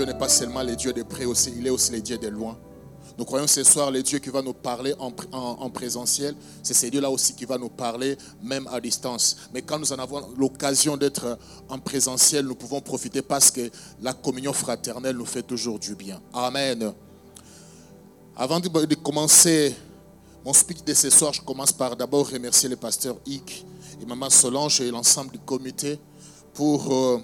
Dieu 0.00 0.06
n'est 0.10 0.18
pas 0.18 0.30
seulement 0.30 0.62
le 0.62 0.74
Dieu 0.76 0.94
des 0.94 1.04
près 1.04 1.26
aussi, 1.26 1.52
il 1.58 1.66
est 1.66 1.70
aussi 1.70 1.92
le 1.92 2.00
Dieu 2.00 2.16
des 2.16 2.30
loin. 2.30 2.56
Nous 3.18 3.26
croyons 3.26 3.46
ce 3.46 3.62
soir 3.62 3.90
le 3.90 4.02
Dieu 4.02 4.18
qui 4.18 4.30
va 4.30 4.40
nous 4.40 4.54
parler 4.54 4.94
en, 4.98 5.68
présentiel, 5.68 6.34
c'est 6.62 6.72
ce 6.72 6.86
Dieu-là 6.86 7.10
aussi 7.10 7.34
qui 7.34 7.44
va 7.44 7.58
nous 7.58 7.68
parler 7.68 8.16
même 8.42 8.66
à 8.72 8.80
distance. 8.80 9.36
Mais 9.52 9.60
quand 9.60 9.78
nous 9.78 9.92
en 9.92 9.98
avons 9.98 10.26
l'occasion 10.38 10.96
d'être 10.96 11.38
en 11.68 11.78
présentiel, 11.78 12.46
nous 12.46 12.54
pouvons 12.54 12.80
profiter 12.80 13.20
parce 13.20 13.50
que 13.50 13.70
la 14.00 14.14
communion 14.14 14.54
fraternelle 14.54 15.16
nous 15.16 15.26
fait 15.26 15.42
toujours 15.42 15.78
du 15.78 15.94
bien. 15.94 16.18
Amen. 16.32 16.94
Avant 18.34 18.58
de, 18.58 18.94
commencer 18.94 19.76
mon 20.46 20.54
speech 20.54 20.82
de 20.82 20.94
ce 20.94 21.10
soir, 21.10 21.34
je 21.34 21.42
commence 21.42 21.72
par 21.72 21.94
d'abord 21.94 22.30
remercier 22.30 22.70
le 22.70 22.76
pasteur 22.76 23.18
Ick 23.26 23.66
et 24.00 24.06
Maman 24.06 24.30
Solange 24.30 24.80
et 24.80 24.90
l'ensemble 24.90 25.32
du 25.32 25.38
comité 25.40 25.98
pour 26.54 26.90
euh, 26.90 27.18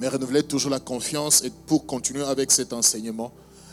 me 0.00 0.08
renouveler 0.08 0.42
toujours 0.42 0.70
la 0.70 0.80
confiance 0.80 1.42
et 1.44 1.50
pour 1.66 1.86
continuer 1.86 2.24
avec 2.24 2.50
cet 2.50 2.72
enseignement. 2.72 3.32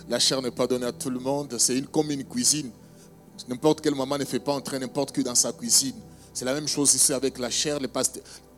La 0.09 0.19
chair 0.19 0.41
n'est 0.41 0.51
pas 0.51 0.67
donnée 0.67 0.85
à 0.85 0.91
tout 0.91 1.09
le 1.09 1.19
monde. 1.19 1.55
C'est 1.57 1.77
une, 1.77 1.87
comme 1.87 2.11
une 2.11 2.23
cuisine. 2.23 2.71
N'importe 3.47 3.81
quelle 3.81 3.95
maman 3.95 4.17
ne 4.17 4.25
fait 4.25 4.39
pas 4.39 4.53
entrer 4.53 4.77
n'importe 4.79 5.13
qui 5.13 5.23
dans 5.23 5.35
sa 5.35 5.51
cuisine. 5.51 5.95
C'est 6.33 6.45
la 6.45 6.53
même 6.53 6.67
chose 6.67 6.93
ici 6.93 7.11
avec 7.13 7.37
la 7.39 7.49
chair. 7.49 7.79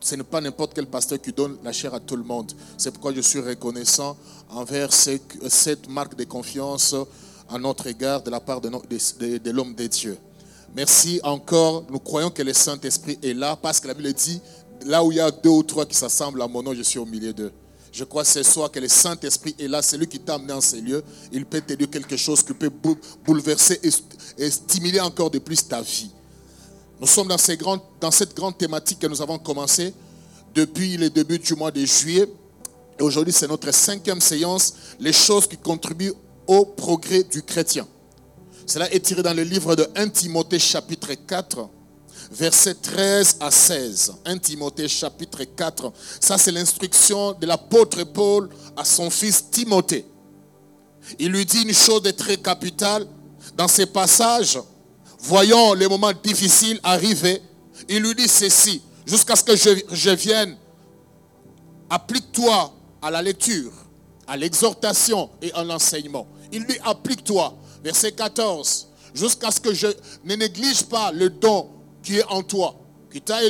ce 0.00 0.14
n'est 0.14 0.22
pas 0.22 0.40
n'importe 0.40 0.74
quel 0.74 0.86
pasteur 0.86 1.20
qui 1.20 1.32
donne 1.32 1.56
la 1.62 1.72
chair 1.72 1.94
à 1.94 2.00
tout 2.00 2.16
le 2.16 2.22
monde. 2.22 2.52
C'est 2.76 2.90
pourquoi 2.90 3.12
je 3.14 3.20
suis 3.20 3.40
reconnaissant 3.40 4.16
envers 4.50 4.92
cette 4.92 5.88
marque 5.88 6.16
de 6.16 6.24
confiance 6.24 6.94
à 7.48 7.58
notre 7.58 7.86
égard 7.86 8.22
de 8.22 8.30
la 8.30 8.40
part 8.40 8.60
de, 8.60 8.68
de 9.38 9.50
l'homme 9.50 9.74
de 9.74 9.86
Dieu. 9.86 10.18
Merci 10.76 11.20
encore. 11.22 11.84
Nous 11.88 12.00
croyons 12.00 12.30
que 12.30 12.42
le 12.42 12.52
Saint-Esprit 12.52 13.16
est 13.22 13.32
là 13.32 13.56
parce 13.56 13.78
que 13.78 13.86
la 13.86 13.94
Bible 13.94 14.12
dit, 14.12 14.40
là 14.84 15.04
où 15.04 15.12
il 15.12 15.16
y 15.16 15.20
a 15.20 15.30
deux 15.30 15.50
ou 15.50 15.62
trois 15.62 15.86
qui 15.86 15.96
s'assemblent 15.96 16.42
à 16.42 16.48
mon 16.48 16.62
nom, 16.62 16.74
je 16.74 16.82
suis 16.82 16.98
au 16.98 17.06
milieu 17.06 17.32
d'eux. 17.32 17.52
Je 17.92 18.02
crois 18.04 18.24
ce 18.24 18.42
soir 18.42 18.70
que 18.70 18.80
le 18.80 18.88
Saint-Esprit 18.88 19.54
est 19.58 19.68
là, 19.68 19.80
c'est 19.80 19.96
lui 19.96 20.08
qui 20.08 20.18
t'a 20.18 20.34
amené 20.34 20.52
en 20.52 20.60
ces 20.60 20.80
lieux. 20.80 21.02
Il 21.30 21.46
peut 21.46 21.60
te 21.60 21.74
dire 21.74 21.88
quelque 21.88 22.16
chose 22.16 22.42
qui 22.42 22.52
peut 22.52 22.70
bouleverser 23.24 23.80
et 24.36 24.50
stimuler 24.50 25.00
encore 25.00 25.30
de 25.30 25.38
plus 25.38 25.66
ta 25.66 25.80
vie. 25.80 26.10
Nous 27.00 27.06
sommes 27.06 27.28
dans, 27.28 27.80
dans 28.00 28.10
cette 28.10 28.34
grande 28.34 28.58
thématique 28.58 28.98
que 28.98 29.06
nous 29.06 29.22
avons 29.22 29.38
commencé 29.38 29.94
depuis 30.54 30.96
le 30.96 31.10
début 31.10 31.38
du 31.38 31.54
mois 31.54 31.70
de 31.70 31.84
juillet. 31.84 32.28
Et 32.98 33.02
aujourd'hui, 33.02 33.32
c'est 33.32 33.48
notre 33.48 33.72
cinquième 33.72 34.20
séance, 34.20 34.74
les 34.98 35.12
choses 35.12 35.46
qui 35.46 35.56
contribuent 35.56 36.14
au 36.46 36.64
progrès 36.64 37.22
du 37.24 37.42
chrétien. 37.42 37.86
Cela 38.66 38.92
est 38.92 39.00
tiré 39.00 39.22
dans 39.22 39.34
le 39.34 39.42
livre 39.42 39.76
de 39.76 39.86
1 39.94 40.08
Timothée 40.08 40.58
chapitre 40.58 41.12
4, 41.14 41.68
versets 42.32 42.74
13 42.74 43.36
à 43.40 43.50
16. 43.50 44.14
1 44.24 44.38
Timothée 44.38 44.88
chapitre 44.88 45.44
4. 45.44 45.92
Ça, 46.20 46.38
c'est 46.38 46.52
l'instruction 46.52 47.32
de 47.32 47.46
l'apôtre 47.46 48.04
Paul 48.04 48.48
à 48.76 48.84
son 48.84 49.10
fils 49.10 49.50
Timothée. 49.50 50.06
Il 51.18 51.32
lui 51.32 51.44
dit 51.44 51.62
une 51.62 51.74
chose 51.74 52.02
de 52.02 52.10
très 52.10 52.36
capitale. 52.36 53.06
Dans 53.56 53.68
ces 53.68 53.86
passages, 53.86 54.58
voyant 55.18 55.74
les 55.74 55.86
moments 55.86 56.12
difficiles 56.22 56.80
arriver, 56.82 57.42
il 57.88 58.02
lui 58.02 58.14
dit 58.14 58.28
ceci, 58.28 58.80
jusqu'à 59.06 59.36
ce 59.36 59.44
que 59.44 59.54
je, 59.54 59.70
je 59.90 60.10
vienne, 60.10 60.56
applique-toi 61.90 62.72
à 63.02 63.10
la 63.10 63.22
lecture, 63.22 63.72
à 64.26 64.36
l'exhortation 64.36 65.30
et 65.42 65.52
à 65.52 65.62
l'enseignement. 65.62 66.26
Il 66.52 66.62
lui 66.62 66.78
applique-toi, 66.84 67.54
verset 67.82 68.12
14, 68.12 68.88
jusqu'à 69.14 69.50
ce 69.50 69.60
que 69.60 69.74
je 69.74 69.88
ne 70.24 70.34
néglige 70.34 70.84
pas 70.84 71.12
le 71.12 71.28
don 71.30 71.68
qui 72.04 72.18
est 72.18 72.24
en 72.24 72.42
toi, 72.42 72.76
qui 73.10 73.20
t'a 73.20 73.42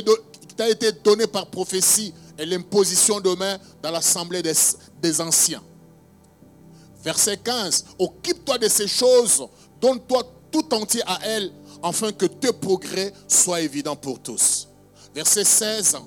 été 0.69 0.91
donné 1.03 1.27
par 1.27 1.47
prophétie 1.47 2.13
et 2.39 2.45
l'imposition 2.45 3.19
de 3.19 3.35
main 3.35 3.57
dans 3.83 3.91
l'assemblée 3.91 4.41
des, 4.41 4.53
des 5.01 5.21
anciens. 5.21 5.61
Verset 7.03 7.37
15, 7.37 7.85
occupe-toi 7.99 8.57
de 8.57 8.67
ces 8.67 8.87
choses, 8.87 9.45
donne-toi 9.79 10.23
tout 10.51 10.73
entier 10.73 11.01
à 11.05 11.19
elles, 11.23 11.51
afin 11.83 12.11
que 12.11 12.25
tes 12.25 12.51
progrès 12.51 13.13
soient 13.27 13.61
évidents 13.61 13.95
pour 13.95 14.19
tous. 14.19 14.67
Verset 15.13 15.43
16, 15.43 15.97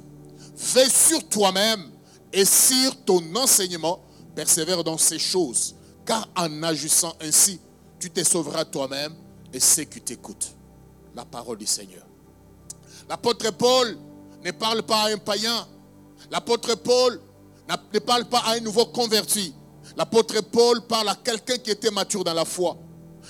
veille 0.56 0.90
sur 0.90 1.28
toi-même 1.28 1.90
et 2.32 2.44
sur 2.44 2.96
ton 3.04 3.22
enseignement, 3.36 4.00
persévère 4.34 4.82
dans 4.82 4.98
ces 4.98 5.18
choses, 5.18 5.76
car 6.04 6.28
en 6.36 6.62
agissant 6.62 7.14
ainsi, 7.20 7.60
tu 8.00 8.10
te 8.10 8.24
sauveras 8.24 8.64
toi-même 8.64 9.14
et 9.52 9.60
ceux 9.60 9.84
qui 9.84 10.00
t'écoutent. 10.00 10.54
La 11.14 11.24
parole 11.24 11.58
du 11.58 11.66
Seigneur. 11.66 12.07
L'apôtre 13.08 13.50
Paul 13.52 13.96
ne 14.44 14.50
parle 14.50 14.82
pas 14.82 15.04
à 15.04 15.08
un 15.08 15.18
païen. 15.18 15.66
L'apôtre 16.30 16.74
Paul 16.74 17.20
ne 17.92 17.98
parle 17.98 18.26
pas 18.26 18.40
à 18.40 18.52
un 18.52 18.60
nouveau 18.60 18.86
converti. 18.86 19.54
L'apôtre 19.96 20.40
Paul 20.42 20.82
parle 20.86 21.08
à 21.08 21.14
quelqu'un 21.14 21.56
qui 21.58 21.70
était 21.70 21.90
mature 21.90 22.24
dans 22.24 22.34
la 22.34 22.44
foi. 22.44 22.76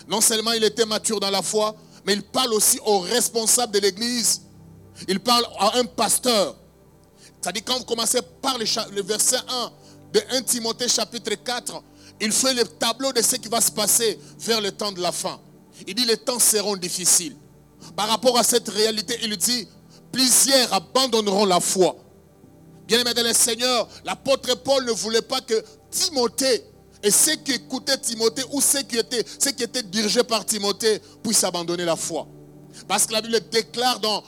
Non 0.09 0.21
seulement 0.21 0.53
il 0.53 0.65
était 0.65 0.85
mature 0.85 1.21
dans 1.21 1.31
la 1.31 1.43
foi, 1.43 1.75
mais 2.05 2.15
il 2.15 2.23
parle 2.23 2.53
aussi 2.53 2.79
aux 2.85 3.01
responsables 3.01 3.73
de 3.73 3.79
l'église. 3.79 4.43
Il 5.07 5.21
parle 5.21 5.47
à 5.59 5.79
un 5.79 5.85
pasteur. 5.85 6.57
C'est-à-dire 7.41 7.63
quand 7.65 7.79
vous 7.79 7.85
commencez 7.85 8.21
par 8.43 8.59
le, 8.59 9.03
verset 9.03 9.37
1 9.49 9.73
de 10.13 10.21
1 10.33 10.43
Timothée 10.43 10.89
chapitre 10.89 11.35
4, 11.35 11.83
il 12.21 12.33
fait 12.33 12.55
le 12.55 12.65
tableau 12.65 13.13
de 13.13 13.23
ce 13.23 13.37
qui 13.37 13.49
va 13.49 13.61
se 13.61 13.71
passer 13.71 14.19
vers 14.41 14.61
le 14.61 14.73
temps 14.73 14.91
de 14.91 15.01
la 15.01 15.13
fin. 15.13 15.39
Il 15.87 15.95
dit 15.95 16.05
les 16.05 16.17
temps 16.17 16.41
seront 16.41 16.77
difficiles. 16.77 17.37
Par 17.97 18.09
rapport 18.09 18.39
à 18.39 18.43
cette 18.43 18.69
réalité, 18.69 19.19
il 19.23 19.37
dit, 19.37 19.69
plusieurs 20.13 20.73
abandonneront 20.73 21.45
la 21.45 21.61
foi. 21.61 21.97
Bien 22.87 23.01
aimé 23.01 23.13
dans 23.15 23.23
le 23.23 23.35
Seigneur, 23.35 23.89
l'apôtre 24.05 24.55
Paul 24.57 24.85
ne 24.85 24.93
voulait 24.93 25.23
pas 25.23 25.41
que 25.41 25.63
Timothée 25.91 26.65
et 27.03 27.11
ceux 27.11 27.37
qui 27.37 27.53
écoutaient 27.53 27.99
Timothée 27.99 28.45
ou 28.53 28.61
ceux 28.61 28.83
qui 28.83 28.97
étaient, 28.97 29.83
dirigés 29.85 30.25
par 30.25 30.45
Timothée 30.45 31.01
puissent 31.23 31.45
abandonner 31.45 31.85
la 31.85 31.97
foi. 31.97 32.27
Parce 32.87 33.07
que 33.07 33.13
la 33.13 33.21
Bible 33.21 33.41
déclare 33.51 34.01
dans 34.01 34.23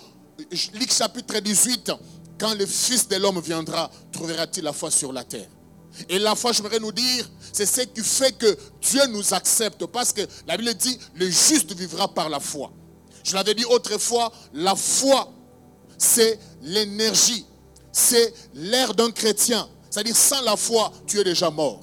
Luc 0.74 0.92
chapitre 0.92 1.38
18, 1.38 1.92
quand 2.38 2.54
le 2.54 2.66
Fils 2.66 3.08
de 3.08 3.16
l'homme 3.16 3.40
viendra, 3.40 3.90
trouvera-t-il 4.12 4.64
la 4.64 4.72
foi 4.72 4.90
sur 4.90 5.12
la 5.12 5.24
terre? 5.24 5.48
Et 6.08 6.18
la 6.18 6.34
foi, 6.34 6.52
j'aimerais 6.52 6.78
nous 6.78 6.92
dire, 6.92 7.28
c'est 7.52 7.66
ce 7.66 7.82
qui 7.82 8.02
fait 8.02 8.32
que 8.32 8.56
Dieu 8.80 9.06
nous 9.08 9.34
accepte. 9.34 9.84
Parce 9.86 10.12
que 10.12 10.22
la 10.46 10.56
Bible 10.56 10.74
dit, 10.74 10.98
le 11.14 11.28
juste 11.28 11.72
vivra 11.72 12.08
par 12.08 12.28
la 12.28 12.40
foi. 12.40 12.72
Je 13.24 13.34
l'avais 13.34 13.54
dit 13.54 13.64
autrefois, 13.64 14.32
la 14.52 14.74
foi, 14.74 15.32
c'est 15.98 16.38
l'énergie, 16.62 17.46
c'est 17.92 18.32
l'air 18.54 18.94
d'un 18.94 19.10
chrétien. 19.10 19.68
C'est-à-dire, 19.90 20.16
sans 20.16 20.40
la 20.42 20.56
foi, 20.56 20.92
tu 21.06 21.18
es 21.18 21.24
déjà 21.24 21.50
mort. 21.50 21.80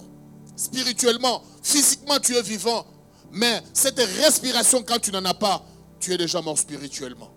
Spirituellement, 0.56 1.44
physiquement, 1.62 2.20
tu 2.20 2.36
es 2.36 2.42
vivant. 2.42 2.86
Mais 3.32 3.62
cette 3.74 4.00
respiration, 4.00 4.84
quand 4.84 5.00
tu 5.00 5.12
n'en 5.12 5.24
as 5.26 5.34
pas, 5.34 5.64
tu 6.00 6.14
es 6.14 6.18
déjà 6.18 6.42
mort 6.42 6.58
spirituellement. 6.58 7.30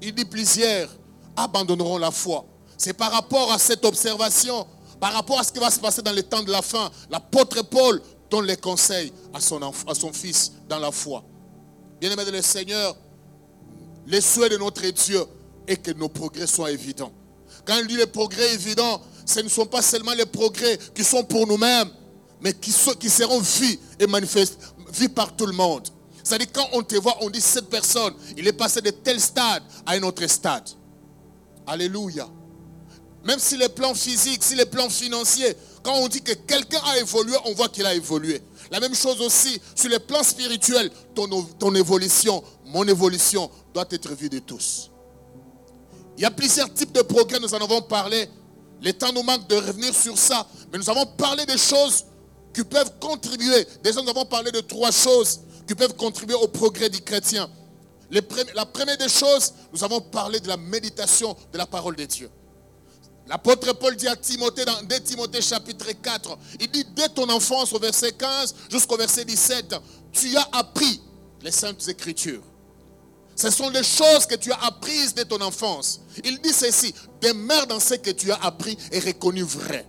Il 0.00 0.14
dit 0.14 0.24
plusieurs 0.24 0.88
abandonneront 1.36 1.98
la 1.98 2.10
foi. 2.10 2.44
C'est 2.76 2.92
par 2.92 3.10
rapport 3.10 3.52
à 3.52 3.58
cette 3.58 3.84
observation, 3.84 4.66
par 5.00 5.12
rapport 5.12 5.40
à 5.40 5.44
ce 5.44 5.52
qui 5.52 5.58
va 5.58 5.70
se 5.70 5.80
passer 5.80 6.02
dans 6.02 6.12
les 6.12 6.22
temps 6.22 6.42
de 6.42 6.50
la 6.50 6.62
fin, 6.62 6.90
l'apôtre 7.10 7.62
Paul 7.62 8.00
donne 8.30 8.46
les 8.46 8.56
conseils 8.56 9.12
à 9.34 9.40
son, 9.40 10.12
fils 10.12 10.52
dans 10.68 10.78
la 10.78 10.92
foi. 10.92 11.24
Bien-aimé 12.00 12.24
de 12.24 12.30
le 12.30 12.42
Seigneur, 12.42 12.96
les 14.08 14.22
souhaits 14.22 14.50
de 14.50 14.56
notre 14.56 14.86
Dieu 14.88 15.22
est 15.66 15.76
que 15.76 15.90
nos 15.92 16.08
progrès 16.08 16.46
soient 16.46 16.70
évidents. 16.72 17.12
Quand 17.66 17.78
il 17.78 17.86
dit 17.86 17.96
les 17.96 18.06
progrès 18.06 18.54
évidents, 18.54 19.00
ce 19.26 19.40
ne 19.40 19.48
sont 19.48 19.66
pas 19.66 19.82
seulement 19.82 20.14
les 20.14 20.24
progrès 20.24 20.78
qui 20.94 21.04
sont 21.04 21.22
pour 21.24 21.46
nous-mêmes, 21.46 21.90
mais 22.40 22.54
qui, 22.54 22.72
seront 22.72 23.40
vus 23.40 23.78
et 23.98 24.06
manifestés, 24.06 24.56
vus 24.94 25.10
par 25.10 25.36
tout 25.36 25.44
le 25.44 25.52
monde. 25.52 25.88
C'est-à-dire 26.24 26.48
quand 26.52 26.68
on 26.72 26.82
te 26.82 26.96
voit, 26.96 27.16
on 27.20 27.28
dit 27.28 27.40
cette 27.40 27.68
personne, 27.68 28.14
il 28.36 28.46
est 28.48 28.52
passé 28.52 28.80
de 28.80 28.90
tel 28.90 29.20
stade 29.20 29.62
à 29.84 29.92
un 29.92 30.02
autre 30.02 30.26
stade. 30.26 30.68
Alléluia. 31.66 32.28
Même 33.24 33.38
si 33.38 33.58
les 33.58 33.68
plans 33.68 33.94
physiques, 33.94 34.42
si 34.42 34.54
les 34.54 34.64
plans 34.64 34.88
financiers, 34.88 35.54
quand 35.82 35.94
on 35.94 36.08
dit 36.08 36.22
que 36.22 36.32
quelqu'un 36.32 36.80
a 36.84 36.98
évolué, 36.98 37.36
on 37.44 37.52
voit 37.52 37.68
qu'il 37.68 37.84
a 37.84 37.94
évolué. 37.94 38.40
La 38.70 38.80
même 38.80 38.94
chose 38.94 39.20
aussi 39.20 39.60
sur 39.74 39.90
les 39.90 39.98
plans 39.98 40.22
spirituels, 40.22 40.90
ton 41.14 41.74
évolution, 41.74 42.42
mon 42.66 42.86
évolution 42.86 43.50
doit 43.78 43.86
être 43.90 44.12
vue 44.12 44.28
de 44.28 44.40
tous. 44.40 44.90
Il 46.16 46.22
y 46.22 46.24
a 46.24 46.30
plusieurs 46.32 46.72
types 46.74 46.92
de 46.92 47.02
progrès, 47.02 47.38
nous 47.38 47.54
en 47.54 47.58
avons 47.58 47.80
parlé. 47.82 48.28
Le 48.82 48.92
temps 48.92 49.12
nous 49.12 49.22
manque 49.22 49.46
de 49.48 49.54
revenir 49.54 49.94
sur 49.94 50.18
ça. 50.18 50.46
Mais 50.72 50.78
nous 50.78 50.90
avons 50.90 51.06
parlé 51.06 51.46
des 51.46 51.56
choses 51.58 52.04
qui 52.52 52.64
peuvent 52.64 52.98
contribuer. 52.98 53.66
Déjà, 53.84 54.02
nous 54.02 54.08
avons 54.08 54.24
parlé 54.24 54.50
de 54.50 54.60
trois 54.60 54.90
choses 54.90 55.40
qui 55.66 55.76
peuvent 55.76 55.94
contribuer 55.94 56.34
au 56.34 56.48
progrès 56.48 56.90
du 56.90 57.00
chrétien. 57.00 57.48
la 58.10 58.66
première 58.66 58.98
des 58.98 59.08
choses, 59.08 59.54
nous 59.72 59.84
avons 59.84 60.00
parlé 60.00 60.40
de 60.40 60.48
la 60.48 60.56
méditation 60.56 61.36
de 61.52 61.58
la 61.58 61.66
parole 61.66 61.94
de 61.94 62.04
Dieu. 62.04 62.30
L'apôtre 63.28 63.72
Paul 63.74 63.94
dit 63.94 64.08
à 64.08 64.16
Timothée 64.16 64.64
dans 64.64 64.82
2 64.82 65.00
Timothée 65.00 65.42
chapitre 65.42 65.92
4, 66.02 66.38
il 66.60 66.70
dit 66.70 66.86
dès 66.96 67.10
ton 67.10 67.28
enfance 67.28 67.72
au 67.74 67.78
verset 67.78 68.12
15 68.12 68.54
jusqu'au 68.70 68.96
verset 68.96 69.26
17, 69.26 69.76
tu 70.10 70.34
as 70.34 70.48
appris 70.52 71.02
les 71.42 71.50
saintes 71.50 71.86
écritures. 71.88 72.42
Ce 73.38 73.50
sont 73.50 73.70
les 73.70 73.84
choses 73.84 74.26
que 74.26 74.34
tu 74.34 74.50
as 74.50 74.64
apprises 74.64 75.14
de 75.14 75.22
ton 75.22 75.40
enfance. 75.40 76.00
Il 76.24 76.40
dit 76.40 76.52
ceci, 76.52 76.92
demeure 77.20 77.68
dans 77.68 77.78
ce 77.78 77.94
que 77.94 78.10
tu 78.10 78.32
as 78.32 78.42
appris 78.42 78.76
et 78.90 78.98
reconnu 78.98 79.42
vrai. 79.42 79.86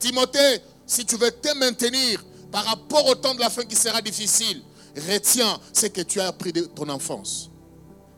Timothée, 0.00 0.60
si 0.84 1.06
tu 1.06 1.16
veux 1.16 1.30
te 1.30 1.56
maintenir 1.56 2.24
par 2.50 2.64
rapport 2.64 3.06
au 3.06 3.14
temps 3.14 3.36
de 3.36 3.40
la 3.40 3.50
fin 3.50 3.62
qui 3.62 3.76
sera 3.76 4.02
difficile, 4.02 4.64
retiens 5.08 5.60
ce 5.72 5.86
que 5.86 6.00
tu 6.00 6.20
as 6.20 6.26
appris 6.26 6.52
de 6.52 6.62
ton 6.62 6.88
enfance. 6.88 7.50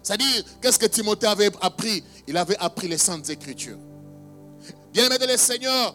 C'est-à-dire, 0.03 0.43
qu'est-ce 0.63 0.79
que 0.79 0.87
Timothée 0.87 1.27
avait 1.27 1.51
appris? 1.61 2.03
Il 2.27 2.35
avait 2.39 2.57
appris 2.57 2.89
les 2.89 2.97
Saintes 2.97 3.29
Écritures. 3.29 3.77
Bien-aimé 4.95 5.27
le 5.29 5.37
Seigneur, 5.37 5.95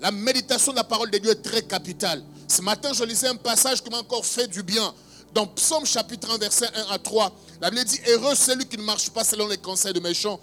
la 0.00 0.10
méditation 0.10 0.72
de 0.72 0.78
la 0.78 0.84
parole 0.84 1.12
de 1.12 1.18
Dieu 1.18 1.30
est 1.30 1.42
très 1.42 1.62
capitale. 1.62 2.24
Ce 2.48 2.62
matin, 2.62 2.92
je 2.92 3.04
lisais 3.04 3.28
un 3.28 3.36
passage 3.36 3.80
qui 3.80 3.90
m'a 3.90 3.98
encore 3.98 4.26
fait 4.26 4.48
du 4.48 4.64
bien. 4.64 4.92
Dans 5.34 5.46
Psaume 5.46 5.86
chapitre 5.86 6.30
1, 6.34 6.38
verset 6.38 6.66
1 6.90 6.92
à 6.92 6.98
3, 6.98 7.32
la 7.60 7.70
Bible 7.70 7.84
dit 7.84 8.00
Heureux 8.08 8.34
celui 8.34 8.66
qui 8.66 8.76
ne 8.76 8.82
marche 8.82 9.08
pas 9.10 9.24
selon 9.24 9.48
les 9.48 9.56
conseils 9.56 9.94
de 9.94 10.00
méchants, 10.00 10.38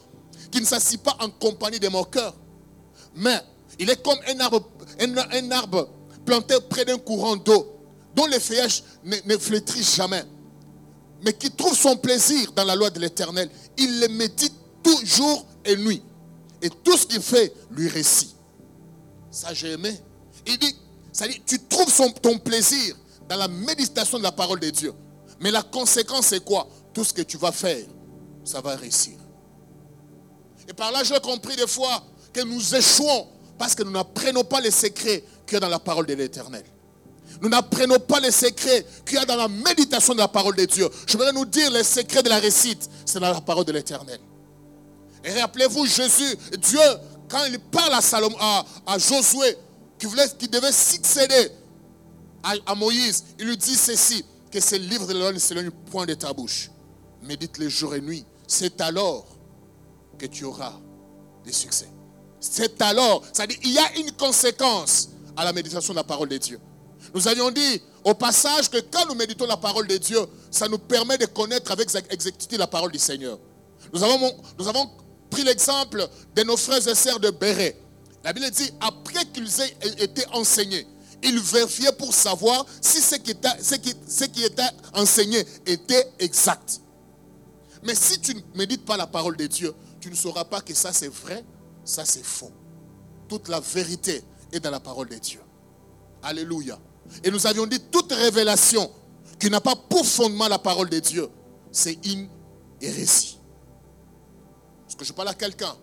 qui 0.51 0.59
ne 0.59 0.65
s'assit 0.65 1.01
pas 1.01 1.15
en 1.19 1.29
compagnie 1.29 1.79
des 1.79 1.89
moqueurs. 1.89 2.33
Mais 3.15 3.39
il 3.77 3.89
est 3.89 4.01
comme 4.01 4.17
un 4.27 4.39
arbre, 5.51 5.89
planté 6.25 6.55
près 6.69 6.85
d'un 6.85 6.97
courant 6.97 7.35
d'eau, 7.35 7.67
dont 8.15 8.25
les 8.25 8.39
feuillages 8.39 8.83
ne, 9.03 9.37
flétrissent 9.37 9.95
jamais, 9.95 10.23
mais 11.23 11.33
qui 11.33 11.51
trouve 11.51 11.77
son 11.77 11.95
plaisir 11.95 12.51
dans 12.53 12.63
la 12.63 12.75
loi 12.75 12.89
de 12.89 12.99
l'Éternel. 12.99 13.49
Il 13.77 13.99
le 13.99 14.07
médite 14.07 14.55
tout 14.81 15.05
jour 15.05 15.45
et 15.65 15.75
nuit. 15.75 16.01
Et 16.61 16.69
tout 16.69 16.97
ce 16.97 17.05
qu'il 17.05 17.21
fait 17.21 17.53
lui 17.71 17.87
récit. 17.87 18.35
Ça, 19.31 19.53
j'ai 19.53 19.71
aimé. 19.71 19.97
Il 20.45 20.57
dit, 20.57 20.75
ça 21.13 21.27
dit, 21.27 21.41
tu 21.45 21.59
trouves 21.59 21.93
ton 22.21 22.37
plaisir 22.39 22.95
dans 23.29 23.37
la 23.37 23.47
méditation 23.47 24.17
de 24.17 24.23
la 24.23 24.31
parole 24.31 24.59
de 24.59 24.71
Dieu. 24.71 24.91
Mais 25.39 25.51
la 25.51 25.61
conséquence, 25.61 26.27
c'est 26.27 26.43
quoi? 26.43 26.67
Tout 26.93 27.03
ce 27.03 27.13
que 27.13 27.21
tu 27.21 27.37
vas 27.37 27.51
faire, 27.51 27.85
ça 28.43 28.59
va 28.59 28.75
réussir. 28.75 29.13
Et 30.67 30.73
par 30.73 30.91
là, 30.91 31.03
j'ai 31.03 31.19
compris 31.19 31.55
des 31.55 31.67
fois 31.67 32.03
que 32.33 32.41
nous 32.41 32.75
échouons 32.75 33.27
parce 33.57 33.75
que 33.75 33.83
nous 33.83 33.91
n'apprenons 33.91 34.43
pas 34.43 34.59
les 34.59 34.71
secrets 34.71 35.23
qu'il 35.45 35.53
y 35.53 35.57
a 35.57 35.59
dans 35.59 35.69
la 35.69 35.79
parole 35.79 36.07
de 36.07 36.13
l'Éternel. 36.15 36.63
Nous 37.41 37.49
n'apprenons 37.49 37.99
pas 37.99 38.19
les 38.19 38.31
secrets 38.31 38.85
qu'il 39.05 39.15
y 39.15 39.21
a 39.21 39.25
dans 39.25 39.35
la 39.35 39.47
méditation 39.47 40.13
de 40.13 40.19
la 40.19 40.27
parole 40.27 40.55
de 40.55 40.65
Dieu. 40.65 40.89
Je 41.05 41.13
voudrais 41.13 41.31
nous 41.31 41.45
dire 41.45 41.69
les 41.71 41.83
secrets 41.83 42.23
de 42.23 42.29
la 42.29 42.39
récite, 42.39 42.89
c'est 43.05 43.19
dans 43.19 43.31
la 43.31 43.41
parole 43.41 43.65
de 43.65 43.71
l'Éternel. 43.71 44.19
Et 45.23 45.39
rappelez-vous, 45.39 45.85
Jésus, 45.85 46.35
Dieu, 46.57 46.79
quand 47.29 47.45
il 47.45 47.59
parle 47.59 47.93
à, 47.93 48.01
Salomon, 48.01 48.35
à, 48.39 48.97
Josué, 48.97 49.55
qui, 49.99 50.07
voulait, 50.07 50.27
qui 50.37 50.47
devait 50.47 50.71
succéder 50.71 51.51
à, 52.43 52.75
Moïse, 52.75 53.25
il 53.39 53.47
lui 53.47 53.57
dit 53.57 53.75
ceci, 53.75 54.23
que 54.51 54.59
ce 54.59 54.75
livre 54.75 55.07
de 55.07 55.13
la 55.13 55.31
ne 55.31 55.39
s'éloigne 55.39 55.71
point 55.91 56.05
de 56.05 56.13
ta 56.13 56.33
bouche. 56.33 56.71
Médite 57.21 57.57
les 57.57 57.69
jours 57.69 57.95
et 57.95 58.01
nuits. 58.01 58.25
C'est 58.47 58.81
alors 58.81 59.25
que 60.17 60.25
tu 60.25 60.43
auras 60.43 60.73
des 61.45 61.51
succès. 61.51 61.87
C'est 62.39 62.81
alors, 62.81 63.23
c'est-à-dire 63.31 63.57
il 63.63 63.71
y 63.71 63.77
a 63.77 63.97
une 63.97 64.11
conséquence 64.13 65.09
à 65.35 65.43
la 65.43 65.53
méditation 65.53 65.93
de 65.93 65.97
la 65.97 66.03
parole 66.03 66.29
de 66.29 66.37
Dieu. 66.37 66.59
Nous 67.13 67.27
avions 67.27 67.51
dit 67.51 67.81
au 68.03 68.13
passage 68.13 68.69
que 68.69 68.77
quand 68.91 69.05
nous 69.07 69.15
méditons 69.15 69.45
la 69.45 69.57
parole 69.57 69.87
de 69.87 69.97
Dieu, 69.97 70.19
ça 70.49 70.67
nous 70.67 70.77
permet 70.77 71.17
de 71.17 71.25
connaître 71.25 71.71
avec 71.71 71.89
exactitude 72.09 72.57
la 72.59 72.67
parole 72.67 72.91
du 72.91 72.99
Seigneur. 72.99 73.37
Nous 73.93 74.03
avons, 74.03 74.35
nous 74.57 74.67
avons 74.67 74.89
pris 75.29 75.43
l'exemple 75.43 76.07
de 76.35 76.43
nos 76.43 76.57
frères 76.57 76.85
et 76.87 76.95
sœurs 76.95 77.19
de 77.19 77.29
Béret. 77.29 77.77
La 78.23 78.33
Bible 78.33 78.49
dit, 78.51 78.71
après 78.81 79.25
qu'ils 79.33 79.49
aient 79.61 80.03
été 80.03 80.23
enseignés, 80.33 80.85
ils 81.23 81.39
vérifiaient 81.39 81.91
pour 81.91 82.13
savoir 82.13 82.65
si 82.81 83.01
ce 83.01 83.15
qui, 83.15 83.31
était, 83.31 84.61
enseigné 84.93 85.45
était 85.65 86.11
exact. 86.19 86.81
Mais 87.83 87.95
si 87.95 88.19
tu 88.19 88.35
ne 88.35 88.41
médites 88.55 88.85
pas 88.85 88.97
la 88.97 89.07
parole 89.07 89.37
de 89.37 89.47
Dieu, 89.47 89.73
tu 89.99 90.09
ne 90.09 90.15
sauras 90.15 90.45
pas 90.45 90.61
que 90.61 90.73
ça 90.73 90.93
c'est 90.93 91.07
vrai, 91.09 91.43
ça 91.83 92.05
c'est 92.05 92.23
faux. 92.23 92.51
Toute 93.27 93.47
la 93.47 93.59
vérité 93.59 94.23
est 94.51 94.59
dans 94.59 94.71
la 94.71 94.79
parole 94.79 95.09
de 95.09 95.15
Dieu. 95.15 95.41
Alléluia. 96.23 96.79
Et 97.23 97.31
nous 97.31 97.45
avions 97.47 97.65
dit 97.65 97.79
toute 97.91 98.11
révélation 98.11 98.89
qui 99.39 99.49
n'a 99.49 99.61
pas 99.61 99.75
pour 99.75 100.05
fondement 100.05 100.47
la 100.47 100.59
parole 100.59 100.89
de 100.89 100.99
Dieu, 100.99 101.29
c'est 101.71 101.97
une 102.05 102.27
hérésie. 102.81 103.39
Est-ce 104.87 104.95
que 104.95 105.05
je 105.05 105.13
parle 105.13 105.29
à 105.29 105.33
quelqu'un 105.33 105.75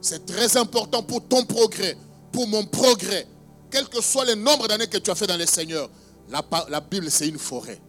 C'est 0.00 0.24
très 0.24 0.56
important 0.56 1.02
pour 1.02 1.26
ton 1.26 1.44
progrès, 1.44 1.96
pour 2.30 2.46
mon 2.46 2.64
progrès. 2.64 3.26
Quel 3.72 3.88
que 3.88 4.02
soit 4.02 4.26
le 4.26 4.34
nombre 4.34 4.68
d'années 4.68 4.86
que 4.86 4.98
tu 4.98 5.10
as 5.10 5.14
fait 5.14 5.26
dans 5.26 5.38
le 5.38 5.46
Seigneur, 5.46 5.88
la, 6.28 6.80
Bible, 6.80 7.10
c'est 7.10 7.26
une 7.26 7.38
forêt. 7.38 7.80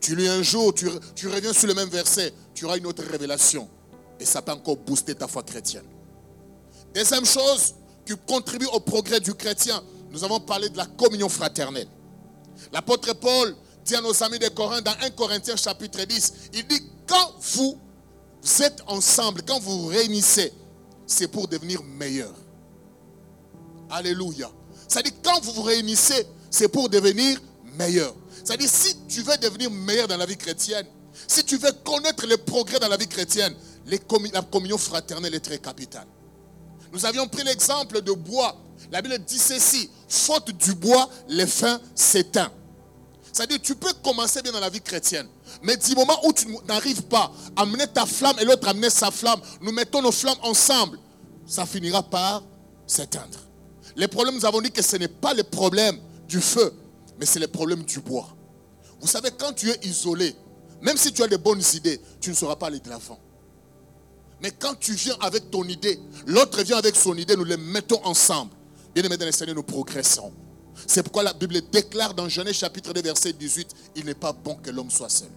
Tu 0.00 0.16
lis 0.16 0.26
un 0.26 0.42
jour, 0.42 0.72
tu, 0.74 0.88
reviens 1.28 1.52
sur 1.52 1.68
le 1.68 1.74
même 1.74 1.90
verset, 1.90 2.32
tu 2.54 2.64
auras 2.64 2.78
une 2.78 2.86
autre 2.86 3.04
révélation. 3.04 3.68
Et 4.18 4.24
ça 4.24 4.40
peut 4.40 4.52
encore 4.52 4.78
booster 4.78 5.14
ta 5.14 5.28
foi 5.28 5.42
chrétienne. 5.42 5.84
Deuxième 6.94 7.26
chose 7.26 7.74
qui 8.06 8.14
contribue 8.26 8.66
au 8.72 8.80
progrès 8.80 9.20
du 9.20 9.34
chrétien, 9.34 9.82
nous 10.10 10.24
avons 10.24 10.40
parlé 10.40 10.70
de 10.70 10.76
la 10.78 10.86
communion 10.86 11.28
fraternelle. 11.28 11.88
L'apôtre 12.72 13.12
Paul 13.14 13.54
dit 13.84 13.96
à 13.96 14.00
nos 14.00 14.22
amis 14.22 14.38
de 14.38 14.48
Corinthe 14.48 14.84
dans 14.84 14.96
1 15.02 15.10
Corinthiens 15.10 15.56
chapitre 15.56 16.02
10, 16.02 16.32
il 16.54 16.66
dit, 16.66 16.80
quand 17.06 17.34
vous 17.40 17.78
vous 18.42 18.62
êtes 18.62 18.82
ensemble, 18.86 19.42
quand 19.46 19.60
vous 19.60 19.82
vous 19.82 19.88
réunissez, 19.88 20.52
c'est 21.06 21.28
pour 21.28 21.46
devenir 21.46 21.82
meilleur. 21.82 22.32
Alléluia. 23.90 24.50
C'est-à-dire, 24.88 25.12
quand 25.22 25.40
vous 25.42 25.52
vous 25.52 25.62
réunissez, 25.62 26.26
c'est 26.50 26.68
pour 26.68 26.88
devenir 26.88 27.40
meilleur. 27.78 28.14
C'est-à-dire, 28.44 28.68
si 28.68 28.96
tu 29.08 29.22
veux 29.22 29.36
devenir 29.38 29.70
meilleur 29.70 30.08
dans 30.08 30.16
la 30.16 30.26
vie 30.26 30.36
chrétienne, 30.36 30.86
si 31.26 31.44
tu 31.44 31.56
veux 31.56 31.72
connaître 31.84 32.26
les 32.26 32.36
progrès 32.36 32.78
dans 32.78 32.88
la 32.88 32.96
vie 32.96 33.08
chrétienne, 33.08 33.54
la 33.86 34.42
communion 34.42 34.78
fraternelle 34.78 35.34
est 35.34 35.40
très 35.40 35.58
capitale. 35.58 36.06
Nous 36.92 37.04
avions 37.04 37.26
pris 37.26 37.42
l'exemple 37.44 38.02
de 38.02 38.12
bois. 38.12 38.56
La 38.92 39.02
Bible 39.02 39.18
dit 39.24 39.38
ceci, 39.38 39.90
faute 40.08 40.50
du 40.50 40.74
bois, 40.74 41.08
les 41.28 41.46
fins 41.46 41.80
s'éteignent. 41.94 42.50
C'est-à-dire, 43.32 43.58
tu 43.60 43.74
peux 43.74 43.92
commencer 44.04 44.42
bien 44.42 44.52
dans 44.52 44.60
la 44.60 44.70
vie 44.70 44.80
chrétienne. 44.80 45.26
Mais 45.62 45.76
du 45.76 45.94
moment 45.96 46.16
où 46.24 46.32
tu 46.32 46.46
n'arrives 46.68 47.02
pas 47.02 47.32
à 47.56 47.62
amener 47.62 47.86
ta 47.88 48.06
flamme 48.06 48.36
et 48.38 48.44
l'autre 48.44 48.68
amener 48.68 48.90
sa 48.90 49.10
flamme, 49.10 49.40
nous 49.60 49.72
mettons 49.72 50.02
nos 50.02 50.12
flammes 50.12 50.38
ensemble, 50.42 50.98
ça 51.46 51.66
finira 51.66 52.02
par 52.02 52.44
s'éteindre. 52.86 53.38
Les 53.96 54.08
problèmes, 54.08 54.34
nous 54.34 54.44
avons 54.44 54.60
dit 54.60 54.70
que 54.70 54.82
ce 54.82 54.96
n'est 54.96 55.08
pas 55.08 55.34
le 55.34 55.42
problème 55.44 55.98
du 56.28 56.40
feu, 56.40 56.72
mais 57.18 57.26
c'est 57.26 57.38
le 57.38 57.48
problème 57.48 57.82
du 57.84 58.00
bois. 58.00 58.28
Vous 59.00 59.06
savez, 59.06 59.30
quand 59.36 59.52
tu 59.52 59.70
es 59.70 59.78
isolé, 59.84 60.34
même 60.82 60.96
si 60.96 61.12
tu 61.12 61.22
as 61.22 61.28
de 61.28 61.36
bonnes 61.36 61.62
idées, 61.74 62.00
tu 62.20 62.30
ne 62.30 62.34
sauras 62.34 62.56
pas 62.56 62.66
aller 62.66 62.80
de 62.80 62.88
l'avant. 62.88 63.18
Mais 64.40 64.50
quand 64.50 64.74
tu 64.78 64.92
viens 64.94 65.16
avec 65.20 65.50
ton 65.50 65.64
idée, 65.64 65.98
l'autre 66.26 66.62
vient 66.62 66.76
avec 66.76 66.96
son 66.96 67.16
idée, 67.16 67.36
nous 67.36 67.44
les 67.44 67.56
mettons 67.56 68.04
ensemble. 68.04 68.50
Bien 68.94 69.04
aimé 69.04 69.16
dans 69.16 69.26
le 69.26 69.32
Seigneur, 69.32 69.56
nous 69.56 69.62
progressons. 69.62 70.32
C'est 70.86 71.02
pourquoi 71.02 71.22
la 71.22 71.32
Bible 71.32 71.60
déclare 71.70 72.14
dans 72.14 72.28
Genèse 72.28 72.56
chapitre 72.56 72.92
2 72.92 73.02
verset 73.02 73.32
18, 73.32 73.68
il 73.96 74.04
n'est 74.04 74.14
pas 74.14 74.32
bon 74.32 74.56
que 74.56 74.70
l'homme 74.70 74.90
soit 74.90 75.08
seul. 75.08 75.28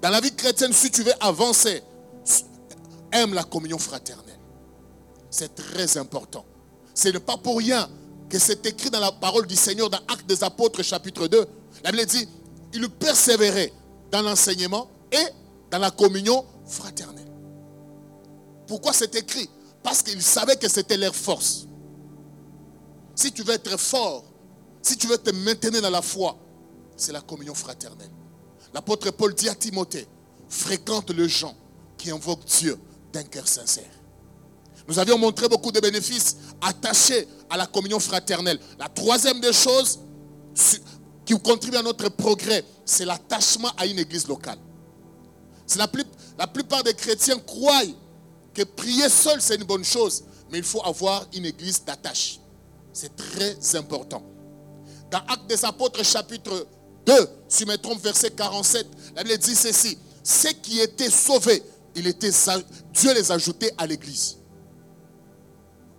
Dans 0.00 0.10
la 0.10 0.20
vie 0.20 0.34
chrétienne, 0.34 0.72
si 0.72 0.90
tu 0.90 1.02
veux 1.02 1.12
avancer, 1.20 1.82
aime 3.10 3.34
la 3.34 3.44
communion 3.44 3.78
fraternelle. 3.78 4.38
C'est 5.30 5.54
très 5.54 5.96
important. 5.96 6.44
Ce 6.94 7.08
n'est 7.08 7.20
pas 7.20 7.36
pour 7.36 7.58
rien 7.58 7.88
que 8.28 8.38
c'est 8.38 8.64
écrit 8.66 8.90
dans 8.90 9.00
la 9.00 9.12
parole 9.12 9.46
du 9.46 9.56
Seigneur 9.56 9.90
dans 9.90 10.00
Actes 10.08 10.26
des 10.26 10.42
Apôtres 10.42 10.82
chapitre 10.82 11.26
2. 11.26 11.46
La 11.84 11.92
Bible 11.92 12.06
dit, 12.06 12.28
il 12.72 12.88
persévérait 12.88 13.72
dans 14.10 14.22
l'enseignement 14.22 14.88
et 15.10 15.26
dans 15.70 15.78
la 15.78 15.90
communion 15.90 16.44
fraternelle. 16.66 17.30
Pourquoi 18.66 18.92
c'est 18.92 19.14
écrit? 19.14 19.48
Parce 19.82 20.02
qu'il 20.02 20.22
savait 20.22 20.56
que 20.56 20.68
c'était 20.68 20.96
leur 20.96 21.14
force. 21.14 21.66
Si 23.14 23.32
tu 23.32 23.42
veux 23.42 23.52
être 23.52 23.78
fort, 23.78 24.24
si 24.80 24.96
tu 24.96 25.06
veux 25.06 25.18
te 25.18 25.30
maintenir 25.30 25.82
dans 25.82 25.90
la 25.90 26.02
foi, 26.02 26.36
c'est 26.96 27.12
la 27.12 27.20
communion 27.20 27.54
fraternelle. 27.54 28.10
L'apôtre 28.72 29.10
Paul 29.10 29.34
dit 29.34 29.48
à 29.48 29.54
Timothée, 29.54 30.06
fréquente 30.48 31.10
les 31.10 31.28
gens 31.28 31.54
qui 31.98 32.10
invoquent 32.10 32.44
Dieu 32.46 32.78
d'un 33.12 33.24
cœur 33.24 33.46
sincère. 33.46 33.90
Nous 34.88 34.98
avions 34.98 35.18
montré 35.18 35.48
beaucoup 35.48 35.70
de 35.70 35.80
bénéfices 35.80 36.36
attachés 36.60 37.28
à 37.48 37.56
la 37.56 37.66
communion 37.66 38.00
fraternelle. 38.00 38.58
La 38.78 38.88
troisième 38.88 39.40
des 39.40 39.52
choses 39.52 40.00
qui 41.24 41.38
contribue 41.38 41.76
à 41.76 41.82
notre 41.82 42.08
progrès, 42.08 42.64
c'est 42.84 43.04
l'attachement 43.04 43.70
à 43.76 43.86
une 43.86 43.98
église 43.98 44.26
locale. 44.26 44.58
La, 45.76 45.90
la 46.38 46.46
plupart 46.46 46.82
des 46.82 46.94
chrétiens 46.94 47.38
croient 47.38 47.82
que 48.52 48.62
prier 48.62 49.08
seul, 49.08 49.40
c'est 49.40 49.54
une 49.54 49.64
bonne 49.64 49.84
chose, 49.84 50.24
mais 50.50 50.58
il 50.58 50.64
faut 50.64 50.82
avoir 50.84 51.26
une 51.32 51.46
église 51.46 51.82
d'attache. 51.84 52.38
C'est 52.92 53.14
très 53.16 53.76
important. 53.76 54.22
Dans 55.10 55.18
Actes 55.18 55.46
des 55.48 55.64
Apôtres, 55.64 56.04
chapitre 56.04 56.66
2, 57.06 57.28
si 57.48 57.64
je 57.64 57.68
me 57.68 57.76
trompe, 57.76 58.02
verset 58.02 58.30
47, 58.30 58.86
la 59.16 59.24
Bible 59.24 59.38
dit 59.38 59.54
ceci. 59.54 59.96
Ceux 60.22 60.52
qui 60.52 60.80
étaient 60.80 61.10
sauvés, 61.10 61.62
il 61.94 62.06
était, 62.06 62.30
Dieu 62.92 63.14
les 63.14 63.32
ajoutait 63.32 63.72
à 63.78 63.86
l'église. 63.86 64.36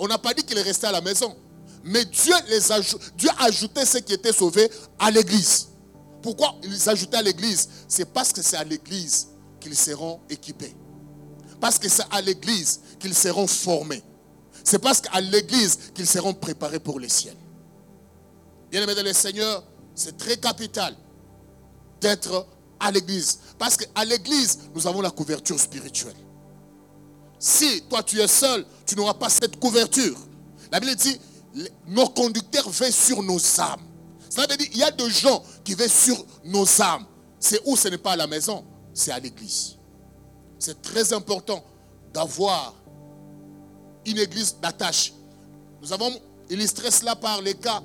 On 0.03 0.07
n'a 0.07 0.17
pas 0.17 0.33
dit 0.33 0.43
qu'ils 0.43 0.59
restaient 0.59 0.87
à 0.87 0.91
la 0.91 0.99
maison. 0.99 1.33
Mais 1.81 2.03
Dieu, 2.03 2.33
les 2.49 2.59
Dieu 3.17 3.29
ajoutait 3.39 3.85
ceux 3.85 4.01
qui 4.01 4.11
étaient 4.11 4.33
sauvés 4.33 4.69
à 4.99 5.09
l'église. 5.09 5.69
Pourquoi 6.21 6.55
ils 6.61 6.89
ajoutaient 6.89 7.15
à 7.15 7.21
l'église? 7.21 7.69
C'est 7.87 8.11
parce 8.11 8.33
que 8.33 8.41
c'est 8.41 8.57
à 8.57 8.65
l'église 8.65 9.29
qu'ils 9.61 9.77
seront 9.77 10.19
équipés. 10.29 10.75
Parce 11.61 11.79
que 11.79 11.87
c'est 11.87 12.03
à 12.11 12.19
l'église 12.19 12.81
qu'ils 12.99 13.15
seront 13.15 13.47
formés. 13.47 14.03
C'est 14.65 14.79
parce 14.79 14.99
qu'à 14.99 15.21
l'église 15.21 15.79
qu'ils 15.93 16.07
seront 16.07 16.33
préparés 16.33 16.81
pour 16.81 16.99
le 16.99 17.07
ciel. 17.07 17.37
Bien 18.71 18.83
aimé 18.83 18.95
dans 18.95 19.03
le 19.03 19.13
Seigneur, 19.13 19.63
c'est 19.95 20.17
très 20.17 20.35
capital 20.35 20.97
d'être 22.01 22.45
à 22.77 22.91
l'église. 22.91 23.39
Parce 23.57 23.77
qu'à 23.77 24.03
l'église, 24.03 24.59
nous 24.75 24.85
avons 24.85 24.99
la 24.99 25.11
couverture 25.11 25.57
spirituelle. 25.57 26.17
Si 27.45 27.81
toi 27.89 28.01
tu 28.01 28.21
es 28.21 28.27
seul, 28.29 28.65
tu 28.85 28.95
n'auras 28.95 29.15
pas 29.15 29.27
cette 29.27 29.59
couverture. 29.59 30.17
La 30.71 30.79
Bible 30.79 30.95
dit, 30.95 31.19
nos 31.87 32.07
conducteurs 32.07 32.69
veillent 32.69 32.93
sur 32.93 33.21
nos 33.21 33.37
âmes. 33.59 33.81
Ça 34.29 34.43
veut 34.43 34.47
dire, 34.55 34.65
il 34.71 34.77
y 34.77 34.83
a 34.83 34.91
des 34.91 35.09
gens 35.09 35.43
qui 35.61 35.73
veillent 35.73 35.89
sur 35.89 36.25
nos 36.45 36.65
âmes. 36.81 37.05
C'est 37.41 37.59
où 37.65 37.75
ce 37.75 37.89
n'est 37.89 37.97
pas 37.97 38.13
à 38.13 38.15
la 38.15 38.27
maison, 38.27 38.63
c'est 38.93 39.11
à 39.11 39.19
l'église. 39.19 39.75
C'est 40.57 40.81
très 40.81 41.11
important 41.11 41.61
d'avoir 42.13 42.75
une 44.05 44.19
église 44.19 44.55
d'attache. 44.61 45.11
Nous 45.81 45.91
avons 45.91 46.13
illustré 46.49 46.91
cela 46.91 47.13
par 47.13 47.41
les 47.41 47.55
cas 47.55 47.83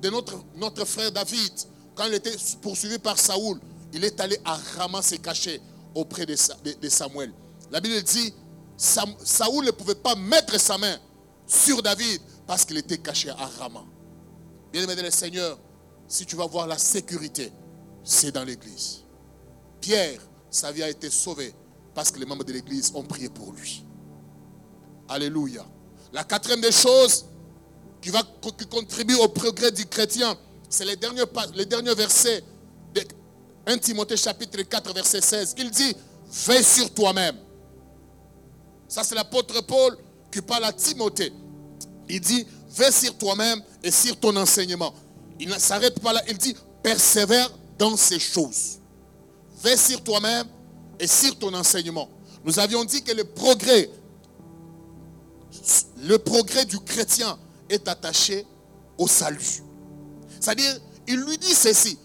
de 0.00 0.08
notre, 0.08 0.42
notre 0.54 0.86
frère 0.86 1.12
David. 1.12 1.52
Quand 1.94 2.06
il 2.06 2.14
était 2.14 2.36
poursuivi 2.62 2.98
par 2.98 3.18
Saoul, 3.18 3.60
il 3.92 4.02
est 4.06 4.18
allé 4.20 4.40
à 4.42 4.56
Rama 4.78 5.02
se 5.02 5.16
cacher 5.16 5.60
auprès 5.94 6.24
de, 6.24 6.34
Samuel. 6.88 7.34
La 7.70 7.82
Bible 7.82 8.02
dit, 8.02 8.32
Saoul 8.76 9.64
ne 9.64 9.70
pouvait 9.70 9.94
pas 9.94 10.14
mettre 10.14 10.58
sa 10.60 10.76
main 10.76 10.98
sur 11.46 11.82
David 11.82 12.20
parce 12.46 12.64
qu'il 12.64 12.76
était 12.76 12.98
caché 12.98 13.30
à 13.30 13.46
Rama. 13.58 13.84
Bien-aimé 14.72 15.02
le 15.02 15.10
Seigneur, 15.10 15.58
si 16.08 16.26
tu 16.26 16.36
vas 16.36 16.46
voir 16.46 16.66
la 16.66 16.78
sécurité, 16.78 17.52
c'est 18.04 18.32
dans 18.32 18.44
l'église. 18.44 19.02
Pierre, 19.80 20.20
sa 20.50 20.72
vie 20.72 20.82
a 20.82 20.88
été 20.88 21.10
sauvée 21.10 21.54
parce 21.94 22.10
que 22.10 22.18
les 22.18 22.26
membres 22.26 22.44
de 22.44 22.52
l'église 22.52 22.92
ont 22.94 23.02
prié 23.02 23.28
pour 23.28 23.52
lui. 23.52 23.84
Alléluia. 25.08 25.64
La 26.12 26.24
quatrième 26.24 26.60
des 26.60 26.72
choses 26.72 27.24
qui 28.00 28.10
va 28.10 28.22
contribuer 28.70 29.16
au 29.16 29.28
progrès 29.28 29.70
du 29.72 29.86
chrétien, 29.86 30.36
c'est 30.68 30.84
les 30.84 30.96
derniers, 30.96 31.24
les 31.54 31.66
derniers 31.66 31.94
versets 31.94 32.44
de 32.94 33.02
1 33.66 33.78
Timothée 33.78 34.16
chapitre 34.16 34.60
4 34.62 34.92
verset 34.92 35.20
16. 35.20 35.54
Il 35.58 35.70
dit, 35.70 35.96
veille 36.46 36.62
sur 36.62 36.92
toi-même. 36.92 37.36
Ça 38.88 39.04
c'est 39.04 39.14
l'apôtre 39.14 39.60
Paul 39.66 39.96
qui 40.30 40.40
parle 40.42 40.64
à 40.64 40.72
Timothée. 40.72 41.32
Il 42.08 42.20
dit, 42.20 42.46
veille 42.70 42.92
sur 42.92 43.16
toi-même 43.16 43.60
et 43.82 43.90
sur 43.90 44.18
ton 44.18 44.36
enseignement. 44.36 44.94
Il 45.40 45.48
ne 45.48 45.58
s'arrête 45.58 46.00
pas 46.00 46.12
là, 46.12 46.22
il 46.28 46.38
dit, 46.38 46.54
persévère 46.82 47.50
dans 47.78 47.96
ces 47.96 48.18
choses. 48.18 48.78
Veille 49.62 49.78
sur 49.78 50.02
toi-même 50.02 50.46
et 51.00 51.06
sur 51.06 51.38
ton 51.38 51.52
enseignement. 51.54 52.08
Nous 52.44 52.58
avions 52.58 52.84
dit 52.84 53.02
que 53.02 53.12
le 53.12 53.24
progrès, 53.24 53.90
le 55.98 56.18
progrès 56.18 56.64
du 56.64 56.78
chrétien 56.78 57.38
est 57.68 57.88
attaché 57.88 58.46
au 58.98 59.08
salut. 59.08 59.62
C'est-à-dire, 60.40 60.78
il 61.08 61.16
lui 61.20 61.38
dit 61.38 61.54
ceci. 61.54 61.98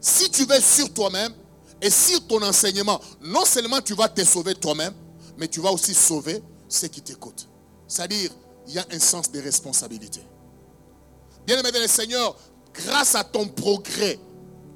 Si 0.00 0.30
tu 0.30 0.44
veux 0.44 0.60
sur 0.60 0.92
toi-même 0.92 1.32
et 1.80 1.90
sur 1.90 2.26
ton 2.26 2.42
enseignement, 2.42 3.00
non 3.22 3.44
seulement 3.44 3.80
tu 3.80 3.94
vas 3.94 4.08
te 4.08 4.24
sauver 4.24 4.54
toi-même, 4.54 4.92
mais 5.38 5.48
tu 5.48 5.60
vas 5.60 5.70
aussi 5.70 5.94
sauver 5.94 6.42
ceux 6.68 6.88
qui 6.88 7.02
t'écoutent. 7.02 7.48
C'est-à-dire, 7.88 8.30
il 8.66 8.74
y 8.74 8.78
a 8.78 8.86
un 8.90 8.98
sens 8.98 9.30
de 9.30 9.40
responsabilité. 9.40 10.20
Bien 11.46 11.58
aimé 11.58 11.70
dans 11.70 11.80
le 11.80 11.86
Seigneur, 11.86 12.36
grâce 12.74 13.14
à 13.14 13.22
ton 13.22 13.46
progrès, 13.46 14.18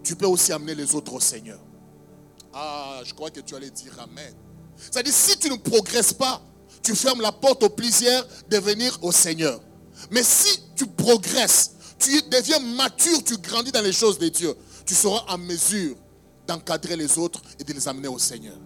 tu 0.02 0.14
peux 0.17 0.26
aussi 0.26 0.52
amener 0.52 0.75
les 0.75 0.95
autres 0.95 1.12
au 1.12 1.21
Seigneur. 1.21 1.59
Ah, 2.52 3.00
je 3.05 3.12
crois 3.14 3.31
que 3.31 3.40
tu 3.40 3.55
allais 3.55 3.71
dire 3.71 3.93
Amen. 3.99 4.35
C'est-à-dire, 4.76 5.12
si 5.12 5.37
tu 5.38 5.50
ne 5.50 5.57
progresses 5.57 6.12
pas, 6.12 6.40
tu 6.83 6.95
fermes 6.95 7.21
la 7.21 7.33
porte 7.33 7.62
aux 7.62 7.69
plaisirs 7.69 8.26
de 8.49 8.59
venir 8.59 8.99
au 9.02 9.12
Seigneur. 9.12 9.61
Mais 10.11 10.23
si 10.23 10.61
tu 10.76 10.87
progresses, 10.87 11.73
tu 11.99 12.23
deviens 12.23 12.59
mature, 12.61 13.23
tu 13.25 13.37
grandis 13.37 13.73
dans 13.73 13.83
les 13.83 13.93
choses 13.93 14.19
de 14.19 14.29
Dieu, 14.29 14.55
tu 14.87 14.95
seras 14.95 15.25
en 15.29 15.38
mesure 15.38 15.97
d'encadrer 16.47 16.97
les 16.97 17.19
autres 17.19 17.43
et 17.59 17.64
de 17.64 17.73
les 17.73 17.87
amener 17.87 18.09
au 18.09 18.19
Seigneur. 18.19 18.57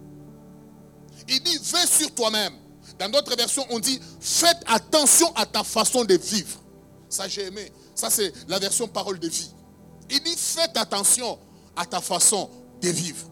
Il 1.27 1.41
dit, 1.41 1.57
vais 1.57 1.87
sur 1.87 2.13
toi-même. 2.13 2.53
Dans 2.99 3.09
d'autres 3.09 3.35
versions, 3.35 3.65
on 3.69 3.79
dit, 3.79 3.99
faites 4.19 4.61
attention 4.67 5.31
à 5.35 5.45
ta 5.45 5.63
façon 5.63 6.05
de 6.05 6.15
vivre. 6.15 6.61
Ça, 7.09 7.27
j'ai 7.27 7.45
aimé. 7.45 7.71
Ça, 7.93 8.09
c'est 8.09 8.31
la 8.47 8.59
version 8.59 8.87
parole 8.87 9.19
de 9.19 9.27
vie. 9.27 9.51
Il 10.09 10.21
dit, 10.21 10.35
faites 10.37 10.77
attention 10.77 11.39
à 11.75 11.85
ta 11.85 11.99
façon 11.99 12.49
de 12.81 12.89
vivre. 12.89 13.27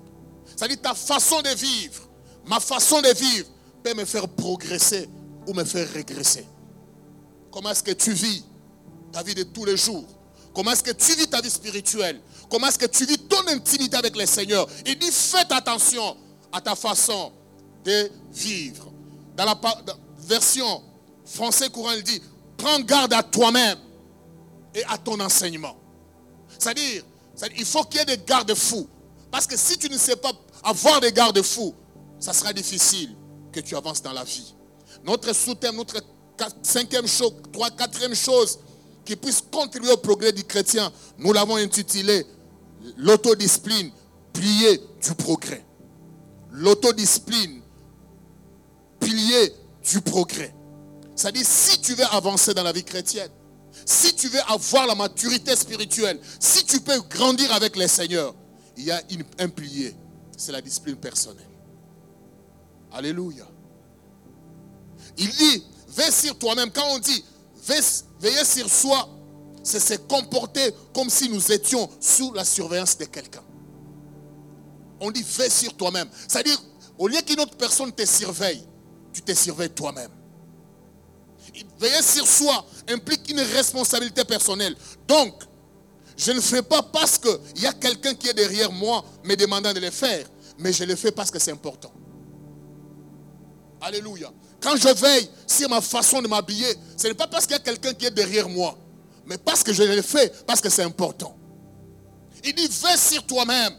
Ça 0.56 0.68
dit, 0.68 0.78
ta 0.78 0.94
façon 0.94 1.42
de 1.42 1.50
vivre, 1.50 2.08
ma 2.46 2.60
façon 2.60 3.02
de 3.02 3.14
vivre, 3.14 3.48
peut 3.84 3.94
me 3.94 4.06
faire 4.06 4.28
progresser 4.28 5.10
ou 5.48 5.54
me 5.54 5.64
faire 5.64 5.90
régresser. 5.92 6.48
Comment 7.52 7.70
est-ce 7.72 7.84
que 7.84 7.92
tu 7.92 8.14
vis 8.14 8.44
ta 9.12 9.22
vie 9.22 9.36
de 9.36 9.44
tous 9.44 9.66
les 9.66 9.78
jours? 9.78 10.06
Comment 10.54 10.72
est-ce 10.72 10.84
que 10.84 10.92
tu 10.92 11.14
vis 11.16 11.28
ta 11.28 11.42
vie 11.42 11.50
spirituelle? 11.50 12.22
Comment 12.50 12.68
est-ce 12.68 12.80
que 12.80 12.86
tu 12.86 13.06
vis 13.06 13.18
ton 13.18 13.48
intimité 13.48 13.98
avec 13.98 14.16
le 14.16 14.26
Seigneur? 14.26 14.68
Il 14.86 14.98
dit 14.98 15.12
faites 15.12 15.52
attention 15.52 16.18
à 16.52 16.62
ta 16.62 16.76
façon 16.76 17.32
de 17.84 18.12
vivre. 18.32 18.92
Dans 19.36 19.46
la 19.46 19.60
version 20.20 20.84
français 21.26 21.70
courant, 21.70 21.92
il 21.92 22.04
dit 22.04 22.22
prends 22.58 22.80
garde 22.80 23.14
à 23.14 23.24
toi-même 23.24 23.78
et 24.74 24.84
à 24.86 24.98
ton 24.98 25.20
enseignement. 25.20 25.76
C'est-à-dire, 26.58 27.04
il 27.58 27.66
faut 27.66 27.84
qu'il 27.84 28.00
y 28.00 28.04
ait 28.04 28.18
des 28.18 28.24
garde-fous. 28.24 28.88
Parce 29.32 29.48
que 29.48 29.58
si 29.58 29.78
tu 29.78 29.90
ne 29.90 29.98
sais 29.98 30.16
pas 30.16 30.32
avoir 30.64 31.02
des 31.02 31.12
garde-fous, 31.12 31.74
ça 32.20 32.34
sera 32.34 32.54
difficile 32.54 33.16
que 33.52 33.60
tu 33.60 33.76
avances 33.76 34.02
dans 34.02 34.14
la 34.14 34.24
vie. 34.24 34.54
Notre 35.04 35.34
sous-thème, 35.34 35.76
notre 35.76 36.02
cinquième 36.62 37.08
chose, 37.08 37.34
trois, 37.52 37.70
quatrième 37.72 38.16
chose 38.16 38.60
qui 39.04 39.16
puisse 39.16 39.44
contribuer 39.52 39.92
au 39.92 39.98
progrès 39.98 40.32
du 40.32 40.44
chrétien, 40.44 40.92
nous 41.18 41.34
l'avons 41.34 41.58
intitulé 41.58 42.26
l'autodiscipline, 42.98 43.92
pilier 44.32 44.80
du 45.04 45.14
progrès. 45.16 45.66
L'autodiscipline, 46.52 47.62
pilier 49.04 49.54
du 49.92 50.02
progrès. 50.02 50.54
C'est-à-dire, 51.16 51.46
si 51.46 51.80
tu 51.80 51.94
veux 51.94 52.06
avancer 52.06 52.54
dans 52.54 52.64
la 52.64 52.72
vie 52.72 52.84
chrétienne, 52.84 53.30
si 53.86 54.16
tu 54.16 54.28
veux 54.30 54.42
avoir 54.48 54.88
la 54.88 54.96
maturité 54.96 55.56
spirituelle, 55.56 56.20
si 56.40 56.64
tu 56.66 56.80
peux 56.80 57.00
grandir 57.10 57.52
avec 57.54 57.76
les 57.76 57.88
seigneurs, 57.88 58.34
il 58.78 58.86
y 58.86 58.92
a 58.92 59.02
un 59.40 59.50
pilier, 59.50 59.96
c'est 60.38 60.52
la 60.52 60.62
discipline 60.62 60.96
personnelle. 60.96 61.50
Alléluia. 62.92 63.48
Il 65.18 65.30
dit, 65.30 65.64
veille 65.90 66.12
sur 66.12 66.38
toi-même. 66.38 66.72
Quand 66.72 66.88
on 66.90 67.00
dit 67.00 67.24
veiller 68.20 68.46
sur 68.46 68.70
soi, 68.70 69.10
c'est 69.64 69.80
se 69.80 69.94
comporter 69.96 70.74
comme 70.94 71.10
si 71.10 71.30
nous 71.30 71.52
étions 71.52 71.90
sous 72.00 72.34
la 72.34 72.46
surveillance 72.46 72.98
de 72.98 73.06
quelqu'un. 73.06 73.44
On 75.00 75.12
dit 75.12 75.24
veille 75.24 75.52
sur 75.52 75.76
toi-même. 75.76 76.10
C'est-à-dire, 76.28 76.62
au 76.98 77.08
lieu 77.08 77.22
qu'une 77.22 77.40
autre 77.40 77.56
personne 77.56 77.92
te 77.92 78.06
surveille, 78.06 78.64
tu 79.14 79.22
te 79.22 79.34
surveilles 79.34 79.70
toi-même. 79.70 80.12
Veiller 81.80 82.02
sur 82.02 82.26
soi 82.26 82.66
implique 82.90 83.30
une 83.30 83.40
responsabilité 83.40 84.24
personnelle. 84.24 84.76
Donc, 85.08 85.34
je 86.18 86.32
ne 86.32 86.42
fais 86.42 86.62
pas 86.62 86.82
parce 86.82 87.18
qu'il 87.18 87.62
y 87.62 87.66
a 87.66 87.74
quelqu'un 87.74 88.14
qui 88.16 88.30
est 88.30 88.34
derrière 88.34 88.72
moi 88.72 89.04
me 89.24 89.36
demandant 89.36 89.74
de 89.74 89.80
le 89.80 89.92
faire, 89.92 90.26
mais 90.58 90.74
je 90.74 90.84
le 90.84 90.96
fais 90.96 91.12
parce 91.12 91.30
que 91.30 91.40
c'est 91.40 91.52
important. 91.52 91.92
Alléluia. 93.82 94.32
Quand 94.62 94.78
je 94.78 94.88
veille 94.88 95.30
sur 95.46 95.70
ma 95.70 95.82
façon 95.82 96.22
de 96.22 96.28
m'habiller, 96.28 96.74
ce 96.96 97.08
n'est 97.08 97.14
pas 97.14 97.28
parce 97.28 97.46
qu'il 97.46 97.54
y 97.54 97.60
a 97.60 97.64
quelqu'un 97.64 97.94
qui 97.94 98.06
est 98.06 98.12
derrière 98.12 98.48
moi, 98.48 98.78
mais 99.26 99.38
parce 99.38 99.64
que 99.64 99.74
je 99.74 99.84
le 99.84 100.02
fais, 100.02 100.32
parce 100.48 100.62
que 100.62 100.70
c'est 100.70 100.84
important. 100.84 101.38
Il 102.46 102.54
dit, 102.56 102.68
veille 102.68 102.98
sur 102.98 103.26
toi-même. 103.26 103.74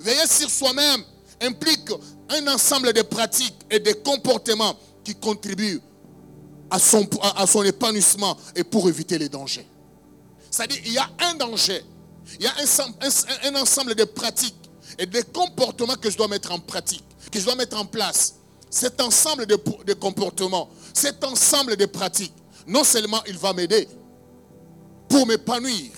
Veiller 0.00 0.26
sur 0.26 0.50
soi-même 0.50 1.02
implique 1.40 1.90
un 2.28 2.46
ensemble 2.48 2.92
de 2.92 3.02
pratiques 3.02 3.56
et 3.70 3.78
de 3.78 3.92
comportements 3.92 4.76
qui 5.04 5.14
contribuent 5.14 5.80
à 6.70 6.78
son, 6.78 7.08
à 7.22 7.46
son 7.46 7.62
épanouissement 7.62 8.36
et 8.54 8.64
pour 8.64 8.88
éviter 8.88 9.18
les 9.18 9.28
dangers. 9.28 9.66
C'est-à-dire, 10.50 10.80
il 10.84 10.92
y 10.92 10.98
a 10.98 11.08
un 11.20 11.34
danger, 11.34 11.84
il 12.40 12.44
y 12.44 12.46
a 12.46 12.54
un, 13.44 13.54
ensemble 13.56 13.94
de 13.94 14.04
pratiques 14.04 14.54
et 14.98 15.06
de 15.06 15.20
comportements 15.20 15.96
que 15.96 16.10
je 16.10 16.16
dois 16.16 16.28
mettre 16.28 16.52
en 16.52 16.58
pratique, 16.58 17.04
que 17.30 17.38
je 17.38 17.44
dois 17.44 17.54
mettre 17.54 17.78
en 17.78 17.84
place 17.84 18.36
cet 18.70 19.00
ensemble 19.00 19.46
de, 19.46 19.94
comportements, 19.94 20.68
cet 20.92 21.22
ensemble 21.24 21.76
de 21.76 21.86
pratiques, 21.86 22.34
non 22.66 22.84
seulement 22.84 23.22
il 23.28 23.38
va 23.38 23.52
m'aider 23.52 23.88
pour 25.08 25.26
m'épanouir, 25.26 25.92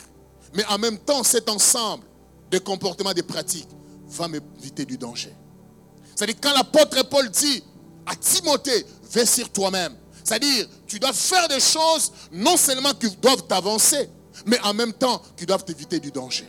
mais 0.54 0.64
en 0.66 0.78
même 0.78 0.98
temps, 0.98 1.22
cet 1.22 1.48
ensemble 1.48 2.04
de 2.50 2.58
comportements, 2.58 3.14
de 3.14 3.22
pratiques 3.22 3.68
va 4.08 4.28
m'éviter 4.28 4.84
du 4.84 4.98
danger. 4.98 5.34
C'est-à-dire, 6.18 6.40
quand 6.42 6.52
l'apôtre 6.52 7.00
Paul 7.08 7.30
dit 7.30 7.62
à 8.04 8.16
Timothée, 8.16 8.84
vais 9.12 9.24
sur 9.24 9.48
toi-même, 9.52 9.94
c'est-à-dire, 10.24 10.66
tu 10.84 10.98
dois 10.98 11.12
faire 11.12 11.46
des 11.46 11.60
choses 11.60 12.10
non 12.32 12.56
seulement 12.56 12.92
qui 12.92 13.08
doivent 13.18 13.46
t'avancer, 13.46 14.10
mais 14.44 14.58
en 14.64 14.74
même 14.74 14.92
temps 14.92 15.22
qui 15.36 15.46
doivent 15.46 15.64
t'éviter 15.64 16.00
du 16.00 16.10
danger. 16.10 16.48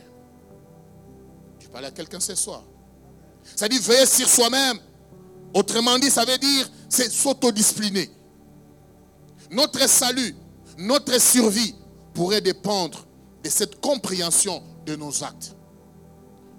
Tu 1.60 1.68
parles 1.68 1.84
à 1.84 1.92
quelqu'un 1.92 2.18
ce 2.18 2.34
soir. 2.34 2.64
Dit 3.70 3.78
veiller 3.78 4.06
sur 4.06 4.28
soi-même. 4.28 4.76
Autrement 5.54 6.00
dit, 6.00 6.10
ça 6.10 6.24
veut 6.24 6.38
dire 6.38 6.68
c'est 6.88 7.08
s'autodiscipliner. 7.08 8.10
Notre 9.52 9.88
salut, 9.88 10.34
notre 10.78 11.20
survie 11.20 11.76
pourrait 12.12 12.40
dépendre 12.40 13.06
de 13.44 13.48
cette 13.48 13.80
compréhension 13.80 14.64
de 14.84 14.96
nos 14.96 15.22
actes. 15.22 15.54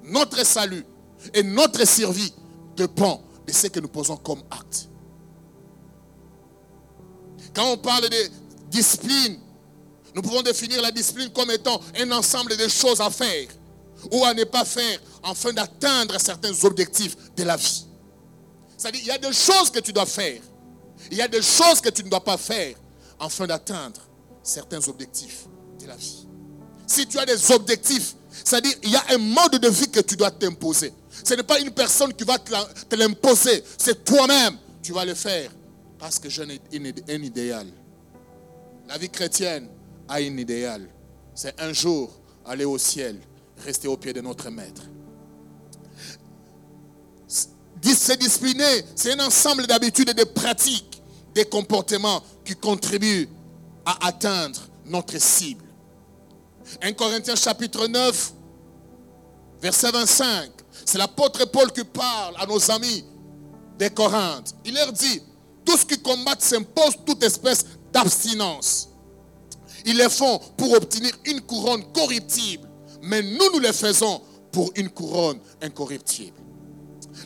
Notre 0.02 0.46
salut 0.46 0.86
et 1.34 1.44
notre 1.44 1.86
survie 1.86 2.34
dépend 2.82 3.22
de 3.46 3.52
ce 3.52 3.68
que 3.68 3.80
nous 3.80 3.88
posons 3.88 4.18
comme 4.18 4.42
acte. 4.50 4.88
Quand 7.54 7.72
on 7.72 7.78
parle 7.78 8.10
de 8.10 8.30
discipline, 8.70 9.38
nous 10.16 10.22
pouvons 10.22 10.42
définir 10.42 10.82
la 10.82 10.92
discipline 10.92 11.30
comme 11.30 11.52
étant 11.52 11.80
un 12.00 12.12
ensemble 12.12 12.56
de 12.58 12.68
choses 12.68 13.02
à 13.02 13.10
faire 13.10 13.48
ou 14.12 14.24
à 14.26 14.34
ne 14.34 14.44
pas 14.46 14.66
faire 14.66 15.00
afin 15.24 15.54
d'atteindre 15.54 16.20
certains 16.20 16.54
objectifs 16.64 17.16
de 17.36 17.44
la 17.44 17.56
vie. 17.56 17.86
C'est-à-dire, 18.78 19.02
il 19.02 19.08
y 19.08 19.12
a 19.12 19.18
des 19.18 19.34
choses 19.34 19.70
que 19.70 19.80
tu 19.80 19.94
dois 19.94 20.08
faire. 20.08 20.42
Il 21.12 21.18
y 21.18 21.22
a 21.22 21.28
des 21.28 21.42
choses 21.42 21.82
que 21.82 21.90
tu 21.90 22.04
ne 22.04 22.10
dois 22.10 22.24
pas 22.24 22.38
faire 22.38 22.76
afin 23.20 23.46
d'atteindre 23.46 24.02
certains 24.42 24.86
objectifs 24.88 25.46
de 25.80 25.86
la 25.86 25.96
vie. 25.96 26.28
Si 26.88 27.06
tu 27.06 27.20
as 27.20 27.26
des 27.26 27.52
objectifs, 27.52 28.16
c'est-à-dire 28.44 28.74
il 28.84 28.90
y 28.90 28.96
a 28.96 29.04
un 29.10 29.18
mode 29.20 29.58
de 29.60 29.70
vie 29.70 29.90
que 29.90 30.00
tu 30.00 30.16
dois 30.16 30.32
t'imposer. 30.32 30.94
Ce 31.24 31.34
n'est 31.34 31.44
pas 31.44 31.60
une 31.60 31.72
personne 31.72 32.14
qui 32.14 32.24
va 32.24 32.38
te 32.40 32.96
l'imposer, 32.96 33.64
c'est 33.78 34.04
toi-même. 34.04 34.58
Tu 34.82 34.94
vas 34.94 35.06
le 35.06 35.14
faire 35.14 35.52
parce 36.00 36.18
que 36.18 36.30
j'ai 36.30 36.44
un 36.44 37.22
idéal. 37.22 37.68
La 38.88 38.98
vie 38.98 39.10
chrétienne 39.10 39.68
a 40.08 40.16
un 40.16 40.38
idéal. 40.38 40.88
C'est 41.36 41.60
un 41.62 41.74
jour 41.74 42.12
aller 42.46 42.66
au 42.66 42.78
ciel, 42.78 43.20
rester 43.64 43.88
au 43.88 43.98
pied 43.98 44.14
de 44.14 44.22
notre 44.22 44.50
Maître. 44.50 44.84
Se 47.28 48.14
discipliner, 48.14 48.84
c'est 48.96 49.14
un 49.20 49.26
ensemble 49.26 49.68
d'habitudes 49.68 50.10
et 50.10 50.14
de 50.14 50.24
pratiques, 50.24 51.02
des 51.36 51.46
comportements 51.46 52.24
qui 52.44 52.56
contribuent 52.56 53.28
à 53.86 54.08
atteindre 54.08 54.60
notre 54.86 55.18
cible. 55.20 55.66
1 56.82 56.94
Corinthiens 56.94 57.36
chapitre 57.36 57.88
9, 57.88 58.34
verset 59.62 59.92
25. 59.92 60.52
C'est 60.86 60.98
l'apôtre 60.98 61.46
Paul 61.46 61.72
qui 61.72 61.84
parle 61.84 62.36
à 62.38 62.46
nos 62.46 62.72
amis 62.72 63.06
des 63.78 63.90
Corinthes. 63.90 64.56
Il 64.66 64.74
leur 64.74 64.92
dit, 64.92 65.22
tout 65.66 65.78
ce 65.78 65.86
qui 65.86 66.02
combattent 66.02 66.42
s'impose 66.42 66.96
toute 67.06 67.24
espèce 67.24 67.66
d'abstinence. 67.92 68.90
Ils 69.86 69.98
le 69.98 70.10
font 70.10 70.40
pour 70.58 70.74
obtenir 70.74 71.12
une 71.26 71.42
couronne 71.42 71.84
corruptible. 71.92 72.68
Mais 73.02 73.22
nous, 73.22 73.52
nous 73.54 73.60
le 73.60 73.72
faisons 73.72 74.22
pour 74.52 74.72
une 74.76 74.90
couronne 74.90 75.40
incorruptible. 75.62 76.38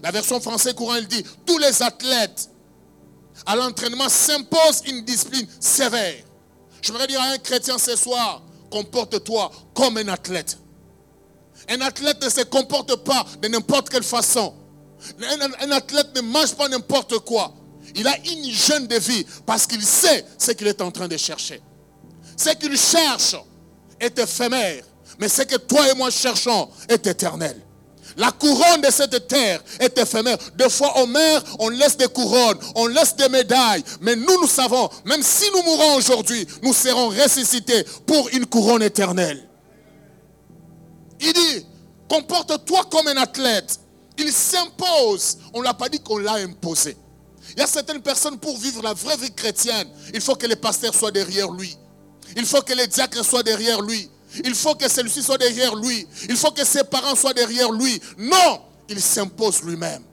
La 0.04 0.12
version 0.12 0.40
française 0.40 0.74
courant, 0.74 0.96
elle 0.96 1.08
dit, 1.08 1.24
tous 1.46 1.58
les 1.58 1.82
athlètes 1.82 2.50
à 3.46 3.56
l'entraînement 3.56 4.10
s'imposent 4.10 4.84
une 4.88 5.04
discipline 5.04 5.48
sévère. 5.60 6.24
Je 6.82 6.92
voudrais 6.92 7.08
dire 7.08 7.22
à 7.22 7.26
un 7.26 7.38
chrétien 7.38 7.78
ce 7.78 7.96
soir, 7.96 8.44
comporte-toi 8.72 9.52
comme 9.74 9.98
un 9.98 10.08
athlète. 10.08 10.58
Un 11.70 11.82
athlète 11.82 12.24
ne 12.24 12.30
se 12.30 12.42
comporte 12.42 12.96
pas 12.98 13.26
de 13.42 13.48
n'importe 13.48 13.90
quelle 13.90 14.04
façon. 14.04 14.54
Un, 15.62 15.72
athlète 15.72 16.16
ne 16.16 16.22
mange 16.22 16.54
pas 16.56 16.68
n'importe 16.68 17.20
quoi. 17.20 17.54
Il 17.96 18.08
a 18.08 18.18
une 18.18 18.46
hygiène 18.46 18.88
de 18.88 18.98
vie 18.98 19.26
parce 19.46 19.68
qu'il 19.68 19.84
sait 19.84 20.26
ce 20.38 20.52
qu'il 20.52 20.68
est 20.68 20.82
en 20.82 20.92
train 20.92 21.08
de 21.08 21.18
chercher. 21.18 21.62
Ce 22.38 22.50
qu'il 22.50 22.78
cherche 22.78 23.36
est 24.00 24.18
éphémère, 24.20 24.84
mais 25.20 25.30
ce 25.30 25.44
que 25.44 25.56
toi 25.58 25.90
et 25.90 25.96
moi 25.96 26.10
cherchons 26.10 26.70
est 26.90 27.06
éternel. 27.08 27.62
La 28.18 28.32
couronne 28.32 28.82
de 28.82 28.92
cette 28.92 29.28
terre 29.28 29.62
est 29.80 29.98
éphémère. 29.98 30.38
Deux 30.56 30.70
fois 30.70 30.94
on 30.98 31.08
meurt, 31.08 31.46
on 31.60 31.70
laisse 31.70 31.98
des 31.98 32.08
couronnes, 32.08 32.58
on 32.76 32.88
laisse 32.88 33.16
des 33.16 33.30
médailles. 33.30 33.84
Mais 34.02 34.16
nous, 34.16 34.42
nous 34.42 34.48
savons, 34.48 34.90
même 35.06 35.22
si 35.22 35.46
nous 35.54 35.64
mourons 35.64 35.96
aujourd'hui, 35.96 36.48
nous 36.64 36.74
serons 36.74 37.10
ressuscités 37.10 37.84
pour 38.06 38.30
une 38.30 38.46
couronne 38.46 38.84
éternelle. 38.84 39.50
Il 41.20 41.34
dit, 41.34 41.66
comporte-toi 42.10 42.86
comme 42.92 43.08
un 43.08 43.18
athlète. 43.18 43.80
Il 44.18 44.32
s'impose. 44.32 45.38
On 45.54 45.60
ne 45.60 45.64
l'a 45.64 45.74
pas 45.74 45.90
dit 45.90 46.00
qu'on 46.00 46.18
l'a 46.18 46.36
imposé. 46.36 46.98
Il 47.52 47.60
y 47.60 47.64
a 47.64 47.68
certaines 47.68 48.02
personnes, 48.02 48.38
pour 48.38 48.58
vivre 48.58 48.82
la 48.82 48.94
vraie 48.94 49.18
vie 49.18 49.34
chrétienne, 49.34 49.88
il 50.14 50.22
faut 50.22 50.36
que 50.36 50.48
les 50.48 50.56
pasteurs 50.56 50.94
soient 50.94 51.12
derrière 51.12 51.52
lui. 51.52 51.76
Il 52.36 52.46
faut 52.46 52.62
que 52.62 52.74
les 52.74 52.88
diacres 52.88 53.24
soient 53.24 53.44
derrière 53.44 53.82
lui. 53.82 54.10
Il 54.44 54.56
faut 54.56 54.76
que 54.76 54.90
celui-ci 54.90 55.24
soit 55.24 55.38
derrière 55.38 55.76
lui. 55.76 56.08
Il 56.28 56.36
faut 56.36 56.52
que 56.52 56.66
ses 56.66 56.84
parents 56.84 57.16
soient 57.16 57.34
derrière 57.34 57.72
lui. 57.72 58.02
Non, 58.18 58.62
il 58.90 59.02
s'impose 59.02 59.62
lui-même. 59.62 60.04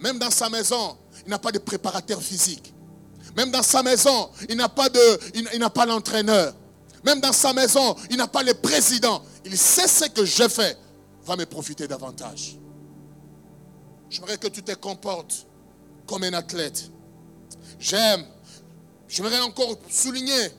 Même 0.00 0.18
dans 0.18 0.30
sa 0.30 0.48
maison, 0.48 0.96
il 1.24 1.30
n'a 1.30 1.38
pas 1.38 1.50
de 1.50 1.58
préparateur 1.58 2.22
physique. 2.22 2.72
Même 3.36 3.50
dans 3.50 3.62
sa 3.62 3.82
maison, 3.82 4.30
il 4.48 4.56
n'a 4.56 4.68
pas 4.68 4.88
de, 4.88 5.00
il, 5.34 5.58
n'a 5.58 5.70
pas 5.70 5.86
l'entraîneur. 5.86 6.54
Même 7.04 7.20
dans 7.20 7.32
sa 7.32 7.52
maison, 7.52 7.94
il 8.10 8.16
n'a 8.16 8.28
pas 8.28 8.42
le 8.42 8.54
président. 8.54 9.22
Il 9.44 9.56
sait 9.58 9.88
ce 9.88 10.06
que 10.06 10.24
je 10.24 10.48
fais 10.48 10.76
va 11.24 11.36
me 11.36 11.44
profiter 11.44 11.86
davantage. 11.86 12.56
J'aimerais 14.08 14.38
que 14.38 14.48
tu 14.48 14.62
te 14.62 14.72
comportes 14.72 15.46
comme 16.06 16.22
un 16.22 16.32
athlète. 16.32 16.90
J'aime, 17.78 18.24
j'aimerais 19.08 19.40
encore 19.40 19.76
souligner 19.90 20.50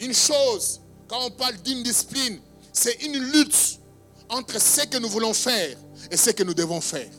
une 0.00 0.14
chose 0.14 0.80
quand 1.08 1.24
on 1.24 1.30
parle 1.30 1.56
d'une 1.62 1.82
discipline, 1.82 2.38
c'est 2.72 3.02
une 3.02 3.18
lutte 3.18 3.80
entre 4.28 4.60
ce 4.60 4.86
que 4.86 4.98
nous 4.98 5.08
voulons 5.08 5.32
faire 5.32 5.76
et 6.10 6.16
ce 6.16 6.30
que 6.30 6.42
nous 6.42 6.54
devons 6.54 6.82
faire. 6.82 7.10